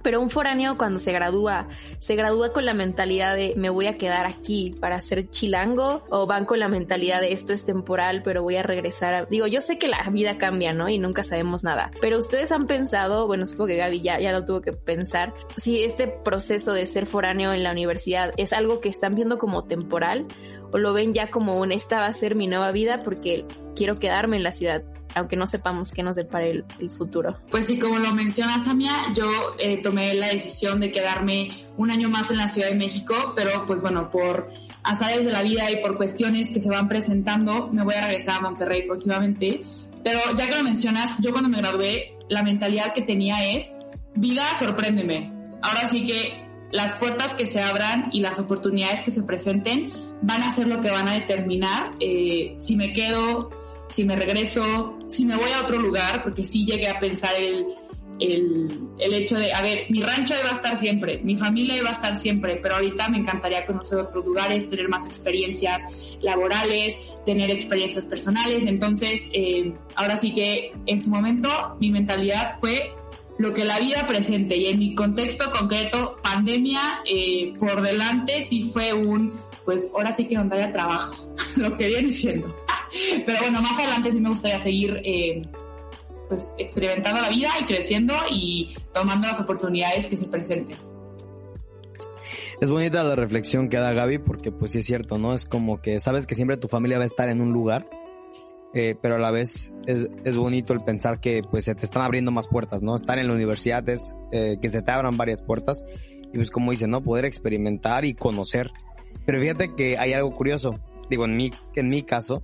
pero 0.02 0.20
un 0.20 0.30
foráneo 0.30 0.76
cuando 0.76 0.98
se 0.98 1.12
gradúa, 1.12 1.68
se 1.98 2.16
gradúa 2.16 2.52
con 2.52 2.64
la 2.64 2.74
mentalidad 2.74 3.36
de 3.36 3.54
me 3.56 3.70
voy 3.70 3.86
a 3.86 3.96
quedar 3.96 4.26
aquí 4.26 4.74
para 4.80 5.00
ser 5.00 5.30
chilango 5.30 6.04
o 6.10 6.26
van 6.26 6.44
con 6.44 6.58
la 6.58 6.68
mentalidad 6.68 7.20
de 7.20 7.32
esto 7.32 7.52
es 7.52 7.64
temporal, 7.64 8.22
pero 8.22 8.42
voy 8.42 8.56
a 8.56 8.62
regresar. 8.62 9.28
Digo, 9.28 9.46
yo 9.46 9.60
sé 9.60 9.78
que 9.78 9.88
la 9.88 10.02
vida 10.10 10.38
cambia, 10.38 10.72
¿no? 10.72 10.88
Y 10.88 10.98
nunca 10.98 11.22
sabemos 11.22 11.62
nada, 11.62 11.90
pero 12.00 12.18
ustedes 12.18 12.50
han 12.52 12.66
pensado, 12.66 13.26
bueno, 13.26 13.46
supongo 13.46 13.68
que 13.68 13.76
Gaby 13.76 14.00
ya, 14.00 14.18
ya 14.18 14.32
lo 14.32 14.44
tuvo 14.44 14.60
que 14.60 14.72
pensar, 14.72 15.34
si 15.56 15.84
este 15.84 16.08
proceso 16.08 16.72
de 16.72 16.86
ser 16.86 17.06
foráneo 17.06 17.52
en 17.52 17.62
la 17.62 17.70
universidad 17.70 18.32
es 18.36 18.52
algo 18.52 18.80
que 18.80 18.88
están 18.88 19.14
viendo 19.14 19.38
como 19.38 19.64
temporal 19.64 20.26
o 20.72 20.78
lo 20.78 20.92
ven 20.94 21.14
ya 21.14 21.30
como 21.30 21.58
un 21.58 21.70
esta 21.70 21.98
va 21.98 22.06
a 22.06 22.12
ser 22.12 22.34
mi 22.34 22.46
nueva 22.46 22.72
vida 22.72 23.02
porque 23.02 23.44
quiero 23.76 23.96
quedarme 23.96 24.36
en 24.36 24.42
la 24.42 24.52
ciudad 24.52 24.82
aunque 25.14 25.36
no 25.36 25.46
sepamos 25.46 25.92
qué 25.92 26.02
nos 26.02 26.16
depara 26.16 26.46
el, 26.46 26.64
futuro. 26.90 27.38
Pues 27.50 27.66
sí, 27.66 27.78
como 27.78 27.98
lo 27.98 28.12
menciona 28.12 28.62
Samia, 28.62 29.12
yo 29.14 29.26
eh, 29.58 29.80
tomé 29.82 30.14
la 30.14 30.28
decisión 30.28 30.80
de 30.80 30.90
quedarme 30.90 31.48
un 31.76 31.90
año 31.90 32.08
más 32.08 32.30
en 32.30 32.38
la 32.38 32.48
Ciudad 32.48 32.68
de 32.68 32.76
México, 32.76 33.32
pero 33.34 33.66
pues 33.66 33.80
bueno, 33.80 34.10
por 34.10 34.50
azares 34.82 35.24
de 35.24 35.30
la 35.30 35.42
vida 35.42 35.70
y 35.70 35.76
por 35.76 35.96
cuestiones 35.96 36.50
que 36.50 36.60
se 36.60 36.68
van 36.68 36.88
presentando, 36.88 37.68
me 37.68 37.84
voy 37.84 37.94
a 37.94 38.06
regresar 38.06 38.38
a 38.38 38.40
Monterrey 38.40 38.86
próximamente. 38.86 39.64
Pero 40.02 40.20
ya 40.36 40.48
que 40.48 40.56
lo 40.56 40.64
mencionas, 40.64 41.16
yo 41.20 41.30
cuando 41.30 41.48
me 41.48 41.58
gradué, 41.58 42.16
la 42.28 42.42
mentalidad 42.42 42.92
que 42.92 43.02
tenía 43.02 43.54
es, 43.54 43.72
vida, 44.14 44.56
sorpréndeme. 44.58 45.32
Ahora 45.62 45.88
sí 45.88 46.04
que 46.04 46.44
las 46.72 46.94
puertas 46.94 47.34
que 47.34 47.46
se 47.46 47.60
abran 47.60 48.08
y 48.12 48.20
las 48.20 48.38
oportunidades 48.38 49.02
que 49.02 49.10
se 49.10 49.22
presenten 49.22 49.92
van 50.22 50.42
a 50.42 50.52
ser 50.52 50.66
lo 50.66 50.80
que 50.80 50.90
van 50.90 51.08
a 51.08 51.14
determinar 51.14 51.90
eh, 52.00 52.56
si 52.58 52.76
me 52.76 52.92
quedo 52.92 53.50
si 53.92 54.04
me 54.04 54.16
regreso, 54.16 54.96
si 55.08 55.24
me 55.24 55.36
voy 55.36 55.50
a 55.50 55.60
otro 55.60 55.78
lugar, 55.78 56.22
porque 56.22 56.44
sí 56.44 56.64
llegué 56.64 56.88
a 56.88 56.98
pensar 56.98 57.34
el, 57.36 57.66
el, 58.18 58.88
el 58.98 59.14
hecho 59.14 59.38
de, 59.38 59.52
a 59.52 59.60
ver, 59.62 59.86
mi 59.90 60.02
rancho 60.02 60.34
va 60.44 60.50
a 60.50 60.54
estar 60.54 60.76
siempre, 60.76 61.20
mi 61.22 61.36
familia 61.36 61.82
va 61.82 61.90
a 61.90 61.92
estar 61.92 62.16
siempre, 62.16 62.56
pero 62.62 62.76
ahorita 62.76 63.08
me 63.08 63.18
encantaría 63.18 63.66
conocer 63.66 63.98
otros 63.98 64.24
lugares, 64.24 64.68
tener 64.68 64.88
más 64.88 65.06
experiencias 65.06 65.82
laborales, 66.20 66.98
tener 67.26 67.50
experiencias 67.50 68.06
personales. 68.06 68.64
Entonces, 68.64 69.20
eh, 69.32 69.74
ahora 69.94 70.18
sí 70.18 70.32
que 70.32 70.72
en 70.86 71.02
su 71.02 71.10
momento 71.10 71.76
mi 71.80 71.90
mentalidad 71.90 72.58
fue 72.60 72.92
lo 73.38 73.52
que 73.52 73.64
la 73.64 73.78
vida 73.78 74.06
presente 74.06 74.56
y 74.56 74.66
en 74.66 74.78
mi 74.78 74.94
contexto 74.94 75.50
concreto, 75.50 76.16
pandemia 76.22 77.02
eh, 77.04 77.52
por 77.58 77.82
delante 77.82 78.44
sí 78.44 78.70
fue 78.72 78.92
un, 78.92 79.40
pues 79.64 79.90
ahora 79.94 80.14
sí 80.14 80.26
que 80.26 80.36
haya 80.36 80.72
trabajo, 80.72 81.34
lo 81.56 81.76
que 81.76 81.88
viene 81.88 82.12
siendo. 82.12 82.61
Pero 83.26 83.38
bueno, 83.40 83.62
más 83.62 83.78
adelante 83.78 84.12
sí 84.12 84.20
me 84.20 84.28
gustaría 84.28 84.58
seguir 84.60 85.00
eh, 85.04 85.42
pues 86.28 86.54
experimentando 86.58 87.20
la 87.20 87.28
vida 87.28 87.50
y 87.60 87.64
creciendo 87.64 88.14
y 88.30 88.74
tomando 88.92 89.28
las 89.28 89.40
oportunidades 89.40 90.06
que 90.06 90.16
se 90.16 90.26
presenten. 90.26 90.76
Es 92.60 92.70
bonita 92.70 93.02
la 93.02 93.16
reflexión 93.16 93.68
que 93.68 93.76
da 93.76 93.92
Gaby 93.92 94.18
porque 94.18 94.52
pues 94.52 94.72
sí 94.72 94.78
es 94.78 94.86
cierto, 94.86 95.18
¿no? 95.18 95.34
Es 95.34 95.46
como 95.46 95.82
que 95.82 95.98
sabes 95.98 96.26
que 96.26 96.34
siempre 96.34 96.56
tu 96.56 96.68
familia 96.68 96.98
va 96.98 97.02
a 97.02 97.06
estar 97.06 97.28
en 97.28 97.40
un 97.40 97.52
lugar, 97.52 97.86
eh, 98.72 98.94
pero 99.02 99.16
a 99.16 99.18
la 99.18 99.30
vez 99.30 99.74
es, 99.86 100.08
es, 100.24 100.36
bonito 100.36 100.72
el 100.72 100.80
pensar 100.80 101.20
que 101.20 101.42
pues 101.42 101.64
se 101.64 101.74
te 101.74 101.84
están 101.84 102.02
abriendo 102.02 102.30
más 102.30 102.46
puertas, 102.46 102.80
¿no? 102.80 102.94
Estar 102.94 103.18
en 103.18 103.26
la 103.26 103.34
universidad 103.34 103.86
es 103.88 104.14
eh, 104.30 104.58
que 104.62 104.68
se 104.68 104.80
te 104.80 104.92
abran 104.92 105.16
varias 105.16 105.42
puertas 105.42 105.84
y 106.32 106.36
pues 106.36 106.50
como 106.50 106.70
dice, 106.70 106.86
¿no? 106.86 107.02
Poder 107.02 107.24
experimentar 107.24 108.04
y 108.04 108.14
conocer. 108.14 108.70
Pero 109.26 109.40
fíjate 109.40 109.74
que 109.74 109.98
hay 109.98 110.12
algo 110.12 110.34
curioso, 110.34 110.78
digo, 111.10 111.24
en 111.24 111.36
mi, 111.36 111.50
en 111.74 111.88
mi 111.88 112.02
caso, 112.02 112.42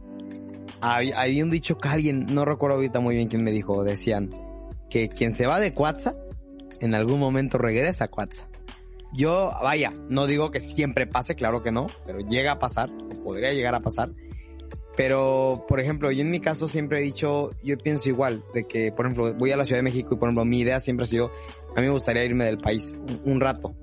había, 0.80 1.20
había 1.20 1.44
un 1.44 1.50
dicho 1.50 1.78
que 1.78 1.88
alguien, 1.88 2.26
no 2.26 2.44
recuerdo 2.44 2.76
ahorita 2.76 3.00
muy 3.00 3.16
bien 3.16 3.28
quién 3.28 3.42
me 3.42 3.50
dijo, 3.50 3.84
decían 3.84 4.30
que 4.90 5.08
quien 5.08 5.32
se 5.34 5.46
va 5.46 5.60
de 5.60 5.74
Cuatza, 5.74 6.14
en 6.80 6.94
algún 6.94 7.18
momento 7.18 7.58
regresa 7.58 8.04
a 8.04 8.08
Cuatza. 8.08 8.48
Yo, 9.12 9.50
vaya, 9.62 9.92
no 10.08 10.26
digo 10.26 10.50
que 10.50 10.60
siempre 10.60 11.06
pase, 11.06 11.34
claro 11.34 11.62
que 11.62 11.72
no, 11.72 11.86
pero 12.06 12.20
llega 12.20 12.52
a 12.52 12.58
pasar, 12.58 12.90
o 12.90 13.22
podría 13.22 13.52
llegar 13.52 13.74
a 13.74 13.80
pasar. 13.80 14.10
Pero, 14.96 15.64
por 15.68 15.80
ejemplo, 15.80 16.10
yo 16.10 16.22
en 16.22 16.30
mi 16.30 16.40
caso 16.40 16.66
siempre 16.66 16.98
he 16.98 17.02
dicho, 17.02 17.52
yo 17.62 17.78
pienso 17.78 18.08
igual, 18.08 18.42
de 18.52 18.64
que, 18.64 18.92
por 18.92 19.06
ejemplo, 19.06 19.32
voy 19.34 19.52
a 19.52 19.56
la 19.56 19.64
Ciudad 19.64 19.78
de 19.78 19.84
México 19.84 20.14
y, 20.14 20.18
por 20.18 20.28
ejemplo, 20.28 20.44
mi 20.44 20.60
idea 20.60 20.80
siempre 20.80 21.04
ha 21.04 21.06
sido, 21.06 21.30
a 21.76 21.80
mí 21.80 21.86
me 21.86 21.92
gustaría 21.92 22.24
irme 22.24 22.44
del 22.44 22.58
país 22.58 22.98
un, 23.08 23.32
un 23.32 23.40
rato, 23.40 23.74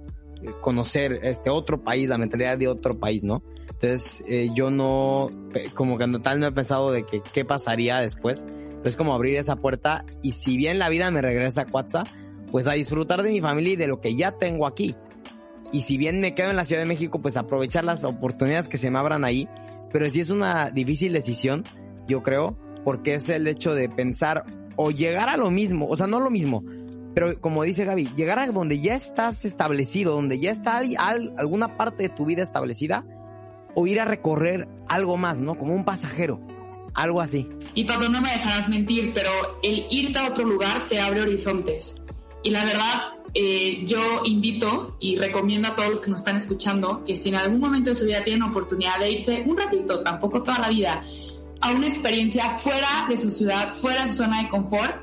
conocer 0.61 1.19
este 1.23 1.49
otro 1.49 1.81
país, 1.81 2.09
la 2.09 2.17
mentalidad 2.17 2.57
de 2.57 2.67
otro 2.67 2.99
país, 2.99 3.23
¿no? 3.23 3.41
Entonces, 3.81 4.23
eh, 4.27 4.49
yo 4.53 4.71
no, 4.71 5.29
como 5.73 5.97
que 5.97 6.07
tal 6.19 6.39
no 6.39 6.47
he 6.47 6.51
pensado 6.51 6.91
de 6.91 7.05
que 7.05 7.21
qué 7.33 7.45
pasaría 7.45 7.99
después. 7.99 8.45
Es 8.83 8.95
como 8.95 9.13
abrir 9.13 9.37
esa 9.37 9.55
puerta 9.55 10.05
y 10.21 10.33
si 10.33 10.57
bien 10.57 10.79
la 10.79 10.89
vida 10.89 11.09
me 11.11 11.21
regresa 11.21 11.61
a 11.61 11.65
Cuatza, 11.65 12.03
pues 12.51 12.67
a 12.67 12.73
disfrutar 12.73 13.23
de 13.23 13.31
mi 13.31 13.41
familia 13.41 13.73
y 13.73 13.75
de 13.75 13.87
lo 13.87 13.99
que 13.99 14.15
ya 14.15 14.31
tengo 14.31 14.67
aquí. 14.67 14.95
Y 15.71 15.81
si 15.81 15.97
bien 15.97 16.21
me 16.21 16.35
quedo 16.35 16.51
en 16.51 16.55
la 16.55 16.65
Ciudad 16.65 16.83
de 16.83 16.87
México, 16.87 17.19
pues 17.19 17.35
aprovechar 17.35 17.83
las 17.83 18.03
oportunidades 18.03 18.69
que 18.69 18.77
se 18.77 18.91
me 18.91 18.99
abran 18.99 19.25
ahí. 19.25 19.49
Pero 19.91 20.09
sí 20.09 20.19
es 20.19 20.29
una 20.29 20.69
difícil 20.69 21.13
decisión, 21.13 21.63
yo 22.07 22.21
creo, 22.21 22.57
porque 22.83 23.15
es 23.15 23.29
el 23.29 23.47
hecho 23.47 23.73
de 23.73 23.89
pensar 23.89 24.45
o 24.75 24.91
llegar 24.91 25.29
a 25.29 25.37
lo 25.37 25.51
mismo, 25.51 25.87
o 25.87 25.95
sea, 25.95 26.05
no 26.05 26.19
lo 26.19 26.29
mismo, 26.29 26.63
pero 27.15 27.39
como 27.39 27.63
dice 27.63 27.85
Gaby, 27.85 28.09
llegar 28.15 28.39
a 28.39 28.47
donde 28.47 28.81
ya 28.81 28.93
estás 28.93 29.45
establecido, 29.45 30.13
donde 30.13 30.37
ya 30.37 30.51
está 30.51 30.81
alguna 31.37 31.77
parte 31.77 32.03
de 32.03 32.09
tu 32.09 32.25
vida 32.25 32.43
establecida, 32.43 33.05
o 33.75 33.87
ir 33.87 33.99
a 33.99 34.05
recorrer 34.05 34.67
algo 34.87 35.17
más, 35.17 35.41
¿no? 35.41 35.55
Como 35.55 35.73
un 35.73 35.85
pasajero, 35.85 36.39
algo 36.93 37.21
así. 37.21 37.49
Y 37.73 37.83
Pato, 37.83 38.09
no 38.09 38.21
me 38.21 38.31
dejarás 38.31 38.69
mentir, 38.69 39.11
pero 39.13 39.31
el 39.61 39.85
irte 39.89 40.17
a 40.19 40.27
otro 40.27 40.45
lugar 40.45 40.85
te 40.87 40.99
abre 40.99 41.21
horizontes. 41.21 41.95
Y 42.43 42.51
la 42.51 42.63
verdad, 42.63 43.01
eh, 43.33 43.83
yo 43.85 44.21
invito 44.23 44.95
y 44.99 45.17
recomiendo 45.17 45.67
a 45.67 45.75
todos 45.75 45.89
los 45.89 45.99
que 45.99 46.09
nos 46.09 46.21
están 46.21 46.37
escuchando 46.37 47.03
que 47.03 47.17
si 47.17 47.29
en 47.29 47.35
algún 47.35 47.59
momento 47.59 47.89
de 47.89 47.95
su 47.95 48.05
vida 48.05 48.23
tienen 48.23 48.43
oportunidad 48.43 48.99
de 48.99 49.11
irse 49.11 49.43
un 49.45 49.57
ratito, 49.57 50.01
tampoco 50.01 50.43
toda 50.43 50.59
la 50.59 50.69
vida, 50.69 51.03
a 51.61 51.71
una 51.71 51.87
experiencia 51.87 52.51
fuera 52.51 53.07
de 53.09 53.17
su 53.17 53.31
ciudad, 53.31 53.69
fuera 53.69 54.03
de 54.03 54.09
su 54.09 54.15
zona 54.15 54.43
de 54.43 54.49
confort, 54.49 54.95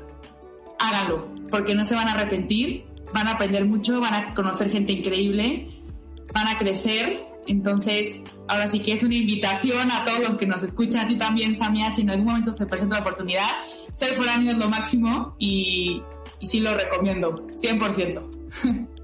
háganlo, 0.79 1.27
porque 1.49 1.75
no 1.75 1.85
se 1.85 1.95
van 1.95 2.07
a 2.07 2.13
arrepentir, 2.13 2.85
van 3.13 3.27
a 3.27 3.31
aprender 3.31 3.65
mucho, 3.65 3.99
van 3.99 4.13
a 4.13 4.33
conocer 4.33 4.71
gente 4.71 4.93
increíble, 4.93 5.67
van 6.33 6.47
a 6.47 6.57
crecer. 6.57 7.25
Entonces, 7.47 8.21
ahora 8.47 8.69
sí 8.69 8.79
que 8.79 8.93
es 8.93 9.03
una 9.03 9.15
invitación 9.15 9.91
a 9.91 10.05
todos 10.05 10.19
los 10.19 10.37
que 10.37 10.45
nos 10.45 10.63
escuchan, 10.63 11.05
a 11.05 11.07
ti 11.07 11.17
también, 11.17 11.55
Samia, 11.55 11.91
si 11.91 12.01
en 12.01 12.09
algún 12.09 12.27
momento 12.27 12.53
se 12.53 12.65
presenta 12.65 12.95
la 12.95 13.01
oportunidad, 13.01 13.49
ser 13.93 14.13
foráneo 14.15 14.51
es 14.51 14.57
lo 14.57 14.69
máximo 14.69 15.35
y, 15.39 16.01
y 16.39 16.45
sí 16.47 16.59
lo 16.59 16.73
recomiendo, 16.73 17.45
100%. 17.57 18.87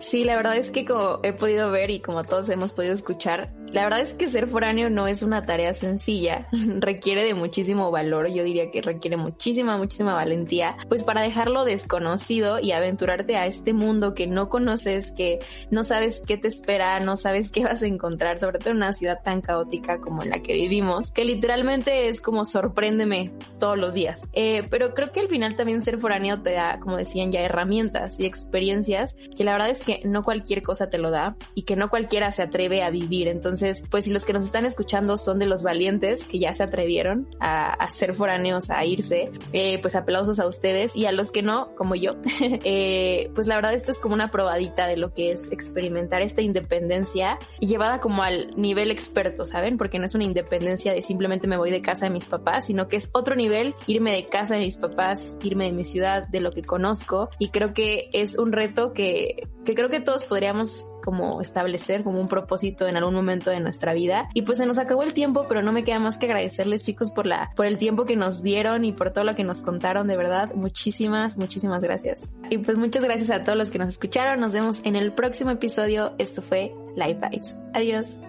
Sí, 0.00 0.24
la 0.24 0.36
verdad 0.36 0.56
es 0.56 0.70
que 0.70 0.84
como 0.84 1.18
he 1.24 1.32
podido 1.32 1.70
ver 1.70 1.90
y 1.90 2.00
como 2.00 2.22
todos 2.22 2.48
hemos 2.50 2.72
podido 2.72 2.94
escuchar, 2.94 3.52
la 3.72 3.84
verdad 3.84 4.00
es 4.00 4.14
que 4.14 4.28
ser 4.28 4.48
foráneo 4.48 4.90
no 4.90 5.06
es 5.06 5.22
una 5.22 5.42
tarea 5.42 5.74
sencilla, 5.74 6.48
requiere 6.78 7.24
de 7.24 7.34
muchísimo 7.34 7.90
valor, 7.90 8.28
yo 8.28 8.44
diría 8.44 8.70
que 8.70 8.82
requiere 8.82 9.16
muchísima, 9.16 9.76
muchísima 9.76 10.14
valentía, 10.14 10.76
pues 10.88 11.04
para 11.04 11.22
dejarlo 11.22 11.64
desconocido 11.64 12.58
y 12.60 12.72
aventurarte 12.72 13.36
a 13.36 13.46
este 13.46 13.72
mundo 13.72 14.14
que 14.14 14.26
no 14.26 14.48
conoces, 14.48 15.10
que 15.12 15.40
no 15.70 15.82
sabes 15.82 16.22
qué 16.26 16.36
te 16.36 16.48
espera, 16.48 17.00
no 17.00 17.16
sabes 17.16 17.50
qué 17.50 17.64
vas 17.64 17.82
a 17.82 17.86
encontrar, 17.86 18.38
sobre 18.38 18.58
todo 18.58 18.70
en 18.70 18.76
una 18.76 18.92
ciudad 18.92 19.20
tan 19.22 19.40
caótica 19.40 20.00
como 20.00 20.22
la 20.22 20.40
que 20.40 20.54
vivimos, 20.54 21.10
que 21.10 21.24
literalmente 21.24 22.08
es 22.08 22.20
como 22.20 22.44
sorpréndeme 22.44 23.32
todos 23.58 23.78
los 23.78 23.94
días. 23.94 24.22
Eh, 24.32 24.66
pero 24.70 24.94
creo 24.94 25.12
que 25.12 25.20
al 25.20 25.28
final 25.28 25.56
también 25.56 25.82
ser 25.82 25.98
foráneo 25.98 26.40
te 26.42 26.52
da, 26.52 26.80
como 26.80 26.96
decían 26.96 27.32
ya, 27.32 27.40
herramientas 27.40 28.18
y 28.18 28.26
experiencias 28.26 29.14
que 29.36 29.44
la 29.44 29.52
verdad 29.52 29.70
es 29.70 29.82
que 29.82 30.00
no 30.04 30.24
cualquier 30.24 30.62
cosa 30.62 30.88
te 30.88 30.98
lo 30.98 31.10
da 31.10 31.36
y 31.54 31.62
que 31.62 31.76
no 31.76 31.90
cualquiera 31.90 32.30
se 32.32 32.42
atreve 32.42 32.82
a 32.82 32.90
vivir. 32.90 33.28
Entonces, 33.28 33.57
entonces, 33.58 33.88
pues 33.90 34.04
si 34.04 34.12
los 34.12 34.24
que 34.24 34.32
nos 34.32 34.44
están 34.44 34.64
escuchando 34.64 35.16
son 35.16 35.40
de 35.40 35.46
los 35.46 35.64
valientes 35.64 36.24
que 36.24 36.38
ya 36.38 36.54
se 36.54 36.62
atrevieron 36.62 37.28
a, 37.40 37.88
ser 37.90 38.14
foráneos, 38.14 38.70
a 38.70 38.84
irse, 38.84 39.32
eh, 39.52 39.80
pues 39.80 39.96
aplausos 39.96 40.38
a 40.38 40.46
ustedes 40.46 40.94
y 40.94 41.06
a 41.06 41.12
los 41.12 41.32
que 41.32 41.42
no, 41.42 41.74
como 41.74 41.96
yo, 41.96 42.12
eh, 42.40 43.30
pues 43.34 43.48
la 43.48 43.56
verdad 43.56 43.74
esto 43.74 43.90
es 43.90 43.98
como 43.98 44.14
una 44.14 44.30
probadita 44.30 44.86
de 44.86 44.96
lo 44.96 45.12
que 45.12 45.32
es 45.32 45.50
experimentar 45.50 46.22
esta 46.22 46.42
independencia 46.42 47.38
llevada 47.58 48.00
como 48.00 48.22
al 48.22 48.54
nivel 48.54 48.92
experto, 48.92 49.44
¿saben? 49.44 49.76
Porque 49.76 49.98
no 49.98 50.04
es 50.04 50.14
una 50.14 50.24
independencia 50.24 50.92
de 50.92 51.02
simplemente 51.02 51.48
me 51.48 51.56
voy 51.56 51.70
de 51.70 51.82
casa 51.82 52.06
de 52.06 52.10
mis 52.10 52.26
papás, 52.26 52.66
sino 52.66 52.86
que 52.86 52.96
es 52.96 53.10
otro 53.12 53.34
nivel 53.34 53.74
irme 53.86 54.12
de 54.12 54.26
casa 54.26 54.54
de 54.54 54.60
mis 54.60 54.76
papás, 54.76 55.36
irme 55.42 55.64
de 55.64 55.72
mi 55.72 55.84
ciudad, 55.84 56.28
de 56.28 56.40
lo 56.40 56.52
que 56.52 56.62
conozco 56.62 57.30
y 57.38 57.48
creo 57.48 57.72
que 57.72 58.10
es 58.12 58.38
un 58.38 58.52
reto 58.52 58.92
que, 58.92 59.48
que 59.64 59.74
creo 59.74 59.88
que 59.88 60.00
todos 60.00 60.22
podríamos 60.24 60.86
como 61.08 61.40
establecer 61.40 62.04
como 62.04 62.20
un 62.20 62.28
propósito 62.28 62.86
en 62.86 62.98
algún 62.98 63.14
momento 63.14 63.48
de 63.48 63.60
nuestra 63.60 63.94
vida. 63.94 64.28
Y 64.34 64.42
pues 64.42 64.58
se 64.58 64.66
nos 64.66 64.76
acabó 64.76 65.02
el 65.02 65.14
tiempo, 65.14 65.46
pero 65.48 65.62
no 65.62 65.72
me 65.72 65.82
queda 65.82 65.98
más 65.98 66.18
que 66.18 66.26
agradecerles 66.26 66.82
chicos 66.82 67.10
por 67.10 67.24
la, 67.24 67.50
por 67.56 67.64
el 67.64 67.78
tiempo 67.78 68.04
que 68.04 68.14
nos 68.14 68.42
dieron 68.42 68.84
y 68.84 68.92
por 68.92 69.10
todo 69.10 69.24
lo 69.24 69.34
que 69.34 69.42
nos 69.42 69.62
contaron, 69.62 70.06
de 70.06 70.18
verdad. 70.18 70.52
Muchísimas, 70.54 71.38
muchísimas 71.38 71.82
gracias. 71.82 72.34
Y 72.50 72.58
pues 72.58 72.76
muchas 72.76 73.02
gracias 73.02 73.30
a 73.30 73.42
todos 73.42 73.56
los 73.56 73.70
que 73.70 73.78
nos 73.78 73.88
escucharon. 73.88 74.38
Nos 74.38 74.52
vemos 74.52 74.82
en 74.84 74.96
el 74.96 75.14
próximo 75.14 75.50
episodio. 75.50 76.14
Esto 76.18 76.42
fue 76.42 76.74
Live 76.94 77.26
Bites. 77.26 77.56
Adiós. 77.72 78.20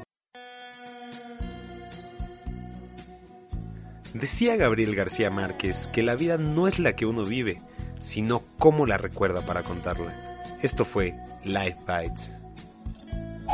Decía 4.14 4.56
Gabriel 4.56 4.96
García 4.96 5.30
Márquez 5.30 5.90
que 5.92 6.02
la 6.02 6.16
vida 6.16 6.38
no 6.38 6.70
es 6.70 6.80
la 6.80 6.96
que 6.96 7.06
uno 7.06 7.26
vive, 7.26 7.62
sino 8.00 8.42
cómo 8.58 8.86
la 8.86 8.98
recuerda 8.98 9.42
para 9.46 9.64
contarla. 9.64 10.16
Esto 10.62 10.86
fue 10.86 11.14
Life 11.44 11.80
Bites. 11.86 12.39